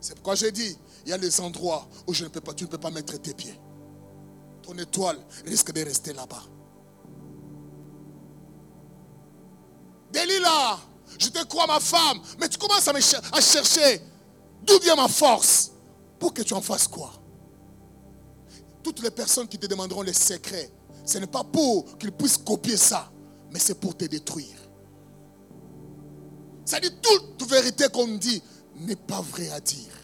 C'est 0.00 0.14
pourquoi 0.14 0.34
j'ai 0.34 0.50
dit, 0.50 0.76
il 1.04 1.10
y 1.10 1.12
a 1.12 1.18
des 1.18 1.40
endroits 1.40 1.86
où 2.06 2.14
tu 2.14 2.24
ne 2.24 2.28
peux 2.28 2.40
pas 2.40 2.90
mettre 2.90 3.20
tes 3.20 3.34
pieds. 3.34 3.59
Ton 4.62 4.76
étoile 4.78 5.18
risque 5.46 5.72
de 5.72 5.82
rester 5.82 6.12
là-bas. 6.12 6.42
Delilah, 10.12 10.78
je 11.18 11.28
te 11.28 11.44
crois 11.44 11.66
ma 11.66 11.80
femme, 11.80 12.20
mais 12.38 12.48
tu 12.48 12.58
commences 12.58 12.86
à, 12.88 12.92
me 12.92 13.00
chercher 13.00 14.00
d'où 14.62 14.78
vient 14.80 14.96
ma 14.96 15.08
force? 15.08 15.70
Pour 16.18 16.34
que 16.34 16.42
tu 16.42 16.52
en 16.52 16.60
fasses 16.60 16.88
quoi? 16.88 17.12
Toutes 18.82 19.02
les 19.02 19.10
personnes 19.10 19.48
qui 19.48 19.58
te 19.58 19.66
demanderont 19.66 20.02
les 20.02 20.12
secrets, 20.12 20.70
ce 21.04 21.18
n'est 21.18 21.26
pas 21.26 21.44
pour 21.44 21.98
qu'ils 21.98 22.12
puissent 22.12 22.36
copier 22.36 22.76
ça, 22.76 23.10
mais 23.50 23.58
c'est 23.58 23.74
pour 23.74 23.96
te 23.96 24.04
détruire. 24.04 24.56
Ça 26.64 26.78
dit 26.78 26.90
toute 27.02 27.48
vérité 27.48 27.88
qu'on 27.88 28.06
dit 28.06 28.42
n'est 28.76 28.96
pas 28.96 29.20
vrai 29.20 29.50
à 29.50 29.60
dire. 29.60 29.99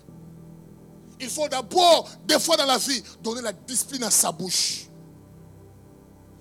Il 1.21 1.31
faut 1.31 1.49
d'abord, 1.49 2.09
des 2.27 2.39
fois 2.39 2.57
dans 2.57 2.67
la 2.67 2.79
vie, 2.79 3.03
donner 3.23 3.41
la 3.43 3.53
discipline 3.53 4.05
à 4.05 4.11
sa 4.11 4.33
bouche. 4.33 4.87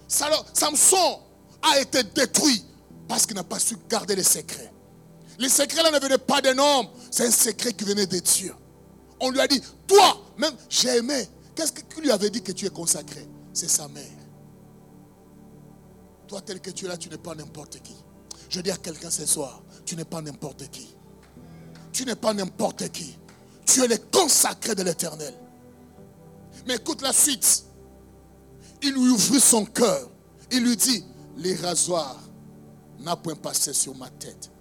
Samson 0.07 1.19
a 1.61 1.79
été 1.79 2.03
détruit 2.03 2.63
parce 3.07 3.25
qu'il 3.25 3.35
n'a 3.35 3.43
pas 3.43 3.59
su 3.59 3.77
garder 3.89 4.15
les 4.15 4.23
secrets. 4.23 4.71
Les 5.39 5.49
secrets 5.49 5.83
là 5.83 5.91
ne 5.91 5.99
venaient 5.99 6.17
pas 6.17 6.41
d'un 6.41 6.57
homme, 6.57 6.87
c'est 7.11 7.25
un 7.25 7.31
secret 7.31 7.73
qui 7.73 7.83
venait 7.83 8.05
de 8.05 8.19
Dieu. 8.19 8.53
On 9.19 9.31
lui 9.31 9.39
a 9.39 9.47
dit, 9.47 9.61
toi, 9.87 10.21
même, 10.37 10.53
j'ai 10.69 10.97
aimé. 10.97 11.27
Qu'est-ce 11.55 11.71
que 11.71 12.01
lui 12.01 12.11
avait 12.11 12.29
dit 12.29 12.41
que 12.41 12.51
tu 12.51 12.65
es 12.65 12.69
consacré? 12.69 13.27
C'est 13.53 13.69
sa 13.69 13.87
mère. 13.87 14.03
Toi, 16.27 16.41
tel 16.41 16.59
que 16.59 16.71
tu 16.71 16.85
es 16.85 16.87
là, 16.87 16.97
tu 16.97 17.09
n'es 17.09 17.17
pas 17.17 17.35
n'importe 17.35 17.81
qui. 17.81 17.95
Je 18.49 18.59
dis 18.61 18.71
à 18.71 18.77
quelqu'un 18.77 19.09
ce 19.09 19.25
soir, 19.25 19.61
tu 19.85 19.95
n'es 19.95 20.05
pas 20.05 20.21
n'importe 20.21 20.69
qui. 20.69 20.95
Tu 21.93 22.05
n'es 22.05 22.15
pas 22.15 22.33
n'importe 22.33 22.89
qui. 22.89 23.17
Tu 23.65 23.83
es 23.83 23.87
le 23.87 23.97
consacré 24.11 24.75
de 24.75 24.83
l'éternel. 24.83 25.33
Mais 26.67 26.75
écoute 26.75 27.01
la 27.01 27.13
suite. 27.13 27.65
Il 28.81 28.93
lui 28.93 29.09
ouvrit 29.09 29.39
son 29.39 29.65
cœur. 29.65 30.09
Il 30.51 30.63
lui 30.63 30.77
dit, 30.77 31.03
les 31.37 31.55
rasoirs 31.55 32.19
n'a 32.99 33.15
point 33.15 33.35
passé 33.35 33.73
sur 33.73 33.95
ma 33.95 34.09
tête. 34.09 34.51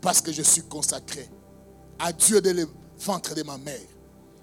Parce 0.00 0.20
que 0.20 0.32
je 0.32 0.42
suis 0.42 0.62
consacré 0.62 1.28
à 1.98 2.12
Dieu 2.12 2.40
de 2.40 2.50
le 2.50 2.68
ventre 2.98 3.34
de 3.34 3.42
ma 3.42 3.58
mère. 3.58 3.80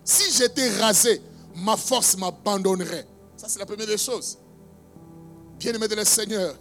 Si 0.03 0.31
j'étais 0.31 0.69
rasé, 0.79 1.21
ma 1.55 1.77
force 1.77 2.17
m'abandonnerait. 2.17 3.07
Ça, 3.35 3.47
c'est 3.49 3.59
la 3.59 3.65
première 3.65 3.87
des 3.87 3.97
choses. 3.97 4.37
Bien-aimé 5.59 5.87
de 5.87 5.95
le 5.95 6.05
Seigneur, 6.05 6.55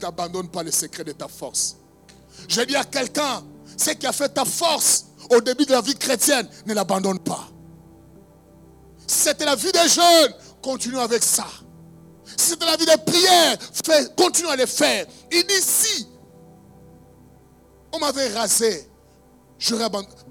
n'abandonne 0.00 0.48
pas 0.48 0.62
le 0.62 0.70
secret 0.70 1.04
de 1.04 1.12
ta 1.12 1.28
force. 1.28 1.76
Je 2.48 2.60
dis 2.62 2.76
à 2.76 2.84
quelqu'un, 2.84 3.44
ce 3.76 3.90
qui 3.90 4.06
a 4.06 4.12
fait 4.12 4.28
ta 4.28 4.44
force 4.44 5.06
au 5.30 5.40
début 5.40 5.66
de 5.66 5.72
la 5.72 5.80
vie 5.80 5.94
chrétienne, 5.94 6.48
ne 6.66 6.74
l'abandonne 6.74 7.18
pas. 7.18 7.48
C'était 9.06 9.44
la 9.44 9.56
vie 9.56 9.72
des 9.72 9.88
jeunes, 9.88 10.34
continue 10.62 10.98
avec 10.98 11.22
ça. 11.22 11.46
C'était 12.36 12.66
la 12.66 12.76
vie 12.76 12.86
des 12.86 12.96
prières, 13.04 13.58
continue 14.16 14.48
à 14.48 14.56
les 14.56 14.66
faire. 14.66 15.06
Si 15.60 16.06
on 17.92 17.98
m'avait 17.98 18.28
rasé, 18.28 18.88
j'aurais 19.58 19.88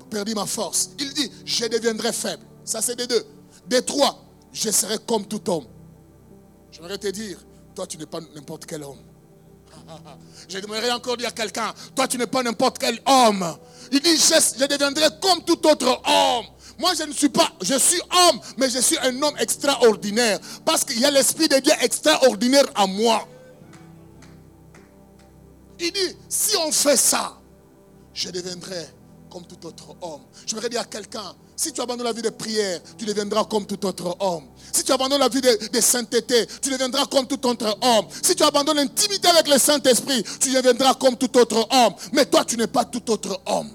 perdu 0.10 0.36
ma 0.36 0.46
force. 0.46 0.92
Il 1.00 1.14
dit, 1.14 1.32
je 1.44 1.66
deviendrai 1.66 2.14
faible. 2.14 2.44
Ça 2.64 2.82
c'est 2.82 2.96
des 2.96 3.08
deux. 3.08 3.26
Des 3.68 3.82
trois, 3.82 4.24
je 4.54 4.70
serai 4.70 4.98
comme 5.00 5.26
tout 5.26 5.50
homme. 5.50 5.66
J'aimerais 6.72 6.98
te 6.98 7.08
dire, 7.08 7.40
toi 7.74 7.88
tu 7.88 7.98
n'es 7.98 8.06
pas 8.06 8.20
n'importe 8.36 8.66
quel 8.66 8.84
homme. 8.84 9.00
J'aimerais 10.48 10.92
encore 10.92 11.18
dire 11.18 11.30
à 11.30 11.32
quelqu'un, 11.32 11.74
toi 11.96 12.08
tu 12.08 12.18
n'es 12.18 12.28
pas 12.28 12.44
n'importe 12.44 12.78
quel 12.78 13.00
homme. 13.06 13.58
Il 13.92 14.00
dit, 14.00 14.18
je, 14.18 14.66
deviendrai 14.66 15.08
comme 15.22 15.44
tout 15.44 15.66
autre 15.68 16.02
homme. 16.06 16.46
Moi, 16.80 16.92
je 16.98 17.04
ne 17.04 17.14
suis 17.14 17.30
pas, 17.30 17.52
je 17.62 17.78
suis 17.78 18.02
homme, 18.12 18.40
mais 18.58 18.70
je 18.70 18.80
suis 18.80 18.98
un 19.00 19.22
homme 19.22 19.36
extraordinaire. 19.40 20.40
Parce 20.64 20.84
qu'il 20.84 21.00
y 21.00 21.06
a 21.06 21.12
l'Esprit 21.12 21.48
de 21.48 21.58
Dieu 21.58 21.74
extraordinaire 21.82 22.66
à 22.76 22.86
moi. 22.86 23.28
Il 25.80 25.92
dit, 25.92 26.16
si 26.30 26.56
on 26.58 26.72
fait 26.72 26.98
ça, 26.98 27.38
je 28.14 28.30
deviendrai 28.30 28.88
comme 29.30 29.46
tout 29.46 29.66
autre 29.66 29.96
homme. 30.02 30.22
Je 30.46 30.54
voudrais 30.54 30.70
dire 30.70 30.82
à 30.82 30.86
quelqu'un, 30.86 31.36
si 31.56 31.72
tu 31.72 31.82
abandonnes 31.82 32.06
la 32.06 32.14
vie 32.14 32.22
de 32.22 32.30
prière, 32.30 32.80
tu 32.98 33.06
deviendras 33.06 33.46
comme 33.46 33.66
tout 33.66 33.84
autre 33.86 34.16
homme. 34.20 34.46
Si 34.72 34.84
tu 34.84 34.92
abandonnes 34.92 35.20
la 35.20 35.28
vie 35.28 35.42
de, 35.42 35.82
sainteté, 35.82 36.46
tu 36.62 36.70
deviendras 36.70 37.06
comme 37.08 37.26
tout 37.26 37.46
autre 37.48 37.78
homme. 37.82 38.06
Si 38.22 38.36
tu 38.36 38.44
abandonnes 38.44 38.78
l'intimité 38.78 39.28
avec 39.28 39.48
le 39.48 39.58
Saint-Esprit, 39.58 40.24
tu 40.40 40.52
deviendras 40.54 40.94
comme 40.94 41.18
tout 41.18 41.36
autre 41.38 41.68
homme. 41.72 41.94
Mais 42.14 42.26
toi, 42.26 42.46
tu 42.46 42.58
n'es 42.58 42.68
pas 42.68 42.86
tout 42.86 43.10
autre 43.12 43.42
homme. 43.48 43.72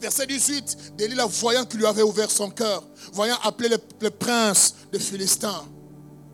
Verset 0.00 0.26
18, 0.26 0.92
Delilah, 0.98 1.26
voyant 1.26 1.64
qu'il 1.64 1.80
lui 1.80 1.86
avait 1.86 2.02
ouvert 2.02 2.30
son 2.30 2.50
cœur, 2.50 2.82
voyant 3.12 3.36
appeler 3.42 3.70
le, 4.00 4.10
prince 4.10 4.74
de 4.92 4.98
Philistins. 4.98 5.64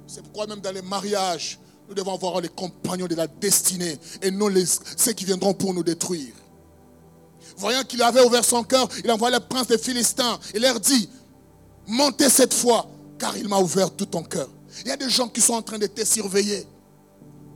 C'est 0.07 0.23
pourquoi 0.23 0.47
même 0.47 0.61
dans 0.61 0.73
les 0.73 0.83
mariages, 0.83 1.59
nous 1.89 1.95
devons 1.95 2.15
avoir 2.15 2.41
les 2.41 2.49
compagnons 2.49 3.07
de 3.07 3.15
la 3.15 3.27
destinée 3.27 3.99
et 4.21 4.31
non 4.31 4.49
les, 4.49 4.65
ceux 4.67 5.13
qui 5.13 5.25
viendront 5.25 5.55
pour 5.55 5.75
nous 5.75 5.83
détruire. 5.83 6.35
Voyant 7.57 7.85
qu'il 7.85 8.03
avait 8.03 8.23
ouvert 8.23 8.45
son 8.45 8.63
cœur, 8.65 8.89
il 9.05 9.11
envoie 9.11 9.31
le 9.31 9.41
prince 9.41 9.67
des 9.67 9.79
Philistins. 9.79 10.39
Il 10.55 10.63
leur 10.63 10.81
dit, 10.81 11.09
montez 11.87 12.29
cette 12.29 12.55
fois, 12.55 12.89
car 13.19 13.37
il 13.37 13.49
m'a 13.49 13.59
ouvert 13.59 13.91
tout 13.91 14.07
ton 14.07 14.23
cœur. 14.23 14.49
Il 14.81 14.89
y 14.89 14.91
a 14.91 14.97
des 14.97 15.11
gens 15.11 15.29
qui 15.29 15.41
sont 15.41 15.55
en 15.55 15.63
train 15.63 15.79
de 15.79 15.87
te 15.87 16.05
surveiller 16.05 16.67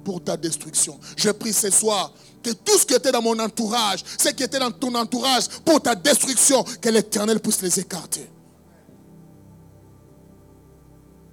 pour 0.05 0.23
ta 0.23 0.37
destruction. 0.37 1.01
Je 1.17 1.31
prie 1.31 1.53
ce 1.53 1.71
soir 1.71 2.13
que 2.47 2.53
tout 2.53 2.79
ce 2.79 2.87
qui 2.87 2.95
était 2.95 3.11
dans 3.11 3.23
mon 3.23 3.37
entourage, 3.41 4.05
ce 4.17 4.29
qui 4.29 4.45
était 4.45 4.61
dans 4.61 4.71
ton 4.71 4.95
entourage 4.95 5.49
pour 5.65 5.83
ta 5.83 5.97
destruction, 5.97 6.63
que 6.63 6.89
l'Éternel 6.89 7.41
puisse 7.41 7.61
les 7.61 7.81
écarter. 7.81 8.31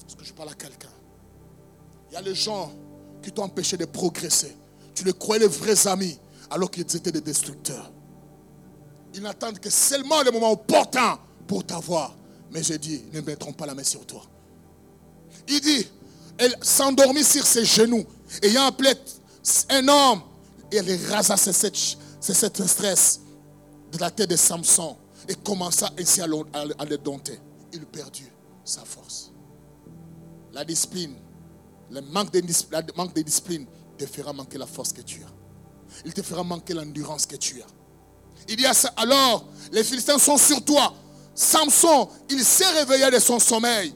Est-ce 0.07 0.15
que 0.15 0.25
je 0.25 0.33
parle 0.33 0.49
à 0.49 0.55
quelqu'un 0.55 0.89
Il 2.09 2.15
y 2.15 2.17
a 2.17 2.21
les 2.21 2.33
gens 2.33 2.71
qui 3.21 3.31
t'ont 3.31 3.43
empêché 3.43 3.77
de 3.77 3.85
progresser. 3.85 4.57
Tu 4.95 5.03
les 5.03 5.13
croyais 5.13 5.41
les 5.41 5.47
vrais 5.47 5.87
amis 5.87 6.17
alors 6.49 6.71
qu'ils 6.71 6.81
étaient 6.81 7.11
des 7.11 7.21
destructeurs. 7.21 7.91
Ils 9.13 9.21
n'attendent 9.21 9.59
que 9.59 9.69
seulement 9.69 10.23
le 10.23 10.31
moment 10.31 10.53
opportun 10.53 11.19
pour 11.47 11.63
t'avoir. 11.63 12.15
Mais 12.51 12.63
je 12.63 12.73
dis, 12.73 13.03
ne 13.13 13.21
mettront 13.21 13.53
pas 13.53 13.67
la 13.67 13.75
main 13.75 13.83
sur 13.83 14.03
toi. 14.07 14.23
Il 15.47 15.61
dit, 15.61 15.87
elle 16.39 16.55
s'endormit 16.63 17.23
sur 17.23 17.45
ses 17.45 17.65
genoux, 17.65 18.03
ayant 18.41 18.65
appelé 18.65 18.93
un 19.69 19.87
homme, 19.87 20.21
et 20.73 20.77
elle 20.77 21.11
rasa 21.11 21.37
sept 21.37 21.75
stress 22.67 23.21
de 23.91 23.97
la 23.99 24.09
tête 24.09 24.29
de 24.29 24.35
Samson 24.35 24.97
et 25.27 25.35
commença 25.35 25.89
ainsi 25.99 26.21
à 26.21 26.27
le 26.27 26.97
dompter. 26.97 27.39
Il 27.71 27.85
perdit 27.85 28.29
sa 28.65 28.81
force. 28.83 29.31
La 30.51 30.65
discipline 30.65 31.15
le 31.93 32.01
manque 32.01 32.31
de, 32.33 33.21
discipline 33.21 33.65
te 33.97 34.05
fera 34.05 34.33
manquer 34.33 34.57
la 34.57 34.65
force 34.65 34.91
que 34.91 35.01
tu 35.01 35.21
as. 35.23 36.03
Il 36.05 36.13
te 36.13 36.23
fera 36.23 36.43
manquer 36.43 36.73
l'endurance 36.73 37.25
que 37.25 37.35
tu 37.35 37.61
as. 37.61 37.67
Il 38.49 38.55
dit 38.55 38.65
alors, 38.95 39.45
les 39.71 39.83
Philistins 39.83 40.17
sont 40.17 40.37
sur 40.37 40.63
toi. 40.65 40.93
Samson, 41.35 42.09
il 42.29 42.43
s'est 42.43 42.69
réveillé 42.79 43.11
de 43.11 43.19
son 43.19 43.39
sommeil. 43.39 43.93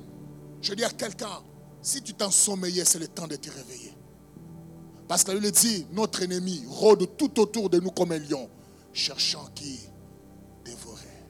Je 0.61 0.73
dis 0.73 0.83
à 0.83 0.89
quelqu'un, 0.89 1.41
si 1.81 2.01
tu 2.01 2.13
t'ensommeillais, 2.13 2.85
c'est 2.85 2.99
le 2.99 3.07
temps 3.07 3.27
de 3.27 3.35
te 3.35 3.49
réveiller. 3.49 3.96
Parce 5.07 5.23
que 5.23 5.31
lui 5.31 5.51
dit, 5.51 5.85
notre 5.93 6.21
ennemi 6.23 6.63
rôde 6.67 7.17
tout 7.17 7.39
autour 7.39 7.69
de 7.69 7.79
nous 7.79 7.91
comme 7.91 8.11
un 8.11 8.19
lion, 8.19 8.49
cherchant 8.91 9.47
qui 9.55 9.79
dévorer. 10.65 11.23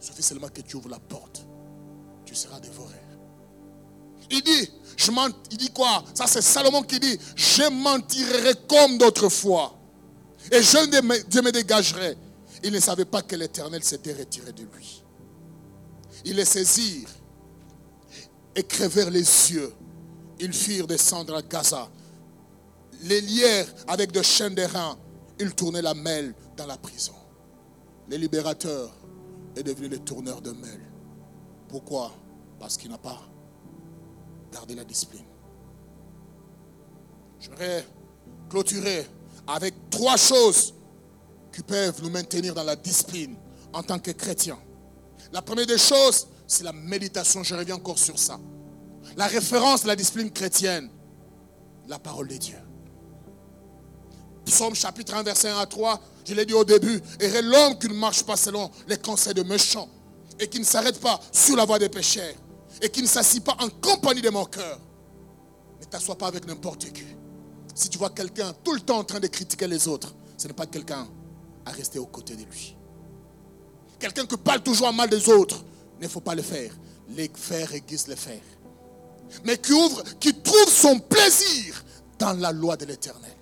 Il 0.00 0.04
suffit 0.04 0.22
seulement 0.22 0.48
que 0.48 0.62
tu 0.62 0.76
ouvres 0.76 0.88
la 0.88 0.98
porte, 0.98 1.46
tu 2.24 2.34
seras 2.34 2.58
dévoré. 2.58 2.96
Il 4.30 4.42
dit, 4.42 4.70
je 4.96 5.10
il 5.50 5.58
dit 5.58 5.70
quoi? 5.70 6.04
Ça 6.14 6.26
c'est 6.26 6.42
Salomon 6.42 6.82
qui 6.82 6.98
dit, 6.98 7.18
je 7.36 7.68
mentirai 7.70 8.54
comme 8.68 8.98
d'autres 8.98 9.28
fois. 9.28 9.78
Et 10.50 10.62
je 10.62 11.40
me 11.40 11.50
dégagerai. 11.52 12.16
Il 12.64 12.72
ne 12.72 12.80
savait 12.80 13.04
pas 13.04 13.22
que 13.22 13.36
l'Éternel 13.36 13.82
s'était 13.84 14.12
retiré 14.12 14.52
de 14.52 14.62
lui. 14.62 15.02
Ils 16.24 16.36
les 16.36 16.44
saisirent 16.44 17.08
et 18.54 18.62
crevèrent 18.62 19.10
les 19.10 19.20
yeux. 19.20 19.72
Ils 20.40 20.52
firent 20.52 20.86
descendre 20.86 21.36
à 21.36 21.42
Gaza. 21.42 21.88
Les 23.02 23.20
lièrent 23.20 23.72
avec 23.88 24.12
de 24.12 24.22
chaînes 24.22 24.54
d'airain. 24.54 24.96
Ils 25.38 25.54
tournaient 25.54 25.82
la 25.82 25.94
mêle 25.94 26.34
dans 26.56 26.66
la 26.66 26.76
prison. 26.76 27.14
Les 28.08 28.18
libérateurs 28.18 28.92
est 29.56 29.62
devenu 29.62 29.88
le 29.88 29.98
tourneur 29.98 30.40
de 30.40 30.52
mêle. 30.52 30.92
Pourquoi? 31.68 32.12
Parce 32.58 32.76
qu'il 32.76 32.90
n'a 32.90 32.98
pas 32.98 33.20
gardé 34.52 34.74
la 34.74 34.84
discipline. 34.84 35.24
Je 37.40 37.48
voudrais 37.48 37.84
clôturer 38.48 39.06
avec 39.46 39.74
trois 39.90 40.16
choses 40.16 40.74
qui 41.52 41.62
peuvent 41.62 42.00
nous 42.02 42.10
maintenir 42.10 42.54
dans 42.54 42.62
la 42.62 42.76
discipline 42.76 43.36
en 43.72 43.82
tant 43.82 43.98
que 43.98 44.12
chrétiens. 44.12 44.58
La 45.32 45.42
première 45.42 45.66
des 45.66 45.78
choses, 45.78 46.28
c'est 46.46 46.64
la 46.64 46.72
méditation. 46.72 47.42
Je 47.42 47.54
reviens 47.54 47.76
encore 47.76 47.98
sur 47.98 48.18
ça. 48.18 48.38
La 49.16 49.26
référence 49.26 49.82
de 49.82 49.88
la 49.88 49.96
discipline 49.96 50.30
chrétienne, 50.30 50.88
la 51.88 51.98
parole 51.98 52.28
de 52.28 52.36
Dieu. 52.36 52.58
Psaume 54.52 54.74
chapitre 54.74 55.14
1, 55.14 55.22
verset 55.22 55.48
1 55.48 55.60
à 55.60 55.64
3, 55.64 55.98
je 56.26 56.34
l'ai 56.34 56.44
dit 56.44 56.52
au 56.52 56.62
début, 56.62 57.00
et 57.18 57.40
l'homme 57.40 57.78
qui 57.78 57.88
ne 57.88 57.94
marche 57.94 58.22
pas 58.22 58.36
selon 58.36 58.70
les 58.86 58.98
conseils 58.98 59.32
de 59.32 59.42
méchants, 59.42 59.88
et 60.38 60.46
qui 60.46 60.60
ne 60.60 60.64
s'arrête 60.64 61.00
pas 61.00 61.18
sur 61.32 61.56
la 61.56 61.64
voie 61.64 61.78
des 61.78 61.88
pécheurs, 61.88 62.34
et 62.82 62.90
qui 62.90 63.00
ne 63.00 63.06
s'assied 63.06 63.40
pas 63.40 63.56
en 63.60 63.70
compagnie 63.80 64.20
de 64.20 64.28
mon 64.28 64.44
cœur. 64.44 64.78
Ne 65.80 65.86
t'assois 65.86 66.18
pas 66.18 66.26
avec 66.26 66.46
n'importe 66.46 66.92
qui. 66.92 67.06
Si 67.74 67.88
tu 67.88 67.96
vois 67.96 68.10
quelqu'un 68.10 68.52
tout 68.62 68.74
le 68.74 68.80
temps 68.80 68.98
en 68.98 69.04
train 69.04 69.20
de 69.20 69.26
critiquer 69.26 69.66
les 69.66 69.88
autres, 69.88 70.14
ce 70.36 70.48
n'est 70.48 70.52
pas 70.52 70.66
quelqu'un 70.66 71.08
à 71.64 71.70
rester 71.70 71.98
aux 71.98 72.04
côtés 72.04 72.36
de 72.36 72.44
lui. 72.44 72.76
Quelqu'un 73.98 74.26
qui 74.26 74.36
parle 74.36 74.62
toujours 74.62 74.92
mal 74.92 75.08
des 75.08 75.30
autres, 75.30 75.64
ne 75.98 76.06
faut 76.06 76.20
pas 76.20 76.34
le 76.34 76.42
faire. 76.42 76.76
Les 77.16 77.30
faire 77.34 77.72
aiguisent 77.72 78.06
les 78.06 78.16
faire. 78.16 78.42
Mais 79.44 79.56
qui 79.56 79.72
ouvre, 79.72 80.02
qui 80.20 80.34
trouve 80.42 80.68
son 80.68 80.98
plaisir 80.98 81.82
dans 82.18 82.34
la 82.34 82.52
loi 82.52 82.76
de 82.76 82.84
l'éternel. 82.84 83.32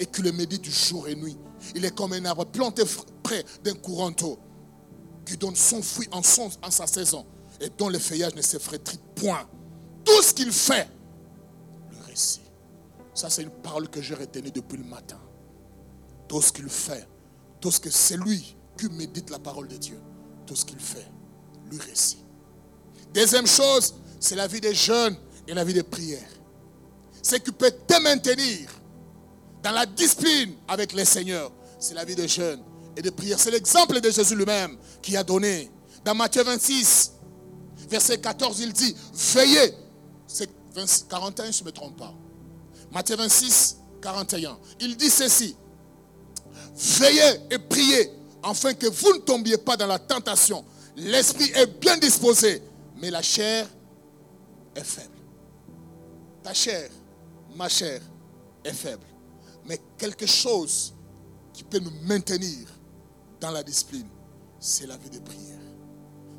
Et 0.00 0.06
qui 0.06 0.22
le 0.22 0.32
médite 0.32 0.62
du 0.62 0.70
jour 0.72 1.06
et 1.06 1.14
nuit. 1.14 1.36
Il 1.76 1.84
est 1.84 1.94
comme 1.94 2.12
un 2.14 2.24
arbre 2.24 2.46
planté 2.46 2.82
près 3.22 3.44
d'un 3.62 3.74
courant 3.74 4.10
d'eau 4.10 4.38
qui 5.24 5.36
donne 5.36 5.54
son 5.54 5.82
fruit 5.82 6.08
en, 6.10 6.22
son, 6.22 6.50
en 6.62 6.70
sa 6.70 6.86
saison 6.86 7.24
et 7.60 7.68
dont 7.68 7.88
le 7.88 7.98
feuillage 7.98 8.34
ne 8.34 8.42
s'effrétrit 8.42 8.98
point. 9.14 9.48
Tout 10.04 10.22
ce 10.22 10.32
qu'il 10.32 10.50
fait, 10.50 10.88
le 11.90 11.98
récit. 12.06 12.40
Ça, 13.14 13.28
c'est 13.28 13.42
une 13.42 13.50
parole 13.50 13.88
que 13.88 14.00
j'ai 14.00 14.14
retenue 14.14 14.50
depuis 14.50 14.78
le 14.78 14.84
matin. 14.84 15.20
Tout 16.26 16.40
ce 16.40 16.50
qu'il 16.50 16.68
fait, 16.68 17.06
tout 17.60 17.70
ce 17.70 17.78
que 17.78 17.90
c'est 17.90 18.16
lui 18.16 18.56
qui 18.78 18.88
médite 18.88 19.28
la 19.30 19.38
parole 19.38 19.68
de 19.68 19.76
Dieu, 19.76 20.00
tout 20.46 20.56
ce 20.56 20.64
qu'il 20.64 20.80
fait, 20.80 21.06
lui 21.70 21.78
récit. 21.78 22.24
Deuxième 23.12 23.46
chose, 23.46 23.94
c'est 24.18 24.36
la 24.36 24.46
vie 24.46 24.60
des 24.60 24.74
jeunes 24.74 25.16
et 25.46 25.52
la 25.52 25.64
vie 25.64 25.74
des 25.74 25.82
prières. 25.82 26.30
Ce 27.22 27.36
qui 27.36 27.52
peut 27.52 27.72
te 27.86 28.02
maintenir 28.02 28.70
dans 29.62 29.72
la 29.72 29.86
discipline 29.86 30.54
avec 30.68 30.92
les 30.92 31.04
seigneurs, 31.04 31.52
c'est 31.78 31.94
la 31.94 32.04
vie 32.04 32.14
des 32.14 32.28
jeunes 32.28 32.62
et 32.96 33.02
des 33.02 33.10
prières. 33.10 33.38
C'est 33.38 33.50
l'exemple 33.50 34.00
de 34.00 34.10
Jésus 34.10 34.34
lui-même 34.34 34.76
qui 35.02 35.16
a 35.16 35.22
donné. 35.22 35.70
Dans 36.04 36.14
Matthieu 36.14 36.42
26, 36.42 37.12
verset 37.88 38.18
14, 38.18 38.60
il 38.60 38.72
dit, 38.72 38.94
veillez. 39.34 39.74
C'est 40.26 40.48
41, 41.08 41.50
je 41.50 41.60
ne 41.60 41.66
me 41.66 41.72
trompe 41.72 41.96
pas. 41.96 42.14
Matthieu 42.92 43.16
26, 43.16 43.78
41. 44.00 44.58
Il 44.80 44.96
dit 44.96 45.10
ceci. 45.10 45.56
Veillez 46.74 47.40
et 47.50 47.58
priez 47.58 48.10
afin 48.42 48.72
que 48.74 48.86
vous 48.86 49.14
ne 49.14 49.18
tombiez 49.18 49.58
pas 49.58 49.76
dans 49.76 49.86
la 49.86 49.98
tentation. 49.98 50.64
L'esprit 50.96 51.50
est 51.54 51.66
bien 51.66 51.96
disposé, 51.98 52.62
mais 52.96 53.10
la 53.10 53.22
chair 53.22 53.66
est 54.74 54.84
faible. 54.84 55.08
Ta 56.42 56.54
chair, 56.54 56.90
ma 57.54 57.68
chair, 57.68 58.00
est 58.64 58.72
faible. 58.72 59.04
Mais 59.70 59.80
quelque 59.96 60.26
chose 60.26 60.92
qui 61.52 61.62
peut 61.62 61.78
nous 61.78 61.92
maintenir 62.02 62.66
dans 63.40 63.52
la 63.52 63.62
discipline, 63.62 64.08
c'est 64.58 64.84
la 64.84 64.96
vie 64.96 65.10
de 65.10 65.20
prière. 65.20 65.60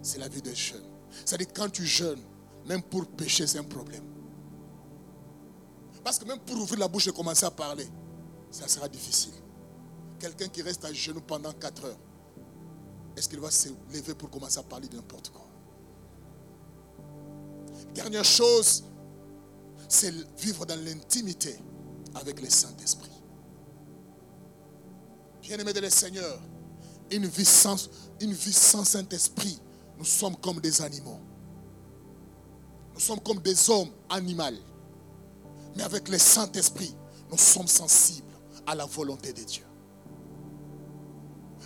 C'est 0.01 0.17
la 0.17 0.27
vie 0.27 0.41
de 0.41 0.53
jeûne. 0.53 0.83
C'est-à-dire 1.23 1.47
quand 1.55 1.69
tu 1.69 1.85
jeûnes, 1.85 2.19
même 2.65 2.83
pour 2.83 3.07
pécher, 3.07 3.47
c'est 3.47 3.59
un 3.59 3.63
problème. 3.63 4.03
Parce 6.03 6.19
que 6.19 6.25
même 6.25 6.39
pour 6.39 6.57
ouvrir 6.57 6.81
la 6.81 6.89
bouche 6.89 7.07
et 7.07 7.13
commencer 7.13 7.45
à 7.45 7.51
parler, 7.51 7.87
ça 8.49 8.67
sera 8.67 8.89
difficile. 8.89 9.31
Quelqu'un 10.19 10.49
qui 10.49 10.61
reste 10.61 10.83
à 10.83 10.91
genoux 10.91 11.21
pendant 11.21 11.53
4 11.53 11.85
heures, 11.85 11.99
est-ce 13.15 13.29
qu'il 13.29 13.39
va 13.39 13.49
se 13.49 13.69
lever 13.93 14.13
pour 14.13 14.29
commencer 14.29 14.59
à 14.59 14.63
parler 14.63 14.89
de 14.89 14.97
n'importe 14.97 15.29
quoi? 15.29 15.47
Dernière 17.93 18.25
chose, 18.25 18.83
c'est 19.87 20.13
vivre 20.37 20.65
dans 20.65 20.83
l'intimité 20.83 21.57
avec 22.13 22.41
le 22.41 22.49
Saint-Esprit. 22.49 23.10
Bien-aimés 25.41 25.73
de 25.73 25.79
le 25.79 25.89
Seigneur, 25.89 26.39
une 27.09 27.25
vie 27.25 27.45
sans, 27.45 27.89
une 28.19 28.35
Saint-Esprit, 28.35 29.59
nous 29.97 30.05
sommes 30.05 30.35
comme 30.37 30.59
des 30.59 30.81
animaux. 30.81 31.19
Nous 32.93 32.99
sommes 32.99 33.19
comme 33.19 33.39
des 33.39 33.69
hommes 33.69 33.91
animaux. 34.09 34.43
Mais 35.75 35.83
avec 35.83 36.09
le 36.09 36.17
Saint-Esprit, 36.17 36.95
nous 37.29 37.37
sommes 37.37 37.67
sensibles 37.67 38.27
à 38.67 38.75
la 38.75 38.85
volonté 38.85 39.33
de 39.33 39.43
Dieu. 39.43 39.63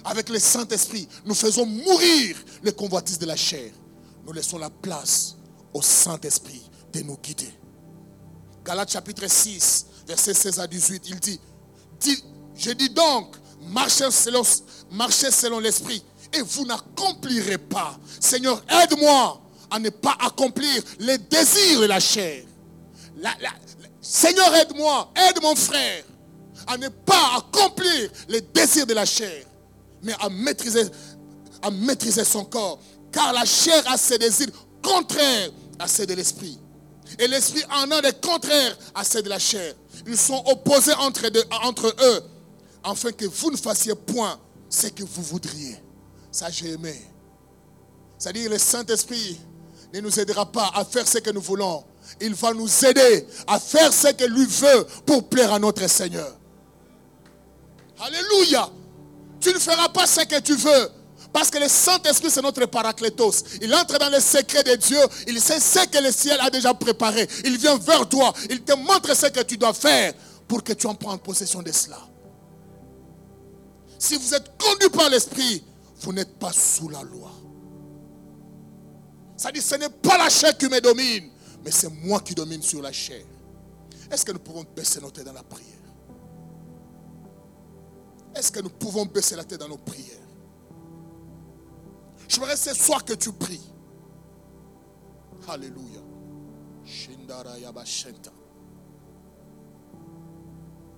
Avec 0.04 0.30
le 0.30 0.40
Saint-Esprit, 0.40 1.08
nous 1.26 1.34
faisons 1.36 1.66
mourir 1.66 2.38
les 2.64 2.72
convoitises 2.72 3.20
de 3.20 3.26
la 3.26 3.36
chair. 3.36 3.74
Nous 4.26 4.32
laissons 4.34 4.58
la 4.58 4.70
place 4.70 5.36
au 5.74 5.82
Saint-Esprit 5.82 6.70
de 6.94 7.02
nous 7.02 7.18
guider. 7.18 7.54
Galates 8.64 8.92
chapitre 8.92 9.28
6, 9.28 9.88
verset 10.08 10.34
16 10.34 10.60
à 10.60 10.68
18, 10.68 11.10
il 11.10 11.20
dit 11.20 11.40
je 12.56 12.72
dis 12.72 12.90
donc, 12.90 13.36
marchez 13.62 14.12
selon, 14.12 15.60
l'Esprit 15.60 16.04
et 16.34 16.42
vous 16.42 16.66
n'accomplirez 16.66 17.58
pas. 17.58 17.98
Seigneur, 18.20 18.64
aide-moi 18.84 19.42
à 19.70 19.80
ne 19.80 19.90
pas 19.90 20.18
accomplir 20.20 20.84
les 21.00 21.18
désirs 21.18 21.82
de 21.82 21.86
la 21.86 22.00
chair. 22.00 22.44
Seigneur, 24.02 24.54
aide-moi, 24.56 25.12
aide 25.16 25.42
mon 25.42 25.56
frère 25.56 26.04
à 26.68 26.78
ne 26.78 26.90
pas 26.90 27.38
accomplir 27.38 28.10
les 28.28 28.42
désirs 28.42 28.86
de 28.86 28.94
la 28.94 29.06
chair, 29.06 29.46
mais 30.02 30.14
à 30.20 30.30
maîtriser, 30.30 30.84
à 31.62 31.72
maîtriser 31.72 32.24
son 32.24 32.46
corps. 32.46 32.80
Car 33.12 33.34
la 33.34 33.46
chair 33.46 33.84
a 33.88 33.98
ses 33.98 34.18
désirs 34.18 34.50
contraires 34.82 35.50
à 35.80 35.88
ceux 35.88 36.06
de 36.06 36.14
l'esprit. 36.14 36.60
Et 37.20 37.28
l'esprit 37.28 37.64
en 37.72 37.90
a 37.92 38.02
des 38.02 38.14
contraires 38.14 38.78
à 38.94 39.04
ceux 39.04 39.22
de 39.22 39.30
la 39.30 39.40
chair. 39.40 39.74
Ils 40.08 40.18
sont 40.18 40.44
opposés 40.48 40.94
entre 40.94 41.26
eux, 41.88 42.24
afin 42.86 43.12
que 43.12 43.26
vous 43.26 43.52
ne 43.52 43.58
fassiez 43.58 43.96
point 43.96 44.40
ce 44.70 44.88
que 44.88 45.04
vous 45.04 45.24
voudriez. 45.24 45.78
Ça, 46.32 46.50
j'ai 46.50 46.72
aimé. 46.72 46.96
C'est-à-dire, 48.18 48.50
le 48.50 48.58
Saint-Esprit 48.58 49.40
ne 49.94 50.02
nous 50.02 50.20
aidera 50.20 50.46
pas 50.52 50.72
à 50.74 50.86
faire 50.86 51.08
ce 51.08 51.18
que 51.18 51.32
nous 51.32 51.42
voulons. 51.42 51.84
Il 52.22 52.34
va 52.36 52.54
nous 52.54 52.86
aider 52.86 53.28
à 53.48 53.60
faire 53.60 53.92
ce 53.92 54.10
que 54.10 54.26
lui 54.26 54.46
veut 54.46 54.86
pour 55.06 55.28
plaire 55.28 55.54
à 55.54 55.60
notre 55.60 55.88
Seigneur. 55.90 56.38
Alléluia. 58.00 58.70
Tu 59.40 59.50
ne 59.50 59.60
feras 59.60 59.90
pas 59.90 60.06
ce 60.06 60.22
que 60.22 60.40
tu 60.40 60.56
veux. 60.56 60.90
Parce 61.34 61.50
que 61.50 61.58
le 61.58 61.68
Saint-Esprit, 61.68 62.32
c'est 62.32 62.42
notre 62.42 62.66
paraclétos. 62.66 63.44
Il 63.62 63.74
entre 63.76 63.98
dans 63.98 64.10
les 64.10 64.22
secrets 64.22 64.64
de 64.64 64.76
Dieu. 64.76 65.00
Il 65.28 65.42
sait 65.42 65.60
ce 65.60 65.86
que 65.88 66.02
le 66.02 66.12
ciel 66.12 66.38
a 66.40 66.50
déjà 66.50 66.74
préparé. 66.74 67.28
Il 67.44 67.58
vient 67.58 67.78
vers 67.78 68.08
toi. 68.08 68.34
Il 68.50 68.62
te 68.62 68.74
montre 68.74 69.14
ce 69.16 69.28
que 69.28 69.42
tu 69.44 69.58
dois 69.58 69.74
faire 69.74 70.14
pour 70.48 70.64
que 70.64 70.74
tu 70.74 70.88
en 70.88 70.96
prennes 70.96 71.20
possession 71.20 71.62
de 71.62 71.72
cela. 71.72 71.98
Si 74.06 74.18
vous 74.18 74.36
êtes 74.36 74.56
conduit 74.62 74.90
par 74.90 75.10
l'Esprit, 75.10 75.64
vous 76.02 76.14
n'êtes 76.14 76.38
pas 76.38 76.54
sous 76.54 76.90
la 76.90 77.02
loi. 77.02 77.32
Ça 79.36 79.52
dit, 79.52 79.64
ce 79.64 79.74
n'est 79.74 79.90
pas 79.90 80.16
la 80.20 80.30
chair 80.30 80.56
qui 80.56 80.68
me 80.68 80.80
domine, 80.80 81.32
mais 81.64 81.72
c'est 81.72 81.90
moi 81.90 82.20
qui 82.20 82.36
domine 82.36 82.62
sur 82.62 82.84
la 82.84 82.92
chair. 82.92 83.26
Est-ce 84.12 84.24
que 84.24 84.32
nous 84.32 84.38
pouvons 84.38 84.64
baisser 84.76 85.02
nos 85.02 85.10
têtes 85.10 85.26
dans 85.26 85.34
la 85.34 85.42
prière? 85.42 85.66
Est-ce 88.36 88.52
que 88.52 88.60
nous 88.60 88.70
pouvons 88.70 89.08
baisser 89.08 89.36
la 89.36 89.44
tête 89.44 89.60
dans 89.60 89.70
nos 89.70 89.80
prières? 89.80 90.22
Je 92.28 92.40
voudrais 92.40 92.58
ce 92.58 92.76
soir 92.76 93.04
que 93.04 93.14
tu 93.14 93.32
pries. 93.32 93.72
Alléluia. 95.48 96.02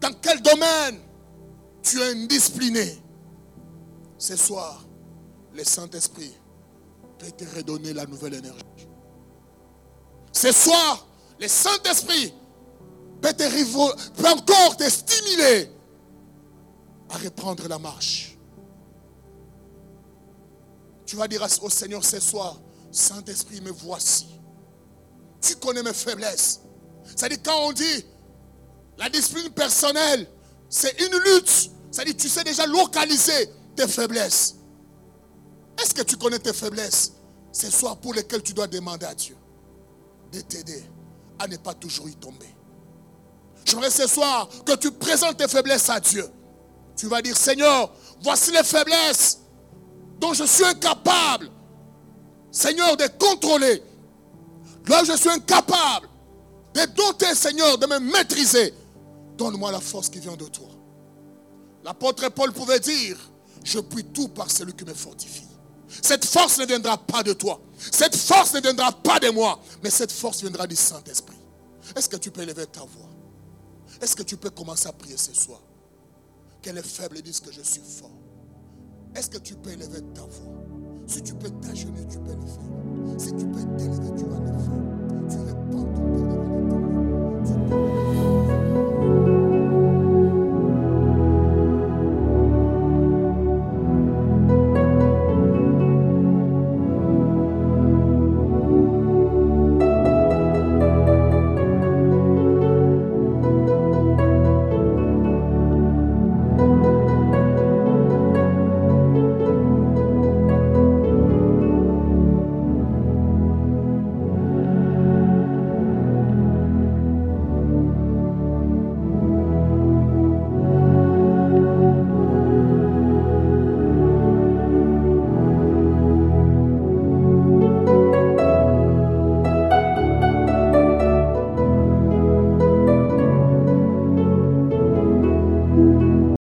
Dans 0.02 0.14
quel 0.22 0.42
domaine? 0.42 1.07
Tu 1.90 2.02
es 2.02 2.12
indiscipliné 2.12 3.02
Ce 4.18 4.36
soir, 4.36 4.86
le 5.54 5.64
Saint-Esprit 5.64 6.34
peut 7.18 7.32
te 7.32 7.44
redonner 7.56 7.94
la 7.94 8.06
nouvelle 8.06 8.36
énergie. 8.36 8.88
Ce 10.32 10.52
soir, 10.52 11.08
le 11.40 11.48
Saint-Esprit 11.48 12.34
peut, 13.22 13.34
peut 13.34 14.28
encore 14.28 14.78
te 14.78 14.90
stimuler 14.90 15.70
à 17.10 17.18
reprendre 17.18 17.68
la 17.68 17.80
marche. 17.80 18.38
Tu 21.06 21.16
vas 21.16 21.28
dire 21.28 21.46
au 21.62 21.70
Seigneur 21.70 22.04
ce 22.04 22.20
soir, 22.20 22.60
Saint-Esprit, 22.92 23.62
me 23.62 23.72
voici. 23.72 24.28
Tu 25.42 25.56
connais 25.56 25.84
mes 25.84 25.94
faiblesses. 25.94 26.62
C'est-à-dire 27.06 27.40
quand 27.44 27.68
on 27.68 27.72
dit 27.72 28.06
la 28.98 29.10
discipline 29.10 29.50
personnelle, 29.52 30.28
c'est 30.70 31.00
une 31.02 31.18
lutte. 31.20 31.72
C'est-à-dire 31.92 32.16
tu 32.18 32.30
sais 32.30 32.44
déjà 32.44 32.66
localiser 32.66 33.50
tes 33.76 33.88
faiblesses. 33.88 34.56
Est-ce 35.82 35.94
que 35.94 36.02
tu 36.02 36.18
connais 36.18 36.40
tes 36.40 36.54
faiblesses? 36.54 37.14
Ce 37.52 37.72
soir 37.72 37.98
pour 37.98 38.14
lesquelles 38.14 38.44
tu 38.44 38.54
dois 38.54 38.68
demander 38.68 39.06
à 39.06 39.16
Dieu 39.16 39.36
de 40.32 40.42
t'aider 40.42 40.84
à 41.40 41.48
ne 41.48 41.58
pas 41.58 41.74
toujours 41.74 42.10
y 42.10 42.16
tomber. 42.16 42.54
J'aimerais 43.66 43.90
ce 43.90 44.08
soir 44.08 44.48
que 44.66 44.76
tu 44.76 44.92
présentes 44.92 45.38
tes 45.38 45.48
faiblesses 45.48 45.90
à 45.90 46.00
Dieu. 46.00 46.26
Tu 46.96 47.08
vas 47.08 47.22
dire, 47.22 47.36
Seigneur, 47.36 47.92
voici 48.24 48.52
les 48.52 48.64
faiblesses 48.64 49.40
dont 50.20 50.34
je 50.34 50.46
suis 50.46 50.64
incapable, 50.64 51.52
Seigneur, 52.52 52.98
de 52.98 53.08
contrôler. 53.20 53.84
Là, 54.88 55.04
je 55.04 55.16
suis 55.18 55.30
incapable 55.30 56.08
de 56.74 56.86
doter, 56.96 57.36
Seigneur, 57.36 57.78
de 57.78 57.86
me 57.88 58.00
maîtriser. 58.00 58.74
Donne-moi 59.38 59.72
la 59.72 59.80
force 59.80 60.10
qui 60.10 60.20
vient 60.20 60.36
de 60.36 60.46
toi. 60.46 60.70
L'apôtre 61.88 62.28
Paul 62.32 62.52
pouvait 62.52 62.82
dire, 62.82 63.18
je 63.64 63.80
puis 63.80 64.04
tout 64.04 64.28
par 64.28 64.52
celui 64.52 64.74
qui 64.74 64.84
me 64.84 64.94
fortifie. 64.94 65.48
Cette 66.02 66.26
force 66.26 66.60
ne 66.60 66.66
viendra 66.66 66.98
pas 66.98 67.24
de 67.24 67.32
toi. 67.32 67.62
Cette 67.78 68.14
force 68.14 68.54
ne 68.56 68.60
viendra 68.60 68.92
pas 68.92 69.22
de 69.22 69.30
moi. 69.30 69.58
Mais 69.82 69.90
cette 69.90 70.12
force 70.12 70.42
viendra 70.42 70.68
du 70.68 70.76
Saint-Esprit. 70.76 71.38
Est-ce 71.96 72.10
que 72.10 72.18
tu 72.18 72.30
peux 72.30 72.42
élever 72.42 72.66
ta 72.66 72.82
voix? 72.82 73.10
Est-ce 74.02 74.18
que 74.18 74.24
tu 74.24 74.36
peux 74.36 74.50
commencer 74.50 74.90
à 74.90 74.92
prier 74.92 75.16
ce 75.16 75.34
soir? 75.34 75.62
Qu'elle 76.62 76.78
est 76.78 76.86
faible 76.86 77.20
et 77.20 77.22
dise 77.22 77.40
que 77.40 77.54
je 77.54 77.62
suis 77.62 77.80
fort. 77.80 78.12
Est-ce 79.16 79.30
que 79.30 79.38
tu 79.38 79.56
peux 79.56 79.72
élever 79.72 80.02
ta 80.14 80.24
voix? 80.24 80.54
Si 81.08 81.24
tu 81.24 81.36
peux 81.36 81.50
t'agenouiller, 81.50 82.06
tu 82.12 82.20
peux 82.20 82.34
le 82.34 82.48
faire. 82.48 83.18
Si 83.18 83.30
tu 83.30 83.46
peux 83.48 83.64
t'élever, 83.78 84.12
tu 84.18 84.26
vas 84.26 84.40
le 84.40 84.52
faire. 84.60 84.84
Tu 85.30 85.38
réponds 85.38 85.86
ton 85.96 86.18
Père 86.18 86.36
devant 87.46 88.27